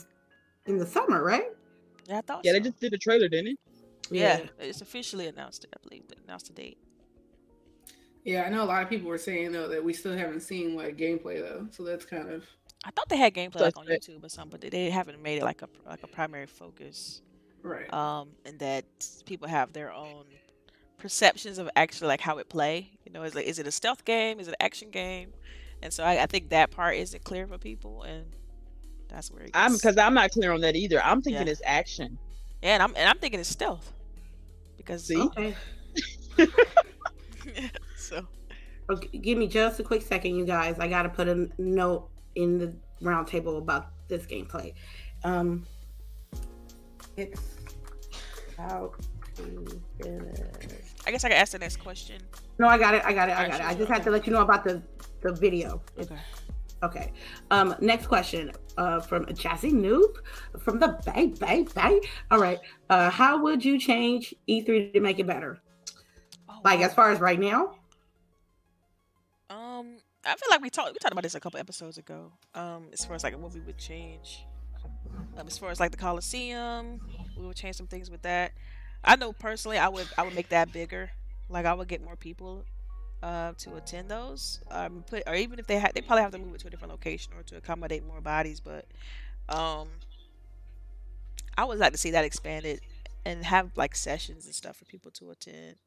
[0.66, 1.46] in the summer, right?
[2.08, 2.58] Yeah, I thought Yeah, so.
[2.60, 3.60] they just did a trailer, didn't it?
[4.12, 5.64] Yeah, it's officially announced.
[5.64, 6.78] it, I believe, but announced the date.
[8.26, 10.76] Yeah, I know a lot of people were saying though that we still haven't seen
[10.76, 12.44] like gameplay though, so that's kind of
[12.84, 15.44] I thought they had gameplay like on YouTube or something, but they haven't made it
[15.44, 17.22] like a like a primary focus.
[17.64, 17.92] right.
[17.94, 18.86] Um, and that
[19.26, 20.26] people have their own
[20.98, 22.90] perceptions of actually like how it play.
[23.06, 24.40] You know, is like is it a stealth game?
[24.40, 25.32] Is it an action game?
[25.84, 28.26] And so I, I think that part isn't clear for people, and
[29.08, 29.58] that's where it gets.
[29.58, 31.04] I'm because I'm not clear on that either.
[31.04, 31.52] I'm thinking Yeah.
[31.52, 32.18] it's action.
[32.64, 33.94] yeah, and I'm and I'm thinking it's stealth
[34.78, 35.18] because See?
[35.22, 35.56] Okay.
[38.08, 38.26] so
[38.90, 39.18] okay.
[39.18, 40.80] Give me just a quick second, you guys.
[40.80, 44.74] I gotta put a note in the round table about this gameplay.
[45.24, 45.66] Um,
[47.18, 47.42] it's
[48.58, 48.92] how
[49.36, 50.40] to finish.
[51.06, 52.22] I guess I can ask the next question.
[52.60, 53.04] No, I got it.
[53.06, 53.34] I got it.
[53.34, 53.66] I Alright, got it.
[53.66, 54.82] I sure, just had to let you know about the
[55.22, 55.82] the video.
[56.00, 56.18] Okay.
[56.84, 57.14] Okay.
[57.52, 58.52] Um, next question.
[58.78, 60.18] Uh, from Jazzy Noob
[60.62, 62.02] from the Bay Bay Bay.
[62.30, 62.60] All right.
[62.90, 65.62] Uh, how would you change E3 to make it better?
[66.50, 66.86] Oh, Like wow.
[66.86, 67.76] as far as right now?
[70.26, 72.34] I feel like we talked we talked about this a couple episodes ago.
[72.56, 74.48] Um, as far as like what we would change.
[75.38, 77.02] Um, as far as like the Coliseum,
[77.36, 78.54] we would change some things with that.
[79.04, 81.12] I know personally, I would I would make that bigger.
[81.50, 82.66] Like I would get more people.
[83.24, 84.62] uh, to attend those.
[84.72, 86.72] Um, put or even if they ha- they probably have to move it to a
[86.72, 88.60] different location or to accommodate more bodies.
[88.62, 88.86] But
[89.50, 89.90] um,
[91.58, 92.82] I would like to see that expanded
[93.26, 95.78] and have like sessions and stuff for people to attend.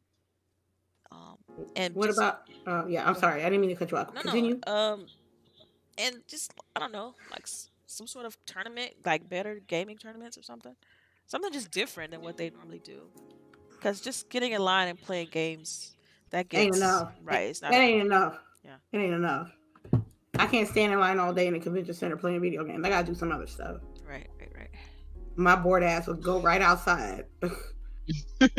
[1.10, 1.36] Um,
[1.76, 2.42] and What just- about?
[2.66, 4.12] Uh, yeah, I'm sorry, I didn't mean to cut you off.
[4.14, 4.60] no, Continue.
[4.66, 4.72] no.
[4.72, 5.06] Um,
[5.96, 10.36] and just I don't know, like s- some sort of tournament, like better gaming tournaments
[10.36, 10.74] or something,
[11.26, 13.08] something just different than what they normally do.
[13.70, 15.96] Because just getting in line and playing games,
[16.30, 17.12] that gets Ain't enough.
[17.24, 17.48] right.
[17.48, 17.70] It's not.
[17.70, 18.38] That ain't enough.
[18.64, 18.76] Yeah.
[18.92, 19.50] It ain't enough.
[20.38, 22.84] I can't stand in line all day in a convention center playing video games.
[22.84, 23.78] I gotta do some other stuff.
[24.06, 24.70] Right, right, right.
[25.36, 27.24] My bored ass would go right outside.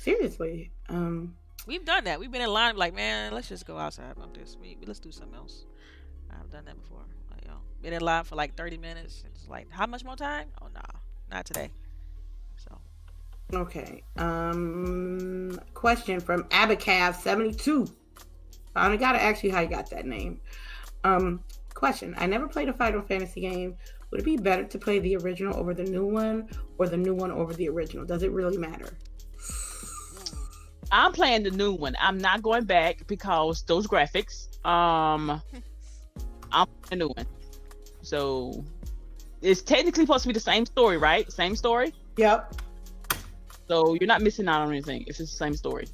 [0.00, 0.72] Seriously.
[0.88, 1.36] Um.
[1.66, 2.20] We've done that.
[2.20, 4.56] We've been in line like, man, let's just go outside about this.
[4.60, 5.66] We let's do something else.
[6.30, 7.04] I've done that before.
[7.30, 9.24] Like, yo, been in line for like thirty minutes.
[9.26, 10.48] It's like, how much more time?
[10.62, 10.80] Oh nah,
[11.30, 11.70] not today.
[12.56, 12.78] So
[13.52, 14.02] Okay.
[14.16, 15.60] Um.
[15.74, 17.86] Question from Abacab seventy two.
[18.74, 20.40] I only gotta ask you how you got that name.
[21.04, 21.42] Um.
[21.74, 22.14] Question.
[22.16, 23.76] I never played a Final Fantasy game.
[24.10, 26.48] Would it be better to play the original over the new one,
[26.78, 28.04] or the new one over the original?
[28.04, 28.96] Does it really matter?
[30.90, 31.94] I'm playing the new one.
[32.00, 34.48] I'm not going back because those graphics.
[34.66, 35.42] Um,
[36.52, 37.26] I'm playing the new one.
[38.02, 38.64] So
[39.42, 41.30] it's technically supposed to be the same story, right?
[41.32, 41.94] Same story.
[42.16, 42.54] Yep.
[43.68, 45.04] So you're not missing out on anything.
[45.06, 45.86] It's just the same story.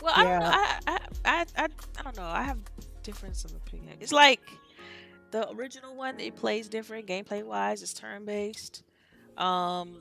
[0.00, 0.38] Well, I don't Yeah.
[0.38, 0.46] know.
[0.50, 1.68] I, I, I, I,
[1.98, 2.24] I don't know.
[2.26, 2.58] I have
[3.02, 3.96] difference of opinion.
[4.00, 4.40] It's like
[5.30, 6.20] the original one.
[6.20, 7.82] It plays different gameplay wise.
[7.82, 8.82] It's turn based.
[9.36, 10.00] Um,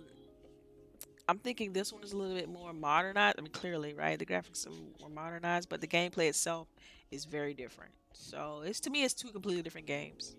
[1.28, 3.36] I'm thinking this one is a little bit more modernized.
[3.38, 4.18] I mean, clearly, right?
[4.18, 4.72] The graphics are
[5.02, 6.68] more modernized, but the gameplay itself
[7.12, 7.92] is very different.
[8.14, 10.38] So it's to me, it's two completely different games.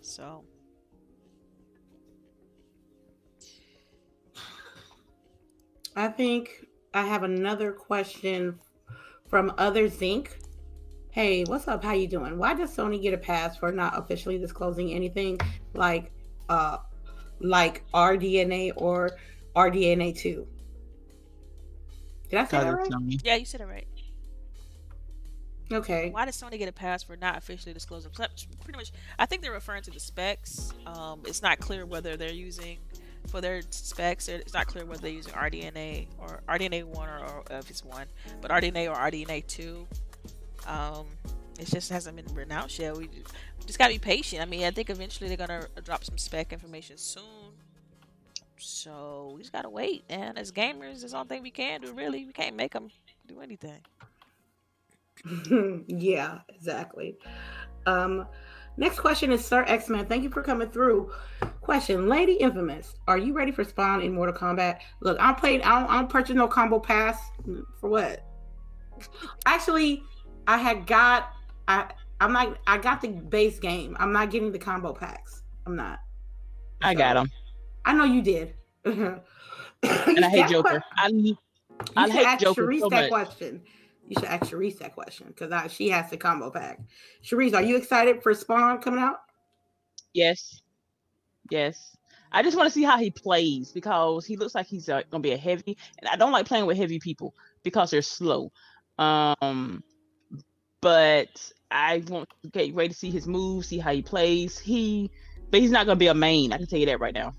[0.00, 0.44] So
[5.94, 8.58] I think I have another question
[9.28, 10.38] from Other Zinc.
[11.10, 11.84] Hey, what's up?
[11.84, 12.38] How you doing?
[12.38, 15.38] Why does Sony get a pass for not officially disclosing anything
[15.74, 16.12] like
[16.48, 16.78] uh
[17.40, 19.10] like RDNA or
[19.58, 20.46] RDNA two?
[22.30, 22.90] Did I say that right?
[23.24, 23.86] yeah, you said it right.
[25.70, 26.10] Okay.
[26.10, 28.10] Why does Sony get a pass for not officially disclosing?
[28.10, 30.72] Pretty much, I think they're referring to the specs.
[30.86, 32.78] Um, it's not clear whether they're using
[33.26, 34.28] for their specs.
[34.28, 38.06] It's not clear whether they're using RDNA or RDNA one or, or if it's one,
[38.40, 39.86] but RDNA or RDNA two.
[40.66, 41.06] Um,
[41.58, 42.96] it just hasn't been announced yet.
[42.96, 43.08] We
[43.66, 44.40] just gotta be patient.
[44.40, 47.47] I mean, I think eventually they're gonna drop some spec information soon.
[48.58, 50.04] So we just gotta wait.
[50.08, 51.92] And as gamers, there's only thing we can do.
[51.92, 52.90] Really, we can't make them
[53.26, 53.80] do anything.
[55.88, 57.16] yeah, exactly.
[57.86, 58.26] Um,
[58.76, 60.06] next question is Sir X Man.
[60.06, 61.12] Thank you for coming through.
[61.60, 64.78] Question, Lady Infamous, are you ready for Spawn in Mortal Kombat?
[65.00, 65.62] Look, I'm playing.
[65.62, 67.20] I don't, I don't purchase no combo pass
[67.80, 68.24] for what.
[69.46, 70.02] Actually,
[70.46, 71.32] I had got.
[71.68, 71.90] I
[72.20, 72.58] I'm not.
[72.66, 73.96] I got the base game.
[74.00, 75.42] I'm not getting the combo packs.
[75.66, 76.00] I'm not.
[76.82, 77.30] I got them,
[77.88, 78.52] I know you did.
[78.84, 79.20] and
[79.82, 80.82] I hate Joker.
[80.98, 81.36] I You
[81.96, 83.08] I should hate ask Joker Sharice so that much.
[83.08, 83.62] question.
[84.06, 86.80] You should ask Sharice that question because she has the combo pack.
[87.24, 89.20] Sharice, are you excited for Spawn coming out?
[90.12, 90.60] Yes.
[91.50, 91.96] Yes.
[92.30, 95.22] I just want to see how he plays because he looks like he's uh, gonna
[95.22, 98.52] be a heavy, and I don't like playing with heavy people because they're slow.
[98.98, 99.82] Um,
[100.82, 104.58] but I want to get ready to see his moves, see how he plays.
[104.58, 105.10] He,
[105.50, 106.52] but he's not gonna be a main.
[106.52, 107.32] I can tell you that right now.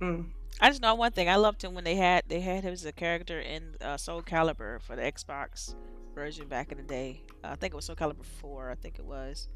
[0.00, 0.26] Mm.
[0.60, 1.28] I just know one thing.
[1.28, 4.22] I loved him when they had they had him as a character in uh, Soul
[4.22, 5.74] Calibur for the Xbox
[6.14, 7.22] version back in the day.
[7.44, 8.70] Uh, I think it was Soul Calibur four.
[8.70, 9.48] I think it was.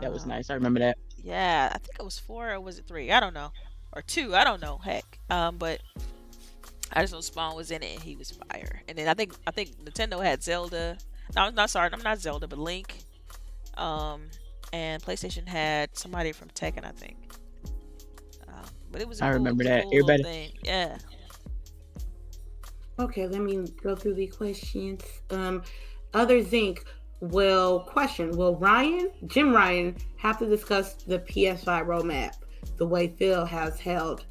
[0.00, 0.50] That was Uh, nice.
[0.50, 0.98] I remember that.
[1.16, 3.10] Yeah, I think it was four or was it three?
[3.12, 3.52] I don't know,
[3.92, 4.34] or two.
[4.34, 4.78] I don't know.
[4.78, 5.80] Heck, um, but
[6.92, 8.82] I just know Spawn was in it and he was fire.
[8.88, 10.98] And then I think I think Nintendo had Zelda.
[11.36, 11.90] No, I'm not sorry.
[11.92, 12.98] I'm not Zelda, but Link.
[13.76, 14.22] Um,
[14.72, 17.16] and PlayStation had somebody from Tekken, I think.
[18.90, 19.20] But it was.
[19.20, 19.82] a I cool- remember it was a that.
[19.84, 20.52] cool Everybody- Thing.
[20.64, 20.98] Yeah.
[22.98, 25.02] Okay, let me go through the questions.
[25.30, 25.62] Um,
[26.14, 26.84] other Zinc
[27.20, 32.32] will question: Will Ryan, Jim Ryan, have to discuss the PS5 roadmap
[32.76, 34.24] the way Phil has held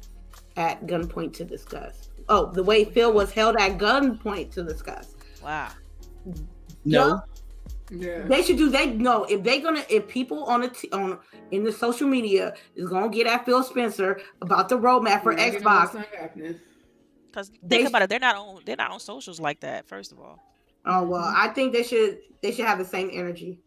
[0.56, 2.10] at gunpoint to discuss?
[2.28, 5.14] Oh, the way Phil was held at gunpoint to discuss.
[5.42, 5.70] Wow.
[6.84, 7.20] No,
[7.90, 8.22] Yeah.
[8.26, 8.68] They should do.
[8.70, 9.24] They no.
[9.24, 11.18] If they're gonna, if people on the t- on
[11.50, 15.38] in the social media is gonna get at Phil Spencer about the roadmap for You
[15.38, 16.60] know Xbox, It's not happening.
[17.26, 19.86] Because think They- about it, they're not on they're not on socials like that.
[19.88, 20.38] First of all,
[20.84, 22.18] oh well, I think they should.
[22.42, 23.60] They should have the same energy.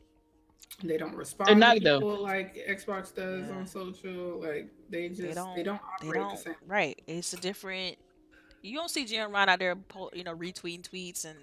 [0.84, 2.08] They don't respond They're to not, though.
[2.22, 3.56] like Xbox does Yeah.
[3.56, 4.40] on social.
[4.42, 6.32] Like they just they don't- they don't, they don't.
[6.32, 6.56] the same.
[6.66, 7.00] Right?
[7.08, 7.98] It's a different.
[8.64, 11.38] You don't see Jim Ryan out there, po- you know, retweeting tweets and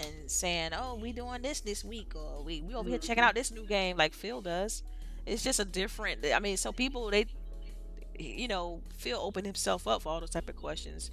[0.00, 3.34] and saying, "Oh, we doing this this week," or "We we over here checking out
[3.34, 4.82] this new game," like Phil does.
[5.26, 6.24] It's just a different.
[6.24, 7.26] I mean, so people they,
[8.18, 11.10] you know, Phil opened himself up for all those type of questions.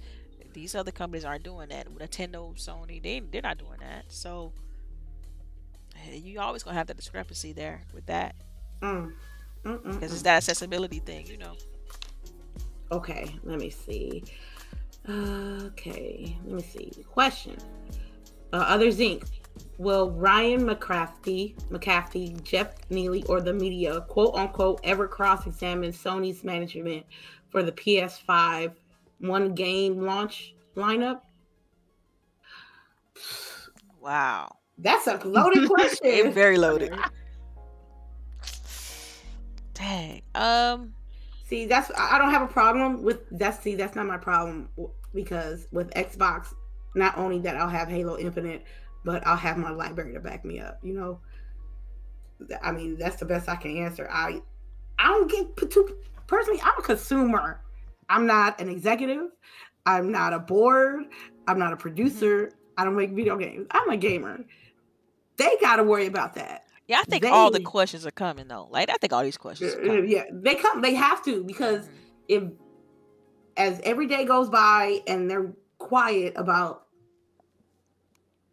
[0.52, 1.88] These other companies aren't doing that.
[1.88, 4.06] Nintendo, Sony, they they're not doing that.
[4.08, 4.52] So
[6.10, 8.34] you always gonna have that discrepancy there with that
[8.82, 9.12] Mm.
[9.62, 11.54] Because it's that accessibility thing, you know.
[12.92, 14.24] Okay, let me see.
[15.08, 16.92] Okay, let me see.
[17.10, 17.56] Question.
[18.52, 19.24] Uh, other Zinc.
[19.78, 26.42] Will Ryan McCrafty, McCafty, Jeff Neely, or the media, quote unquote, ever cross examine Sony's
[26.42, 27.06] management
[27.50, 28.72] for the PS5
[29.20, 31.20] one game launch lineup?
[34.00, 36.32] Wow, That's a loaded question.
[36.32, 36.92] very loaded.
[39.74, 40.22] Dang.
[40.34, 40.94] Um.
[41.46, 44.68] See, that's I I don't have a problem with that's see that's not my problem
[45.14, 46.52] because with Xbox,
[46.94, 48.64] not only that I'll have Halo Infinite,
[49.04, 50.78] but I'll have my library to back me up.
[50.82, 51.20] You know,
[52.62, 54.08] I mean that's the best I can answer.
[54.10, 54.40] I
[54.98, 55.96] I don't get too
[56.26, 56.60] personally.
[56.62, 57.60] I'm a consumer.
[58.08, 59.30] I'm not an executive.
[59.86, 61.04] I'm not a board.
[61.46, 62.52] I'm not a producer.
[62.76, 63.66] I don't make video games.
[63.70, 64.44] I'm a gamer.
[65.36, 66.64] They got to worry about that.
[66.86, 68.68] Yeah, I think all the questions are coming though.
[68.70, 69.74] Like I think all these questions.
[69.74, 70.08] Uh, coming.
[70.08, 70.80] Yeah, they come.
[70.80, 71.92] They have to because Mhm.
[72.28, 72.42] if
[73.56, 75.52] as every day goes by and they're
[75.92, 76.84] quiet about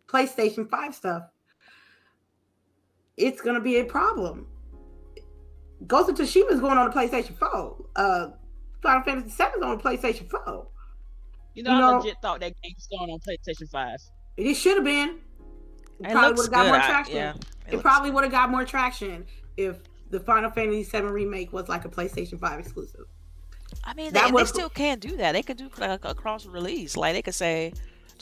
[0.08, 1.24] PlayStation 5 stuff,
[3.18, 4.48] it's gonna be a problem.
[5.88, 7.86] Ghost of Tsushima's going on the PlayStation 4.
[7.96, 8.28] Uh
[8.82, 10.68] Final Fantasy 7 is on the PlayStation 4.
[11.56, 13.98] You know, You I legit thought that game's going on PlayStation Five.
[14.38, 15.20] It should have been.
[16.02, 16.68] It It probably would have got good.
[16.68, 17.16] more I- traction.
[17.16, 17.34] yeah,
[17.68, 19.26] it looks probably would have got more traction
[19.58, 19.78] if
[20.12, 23.06] the Final Fantasy 7 remake was like a PlayStation 5 exclusive.
[23.86, 25.34] I mean, they, they still can do that.
[25.34, 26.98] They could do like a cross release.
[26.98, 27.72] Like they could say,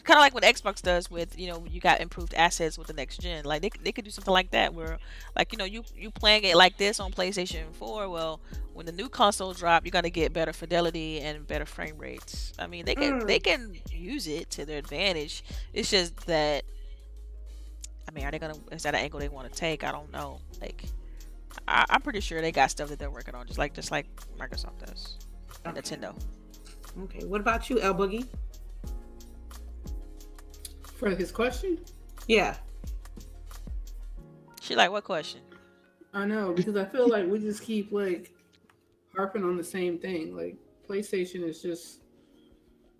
[0.03, 2.93] kind of like what Xbox does with you know you got improved assets with the
[2.93, 3.45] next gen.
[3.45, 4.99] Like they could- they could do something like that where
[5.35, 8.09] like you know you you playing it like this on PlayStation 4.
[8.09, 8.41] Well,
[8.73, 12.51] when the new console drop, you're gonna get better fidelity and better frame rates.
[12.59, 13.27] I mean, they can Mm.
[13.27, 15.43] they can use it to their advantage.
[15.73, 16.65] It's just that.
[18.07, 18.55] I mean, are they gonna?
[18.71, 19.83] Is that an angle they want to take?
[19.85, 20.39] I don't know.
[20.61, 20.83] Like,
[21.67, 24.07] I, I'm pretty sure they got stuff that they're working on, just like just like
[24.37, 25.17] Microsoft does,
[25.65, 25.79] Okay.
[25.79, 26.15] Nintendo.
[27.03, 28.27] Okay, what about you, El Boogie?
[30.97, 31.79] For his question,
[32.27, 32.55] Yeah.
[34.61, 35.41] She like what question?
[36.13, 38.31] I know because I feel like we just keep like
[39.13, 40.35] harping on the same thing.
[40.35, 40.55] Like
[40.87, 41.99] PlayStation is just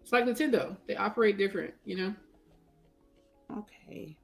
[0.02, 0.76] it's like Nintendo.
[0.88, 2.16] They operate different, you know.
[3.60, 4.18] Okay.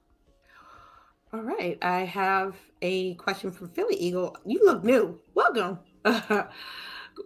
[1.31, 1.77] All right.
[1.81, 4.35] I have a question from Philly Eagle.
[4.45, 5.19] You look new.
[5.33, 5.79] Welcome.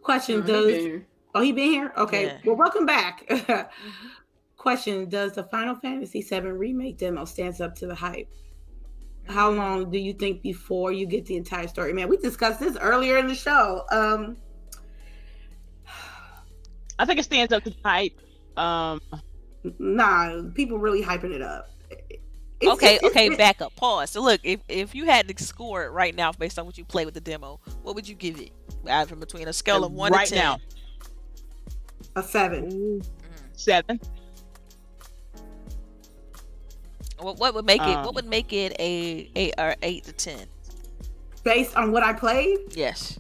[0.01, 1.07] question Uh, does been here.
[1.35, 1.93] Oh, he been here?
[1.97, 2.25] Okay.
[2.25, 2.37] Yeah.
[2.45, 3.27] Well, welcome back.
[4.57, 8.29] question Does the Final Fantasy VII remake demo stands up to the hype?
[9.27, 11.93] How long do you think before you get the entire story?
[11.93, 13.83] Man, we discussed this earlier in the show.
[13.91, 14.37] Um
[16.99, 18.19] I think it stands up to hype.
[18.55, 19.01] Um,
[19.79, 21.67] nah, people really hyping it up.
[22.63, 23.75] It's- okay, okay, it's- back up.
[23.75, 24.09] Pause.
[24.11, 26.85] So look, if if you had to score it right now based on what you
[26.85, 28.51] played with the demo, what would you give it?
[28.89, 30.43] Out from between a scale of one right to ten.
[30.43, 30.57] now,
[32.15, 32.69] a seven.
[33.01, 33.05] Mm.
[33.53, 33.99] seven.
[37.19, 37.87] What, what would make it?
[37.87, 40.47] Um, What would make it a eight or eight to ten?
[41.43, 43.19] Based on what I played, Yes.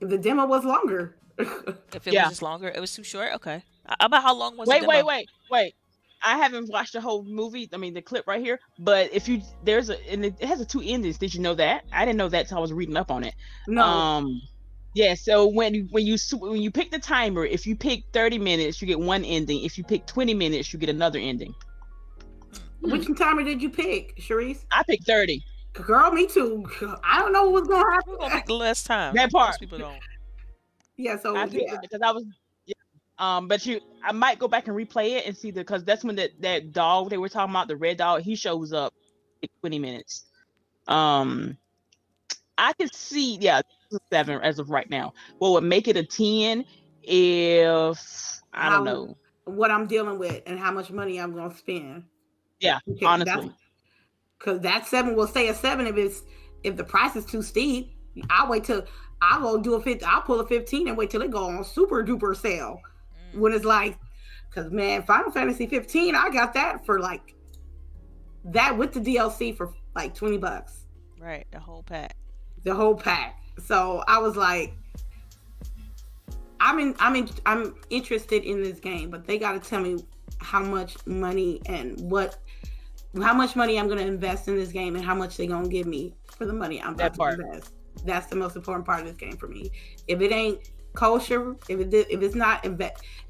[0.00, 1.16] If the demo was longer.
[1.38, 2.24] If it Yeah.
[2.24, 3.32] was just longer, it was too short.
[3.36, 3.62] Okay.
[4.00, 5.74] About how long was Wait, the wait, wait, wait.
[6.24, 7.68] I haven't watched the whole movie.
[7.72, 8.58] I mean, the clip right here.
[8.78, 11.18] But if you there's a and it has a two endings.
[11.18, 11.84] Did you know that?
[11.92, 13.34] I didn't know that until I was reading up on it.
[13.68, 13.82] no.
[13.82, 14.40] Um,
[14.94, 15.14] yeah.
[15.14, 18.80] So when you when you when you pick the timer, if you pick 30 minutes,
[18.80, 19.62] you get one ending.
[19.64, 21.54] If you pick 20 minutes, you get another ending.
[22.80, 24.64] Which timer did you pick, Sharice?
[24.70, 25.42] I picked 30.
[25.72, 26.64] Girl, me too.
[27.04, 28.38] I don't know what's gonna We're gonna happen.
[28.38, 29.14] pick the less time.
[29.14, 29.60] That Most part.
[29.60, 29.98] people don't.
[30.96, 31.74] Yeah, so I yeah.
[31.74, 32.24] it because I was.
[33.18, 36.04] Um, but you, I might go back and replay it and see the because that's
[36.04, 38.92] when that that dog they were talking about, the red dog, he shows up
[39.42, 40.26] in 20 minutes.
[40.88, 41.56] Um,
[42.58, 45.14] I could see, yeah, this is seven as of right now.
[45.38, 46.64] What would make it a 10
[47.02, 47.98] if
[48.52, 49.16] I don't How- know.
[49.44, 52.04] what I'm dealing with and how much money I'm gonna spend.
[52.60, 53.52] Yeah, honestly.
[54.38, 56.22] because that seven will stay a seven if it's
[56.64, 57.92] if the price is too steep.
[58.30, 58.84] I'll wait till
[59.22, 60.04] I'll go do a fifty.
[60.04, 62.80] I'll pull a fifteen and wait till it go on super duper sale.
[63.36, 63.98] When it's like,
[64.48, 67.34] because man, Final Fantasy 15, I got that for like
[68.44, 70.84] that with the DLC for like 20 bucks,
[71.18, 72.16] Right, the whole pack.
[72.64, 73.40] the whole pack.
[73.64, 74.74] So I was like,
[76.60, 79.98] I'm in, I'm in, I'm interested in this game, but they got to tell me
[80.38, 82.38] how much money and what
[83.22, 85.64] how much money I'm going to invest in this game and how much they're going
[85.64, 87.38] to give me for the money I'm about That part.
[87.38, 87.72] to invest.
[88.04, 89.70] That's the most important part of this game for me.
[90.06, 92.80] If it ain't kosher, if it if it's not if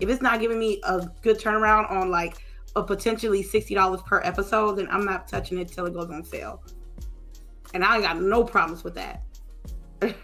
[0.01, 2.43] it's not giving me a good turnaround on like
[2.77, 6.25] a potentially sixty dollars per episode, then I'm not touching it till it goes on
[6.25, 6.63] sale.
[7.75, 9.23] And I got no problems with that.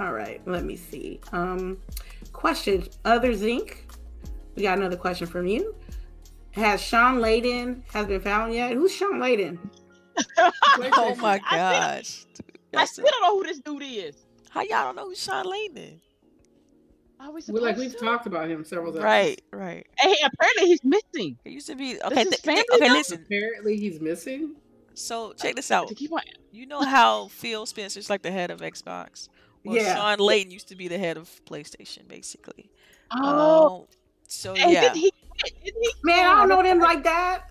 [0.00, 1.20] All right, let me see.
[1.32, 1.78] Um,
[2.32, 3.86] question: Other Zinc.
[4.56, 5.74] We got another question from you.
[6.52, 8.72] Has Shawn Layden has been found yet?
[8.72, 9.58] Who's Shawn Layden?
[10.36, 12.26] Oh my I gosh.
[12.76, 14.26] I still don't know who this dude is.
[14.50, 16.00] How y'all don't know who Sean Lane is?
[17.20, 17.98] Are we We like we've to?
[18.04, 19.04] talked about him several times.
[19.04, 19.86] Right, right.
[19.98, 21.38] Hey, apparently he's missing.
[21.44, 22.22] It used to be okay.
[22.22, 22.94] is th- th- family okay, now?
[22.94, 23.22] listen.
[23.26, 24.54] Apparently he's missing.
[24.94, 25.94] So check this out.
[25.94, 26.22] Keep on.
[26.50, 29.28] You know how Phil Spencer's like the head of Xbox?
[29.64, 29.94] Well, Yeah.
[29.94, 32.70] Shawn Layden used to be the head of PlayStation, basically.
[33.12, 33.86] Oh, Um,
[34.26, 35.12] so and yeah, did he?
[35.62, 35.90] Did he?
[36.02, 37.44] Man, I don't know them like that.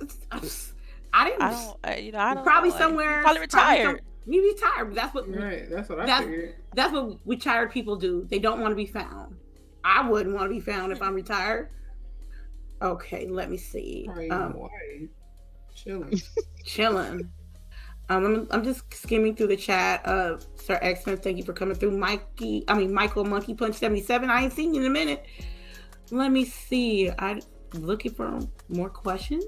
[1.13, 1.41] I didn't.
[1.41, 3.21] I don't, I, you know, I don't probably know, like, he somewhere.
[3.21, 3.97] Probably retired.
[3.99, 4.93] some- he retired.
[4.95, 5.27] That's what.
[5.33, 5.69] Right.
[5.69, 6.55] That's what I That's- figured.
[6.75, 8.25] That's what retired people do.
[8.29, 9.35] They don't want to be found.
[9.83, 11.69] I wouldn't want to be found if I'm retired.
[12.81, 14.09] Okay, let me see.
[14.31, 14.69] Um,
[15.75, 16.21] Chilling.
[16.65, 17.29] chilling.
[18.09, 20.05] Um, I'm, I'm just skimming through the chat.
[20.05, 21.91] Uh, Sir Xman, thank you for coming through.
[21.91, 24.29] Mikey, I mean Michael Monkey Punch 77.
[24.29, 25.25] I ain't seen you in a minute.
[26.11, 27.11] Let me see.
[27.19, 27.41] I'm
[27.73, 29.45] looking for more questions.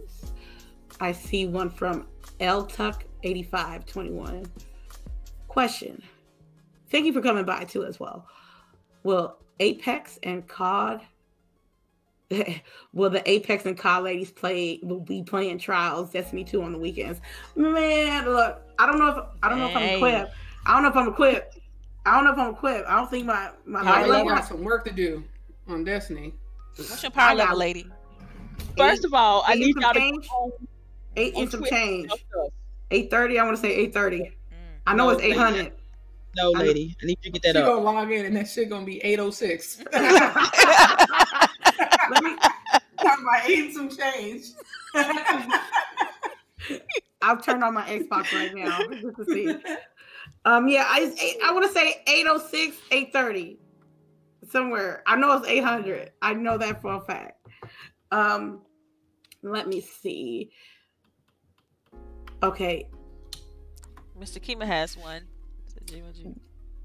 [0.99, 2.07] I see one from
[2.41, 4.45] L Tuck 8521.
[5.47, 6.01] Question.
[6.89, 8.27] Thank you for coming by too as well.
[9.03, 11.01] Will Apex and COD
[12.93, 16.77] will the Apex and COD ladies play will be playing trials Destiny 2 on the
[16.77, 17.19] weekends?
[17.55, 19.95] Man, look, I don't know if I don't know if I'm Hey.
[19.97, 20.34] equipped.
[20.65, 21.59] I don't know if I'm equipped.
[22.05, 22.88] I don't know if I'm equipped.
[22.88, 25.23] I don't think my my Power level level got some work to do
[25.68, 26.34] on Destiny.
[26.77, 27.88] What's your power level, lady?
[28.77, 30.27] First of all, I need y'all to change.
[30.27, 30.51] go on,
[31.15, 32.11] eight on and some change.
[32.91, 33.39] 830.
[33.39, 34.17] I want to say 830.
[34.19, 34.31] Mm.
[34.88, 35.71] I know No, it's 800.
[36.38, 37.67] No, lady, I need you to get She that up.
[37.73, 39.83] gonna log in and that shit gonna be 806.
[39.93, 40.03] Let
[42.23, 42.35] me
[43.01, 44.45] Talking about eight some change.
[47.21, 49.55] I've turned on my Xbox right now just to see.
[50.45, 53.57] Um, yeah, I eight, I want to say 806, 830.
[54.49, 55.03] Somewhere.
[55.07, 56.11] I know it's 800.
[56.21, 57.45] I know that for a fact.
[58.11, 58.61] Um,
[59.43, 60.51] let me see.
[62.43, 62.88] Okay.
[64.19, 64.39] Mr.
[64.39, 65.23] Kima has one.
[65.85, 66.35] GMG.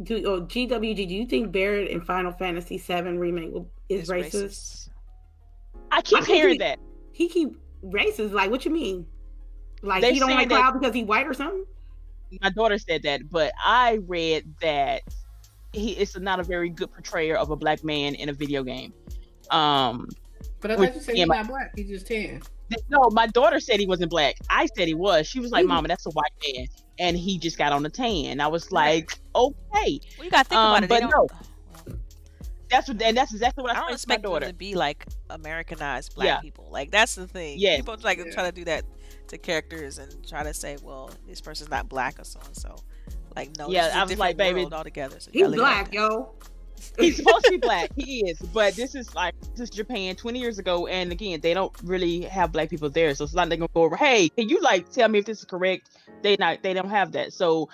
[0.02, 4.10] Do oh, GWG, do you think Barret in Final Fantasy VII remake will, is It's
[4.10, 4.88] racist?
[5.90, 6.78] I keep I hearing he- that.
[7.12, 8.32] He keep racist.
[8.32, 9.06] Like, what you mean?
[9.82, 11.64] Like They he don't like that- Cloud because he white or something?
[12.42, 15.02] My daughter said that, but I read that
[15.72, 18.92] he is not a very good portrayer of a black man in a video game.
[19.50, 20.08] Um,
[20.60, 21.72] But I With- thought you said yeah, he's not black.
[21.76, 22.42] He's just tan.
[22.88, 24.36] no, my daughter said he wasn't black.
[24.50, 25.26] I said he was.
[25.26, 25.68] She was like, Mhm.
[25.68, 26.66] "Mama, that's a white man,"
[26.98, 28.40] and he just got on the tan.
[28.40, 30.88] I was like, "Okay, Well, you gotta think Um, about it.
[30.88, 31.08] But no.
[31.28, 31.96] well,
[32.68, 34.46] that's what, and that's exactly what I I, don't explained to my expect them daughter."
[34.48, 36.40] to be like Americanized black Yeah.
[36.40, 36.66] people.
[36.70, 37.58] Like that's the thing.
[37.58, 37.76] Yeah.
[37.76, 38.32] People like Yeah.
[38.32, 38.84] try to do that
[39.28, 42.76] to characters and try to say, well, this person's not black or so and so.
[43.36, 45.20] Like no, Yeah, this is a I was like, baby, world altogether.
[45.20, 45.92] So you He's gotta look at black, that.
[45.94, 46.34] yo.
[46.98, 47.90] He's supposed to be black.
[47.96, 51.54] He is, but this is like this is Japan 20 years ago, and again, they
[51.54, 53.96] don't really have black people there, so it's not they're gonna go over.
[53.96, 55.90] Hey, can you like tell me if this is correct?
[56.22, 57.32] They not they don't have that.
[57.32, 57.68] So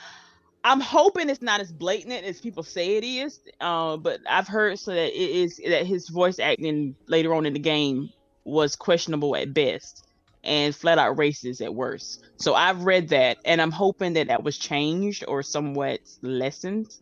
[0.65, 3.41] I'm hoping it's not as blatant as people say it is.
[3.61, 7.53] Uh, but I've heard so that it is that his voice acting later on in
[7.53, 8.11] the game
[8.45, 10.07] was questionable at best
[10.45, 12.25] and flat out racist at worst.
[12.37, 16.95] So I've read that, and I'm hoping that that was changed or somewhat lessened.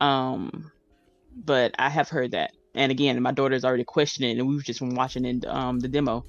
[0.00, 0.72] Um,
[1.36, 4.94] but I have heard that, and again, my daughter's already questioning, and we've just been
[4.94, 6.24] watching in um the demo.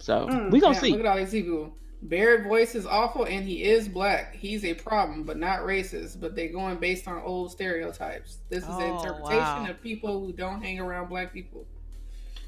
[0.00, 0.90] So Mm, we gonna Yeah, see.
[0.92, 1.74] Look at all these people.
[2.02, 4.34] Barret voice is awful and he is black.
[4.36, 6.20] He's a problem, but not racist.
[6.20, 8.38] But they're going based on old stereotypes.
[8.48, 9.66] This is an Oh, interpretation wow.
[9.66, 11.66] of people who don't hang around black people.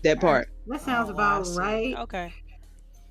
[0.03, 0.49] that part.
[0.67, 1.59] That sounds Oh, about see.
[1.59, 1.97] right.
[1.97, 2.35] Okay.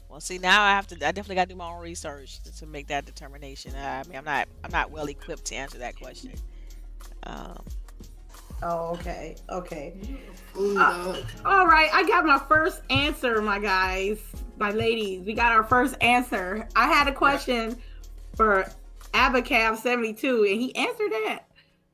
[0.10, 0.96] Well, see, now I have to.
[0.96, 3.76] I definitely got to do my own research to, to make that determination.
[3.76, 4.48] I mean, I'm not.
[4.64, 6.34] I'm not well equipped to answer that question.
[7.24, 7.64] Um,
[8.62, 9.36] Oh, okay.
[9.50, 9.96] Okay.
[10.58, 11.22] Uh.
[11.46, 11.90] All right.
[11.94, 14.20] I got my first answer, my guys,
[14.58, 15.26] my ladies.
[15.26, 16.68] We got our first answer.
[16.76, 17.78] I had a question
[18.36, 18.70] for
[19.14, 21.46] Abacab72, and he answered that.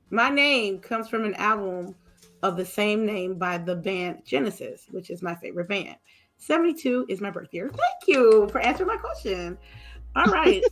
[0.09, 1.95] My name comes from an album
[2.43, 5.95] of the same name by the band Genesis, which is my favorite band.
[6.37, 7.69] 72 is my birth year.
[7.69, 9.57] Thank you for answering my question.
[10.15, 10.63] All right.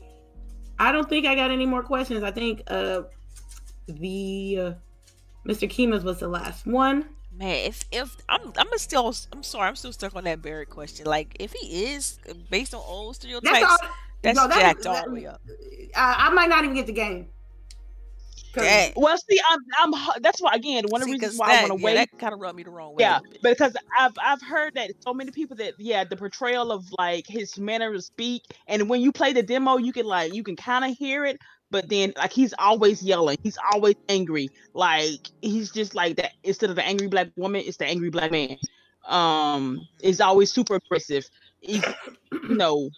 [0.80, 2.24] I don't think I got any more questions.
[2.24, 3.04] I think uh
[3.88, 4.74] the uh,
[5.48, 5.70] Mr.
[5.70, 7.06] Kima's was the last one.
[7.36, 11.06] Man, if if I'm I'm still I'm sorry I'm still stuck on that Barret question.
[11.06, 13.90] Like if he is based on old stereotypes, That's all.
[14.22, 15.42] that's no, that- jacked all that- the way up.
[15.96, 17.28] I, I might not even get the game.
[18.56, 18.94] Dang.
[18.96, 20.22] Well, see, I'm, I'm.
[20.22, 21.96] That's why again, one of the reasons why that, I want to yeah, wait.
[21.96, 23.02] that kind of rubbed me the wrong way.
[23.02, 27.26] Yeah, because I've I've heard that so many people that yeah the portrayal of like
[27.28, 30.56] his manner to speak, and when you play the demo, you can like you can
[30.56, 31.40] kind of hear it,
[31.74, 36.34] but then like he's always yelling, he's always angry, like he's just like that.
[36.44, 38.58] Instead of the angry black woman, it's the angry black man.
[39.08, 41.28] Um, is always super aggressive.
[41.62, 41.84] He's,
[42.32, 42.90] you know,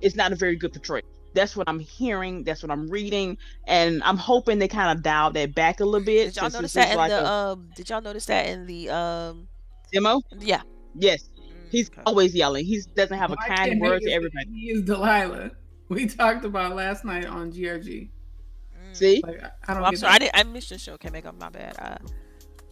[0.00, 1.04] it's not a very good portrayal.
[1.34, 2.44] That's what I'm hearing.
[2.44, 6.06] That's what I'm reading, and I'm hoping they kind of dial that back a little
[6.06, 6.26] bit.
[6.26, 7.68] Did y'all notice that in like the a um?
[7.74, 9.48] Did y'all notice that in the um?
[9.92, 10.22] demo?
[10.38, 10.62] Yeah.
[10.94, 11.24] Yes.
[11.24, 12.02] Mm, He's okay.
[12.06, 12.64] always yelling.
[12.64, 14.50] He doesn't have a Why kind word Vegas to everybody.
[14.52, 15.50] He is Delilah.
[15.90, 18.10] We talked about last night on GRG.
[18.10, 18.96] Mm.
[18.96, 19.82] See, Like I- I don't.
[19.82, 20.30] Oh, I'm sorry, I did.
[20.34, 20.96] I missed your show.
[20.98, 21.76] Can't make up my bad.
[21.78, 21.96] Uh,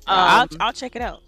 [0.06, 1.22] I'll um, I'll check it out.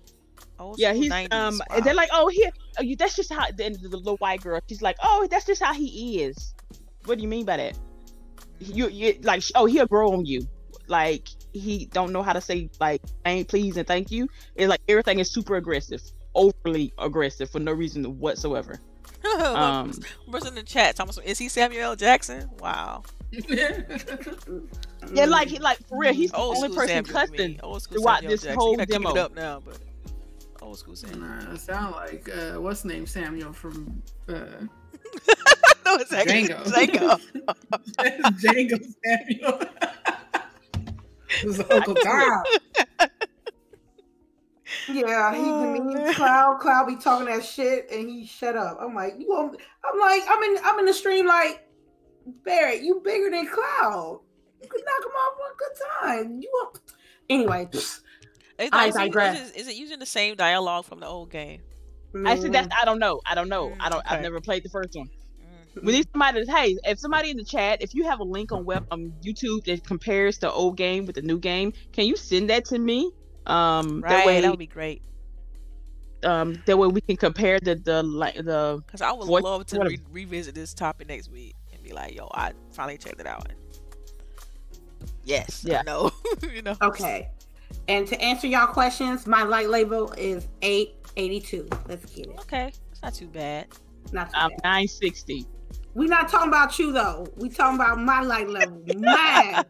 [0.59, 1.59] Old yeah, he's 90s, um.
[1.59, 1.77] wow.
[1.77, 2.97] And they're like, oh, here, oh, you.
[2.97, 3.47] That's just how.
[3.51, 6.55] The, the little white girl, she's like, oh, that's just how he is.
[7.05, 7.79] What do you mean by that?
[8.61, 10.47] You, you like, oh, he'll grow on you.
[10.89, 14.29] Like he don't know how to say like thank, please, and thank you.
[14.57, 16.03] It's like everything is super aggressive,
[16.35, 18.81] overly aggressive for no reason whatsoever.
[19.39, 19.93] Um,
[20.31, 21.97] person in the chat, Thomas, is he Samuel L.
[21.97, 22.49] Jackson?
[22.61, 23.03] Wow.
[23.31, 27.55] yeah, like he, like for real, he's the Old only school person Samuel to me.
[27.59, 27.81] cussing.
[27.81, 28.59] Throughout Samuel this Jackson.
[28.59, 29.11] whole You're demo.
[29.11, 29.79] it up now, but
[30.63, 31.21] old school Samuel.
[31.21, 34.33] Nah, sound like uh, what's name Samuel from uh,
[35.85, 36.65] no, it's actually Django.
[36.65, 37.21] Django.
[38.41, 39.61] Django Samuel.
[41.43, 42.43] This is Uncle Tom.
[44.89, 46.17] Yeah, he Oh, demeans.
[46.17, 46.59] Cloud.
[46.61, 48.79] Cloud be talking that shit, and he shut up.
[48.81, 49.27] I'm like, you.
[49.29, 50.59] won't- I'm like, I'm in.
[50.65, 51.27] I'm in the stream.
[51.27, 51.67] Like,
[52.45, 54.21] Barret, you bigger than Cloud.
[54.63, 55.79] You could knock him off one good
[56.27, 56.41] time.
[56.41, 56.51] You.
[56.55, 56.79] Won't.
[57.31, 58.01] Anyway, Is,
[58.73, 59.39] I is it digress.
[59.39, 61.63] using- is it using the same dialogue from the old game?
[62.25, 63.21] I said that's mm, I don't know.
[63.27, 63.75] I don't know.
[63.81, 64.03] I Mm, don't.
[64.11, 65.09] I've never played the first one.
[65.77, 65.85] Mm.
[65.85, 66.45] We need somebody.
[66.45, 69.13] To, hey, if somebody in the chat, if you have a link on web on
[69.23, 72.79] YouTube that compares the old game with the new game, can you send that to
[72.79, 73.11] me?
[73.49, 75.03] Um, Right, that way, that would be great.
[76.25, 78.83] um, that way we can compare the the like the.
[78.87, 82.15] Because I would Voice- love to re- revisit this topic next week and be like,
[82.15, 83.49] yo, I finally checked it out.
[83.49, 83.59] And
[85.25, 85.81] yes, Yeah.
[85.81, 86.11] I know.
[86.55, 86.75] you know.
[86.83, 87.31] Okay.
[87.89, 91.69] And to answer y'all questions, my light level is 882.
[91.87, 92.39] Let's get it.
[92.41, 93.67] Okay, it's not too bad.
[94.13, 94.61] Not too Um, bad.
[94.65, 95.47] nine sixty.
[95.99, 97.27] We not talking about you though.
[97.37, 98.81] We talking about my light level.
[98.87, 99.67] Mine.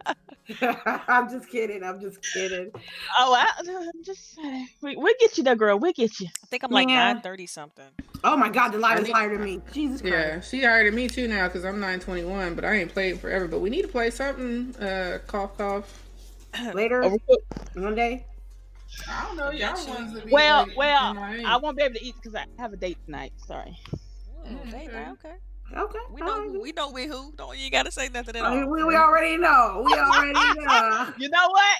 [1.08, 1.82] I'm just kidding.
[1.82, 2.70] I'm just kidding.
[3.18, 4.38] Oh, I, I'm just.
[4.82, 5.78] We we get you there, girl.
[5.78, 6.26] We get you.
[6.42, 6.94] I think I'm like Yeah.
[6.94, 7.84] 930 something.
[8.24, 9.60] Oh my God, Delilah's is higher than me.
[9.72, 10.14] Jesus Christ.
[10.14, 13.46] Yeah, she higher than me too now because I'm 921, but I ain't played forever.
[13.46, 14.74] But we need to play something.
[14.76, 16.02] Uh, cough cough.
[16.74, 17.74] Later, Overcooked.
[17.82, 18.26] one day.
[19.08, 19.50] I don't know.
[19.50, 22.14] Y'all ones that Well, like, well, you know, ain't- I won't be able to eat
[22.16, 23.32] because I have a date tonight.
[23.46, 23.76] Sorry.
[23.92, 25.10] Oh, Mm, okay, okay.
[25.10, 25.34] okay.
[25.76, 25.98] Okay.
[26.10, 26.60] We know alright.
[26.62, 27.32] we know we who.
[27.36, 28.70] Don't you gotta say nothing at I mean, all.
[28.70, 29.82] we, we already know.
[29.86, 31.12] We already know.
[31.18, 31.78] You know what?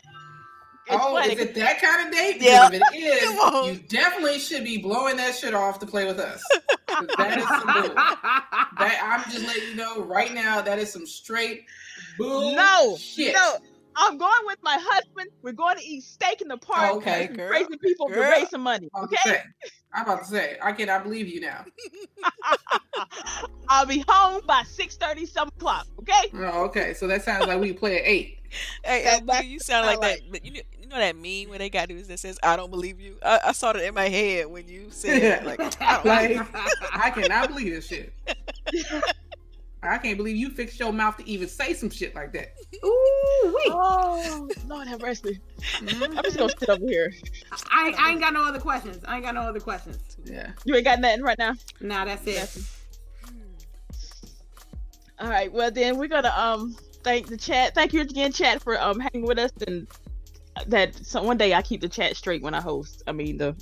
[0.91, 1.35] It's oh, funny.
[1.35, 2.37] is it that kind of date?
[2.41, 2.69] Yeah.
[2.71, 3.71] Because if it Come on.
[3.71, 6.43] is, you definitely should be blowing that shit off to play with us.
[7.19, 7.95] That is some bull.
[7.95, 10.63] That I'm just letting you know right now.
[10.63, 11.67] That is some straight
[12.17, 12.55] bull.
[12.55, 13.35] No, shit.
[13.35, 13.57] No,
[14.01, 15.31] I'm going with my husband.
[15.43, 16.91] We're going to eat steak in the park.
[16.93, 17.49] Oh, okay, girl.
[17.49, 18.31] Crazy people to Girl.
[18.31, 18.89] raise some money.
[18.95, 19.43] I'm about Okay.
[19.93, 20.57] I'm about to say.
[20.63, 21.65] I cannot believe you now.
[23.69, 25.87] I'll be home by six thirty, seven o'clock.
[26.01, 26.31] Okay.
[26.35, 26.95] Oh, okay.
[26.95, 28.35] So that sounds like we play at eight.
[28.83, 30.21] Hey, That- LB, you sound like that.
[30.31, 32.71] But you know, you know that meme when they got dudes that says, "I don't
[32.71, 36.03] believe you." I, I saw that in my head when you said, it, like, I
[36.03, 36.47] Like
[36.95, 38.11] I cannot believe this shit.
[39.83, 42.53] I can't believe you fixed your mouth to even say some shit like that.
[42.85, 43.69] Ooh, wait.
[43.69, 45.41] Oh Lord have mercy.
[45.81, 46.17] Mhm.
[46.17, 47.13] I'm just gonna sit over here.
[47.71, 49.05] I, I ain't got no other questions.
[49.07, 49.99] I ain't got no other questions.
[50.25, 50.51] Yeah.
[50.65, 51.55] You ain't got nothing right now.
[51.81, 52.37] Nah, that's it.
[52.41, 52.65] Nothing.
[55.21, 55.53] All right.
[55.53, 57.75] Well, then we're gonna um thank the chat.
[57.75, 59.87] Thank you again, chat, for um hanging with us and
[60.67, 60.95] that.
[60.95, 63.03] So one day I keep the chat straight when I host.
[63.07, 63.57] I mean the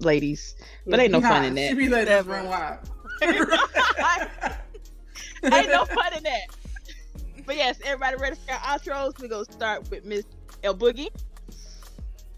[0.00, 0.56] ladies,
[0.86, 1.76] but ain't no fun in She that.
[1.76, 2.78] be letting us run wild.
[5.52, 6.42] ain't no fun in that.
[7.46, 9.20] But yes, everybody ready for our outros?
[9.20, 10.24] We're gonna start with Miss
[10.62, 11.08] El Boogie.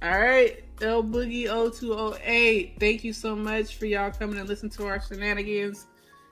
[0.02, 2.74] All right, El Boogie 0208.
[2.80, 5.86] Thank you so much for y'all coming and listening to our shenanigans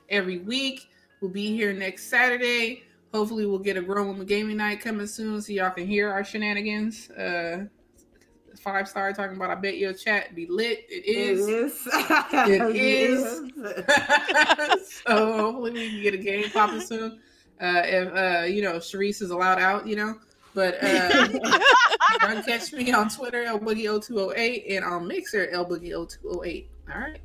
[0.09, 0.89] every week.
[1.21, 2.85] We'll be here next Saturday.
[3.13, 6.25] Hopefully, we'll get a Grown Woman Gaming Night coming soon so y'all can hear our
[6.25, 7.11] shenanigans.
[7.11, 7.67] Uh,
[8.61, 10.87] five star talking about I bet your chat be lit.
[10.89, 11.49] It is.
[11.49, 13.51] It is.
[13.57, 14.93] is.
[15.07, 17.21] so hopefully we can get a game popping soon.
[17.61, 20.15] Uh, if uh, you know Sharice is allowed out, you know.
[20.55, 26.67] But uh, you can catch me on Twitter, lboogie0208, and on Mixer, lboogie0208.
[26.93, 27.21] All right.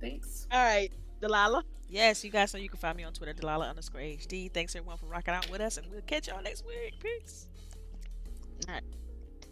[0.00, 0.46] Thanks.
[0.52, 0.90] All right,
[1.20, 1.64] Delilah.
[1.88, 4.52] Yes, you guys know you can find me on Twitter, Delilah underscore HD.
[4.52, 6.94] Thanks everyone for rocking out with us, and we'll catch y'all next week.
[7.00, 7.48] Peace.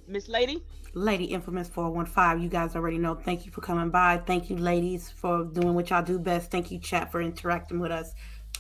[0.09, 0.64] Miss Lady.
[0.94, 3.14] Lady Infamous 415, you guys already know.
[3.14, 4.22] Thank you for coming by.
[4.26, 6.51] Thank you, ladies, for doing what y'all do best.
[6.51, 8.14] Thank you, chat, for interacting with us.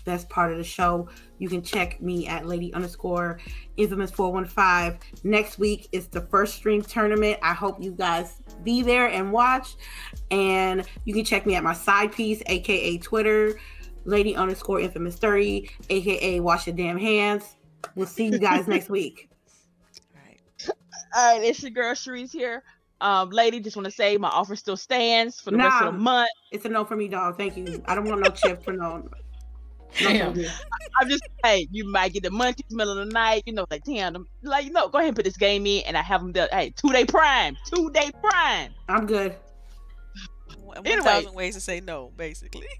[0.04, 1.08] Best part of the show.
[1.38, 3.40] You can check me at Lady underscore
[3.76, 4.98] Infamous 415.
[5.24, 7.38] Next week is the first stream tournament.
[7.42, 9.76] I hope you guys be there and watch.
[10.30, 13.58] And you can check me at my side piece, aka Twitter,
[14.04, 17.44] Lady underscore Infamous 30, aka Wash Your Damn Hands.
[17.94, 19.28] We'll see you guys next week.
[21.14, 21.32] All right.
[21.34, 22.62] All right, it's your girl Sharice here.
[23.00, 25.98] Um, lady, just want to say my offer still stands for the rest of the
[26.00, 26.28] month.
[26.50, 27.36] It's a no for me, dog.
[27.36, 27.82] Thank you.
[27.86, 28.96] I don't want no chip for no.
[28.98, 29.08] no
[29.98, 30.34] Damn.
[30.34, 30.48] thank.
[31.00, 33.44] I'm just hey, you might get the money middle of the night.
[33.46, 35.84] You know, like damn, I'm- like you know, go ahead and put this game in,
[35.86, 36.32] and I have them.
[36.32, 38.74] Done, hey, two day prime, two day prime.
[38.88, 39.36] I'm good.
[40.58, 41.02] One Anyway.
[41.02, 42.66] thousand ways to say no, basically.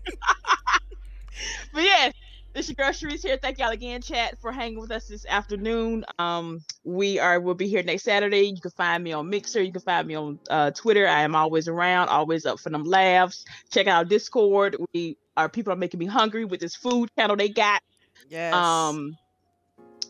[1.73, 2.11] But yeah,
[2.59, 3.39] this your girl Sharice here.
[3.40, 6.05] Thank y'all again, chat, for hanging with us this afternoon.
[6.18, 8.43] Um, we are we'll be here next Saturday.
[8.43, 9.62] You can find me on Mixer.
[9.62, 11.06] You can find me on uh, Twitter.
[11.06, 13.44] I am always around, always up for them laughs.
[13.70, 14.76] Check out Discord.
[14.93, 17.80] We our people are making me hungry with this food channel they got.
[18.28, 18.52] Yes.
[18.52, 19.16] Um,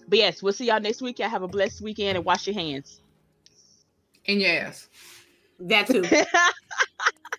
[0.09, 1.19] but yes, we'll see y'all next week.
[1.19, 3.03] Y'all have a blessed weekend and wash your hands.
[4.27, 4.89] And yes.
[5.61, 6.03] That too.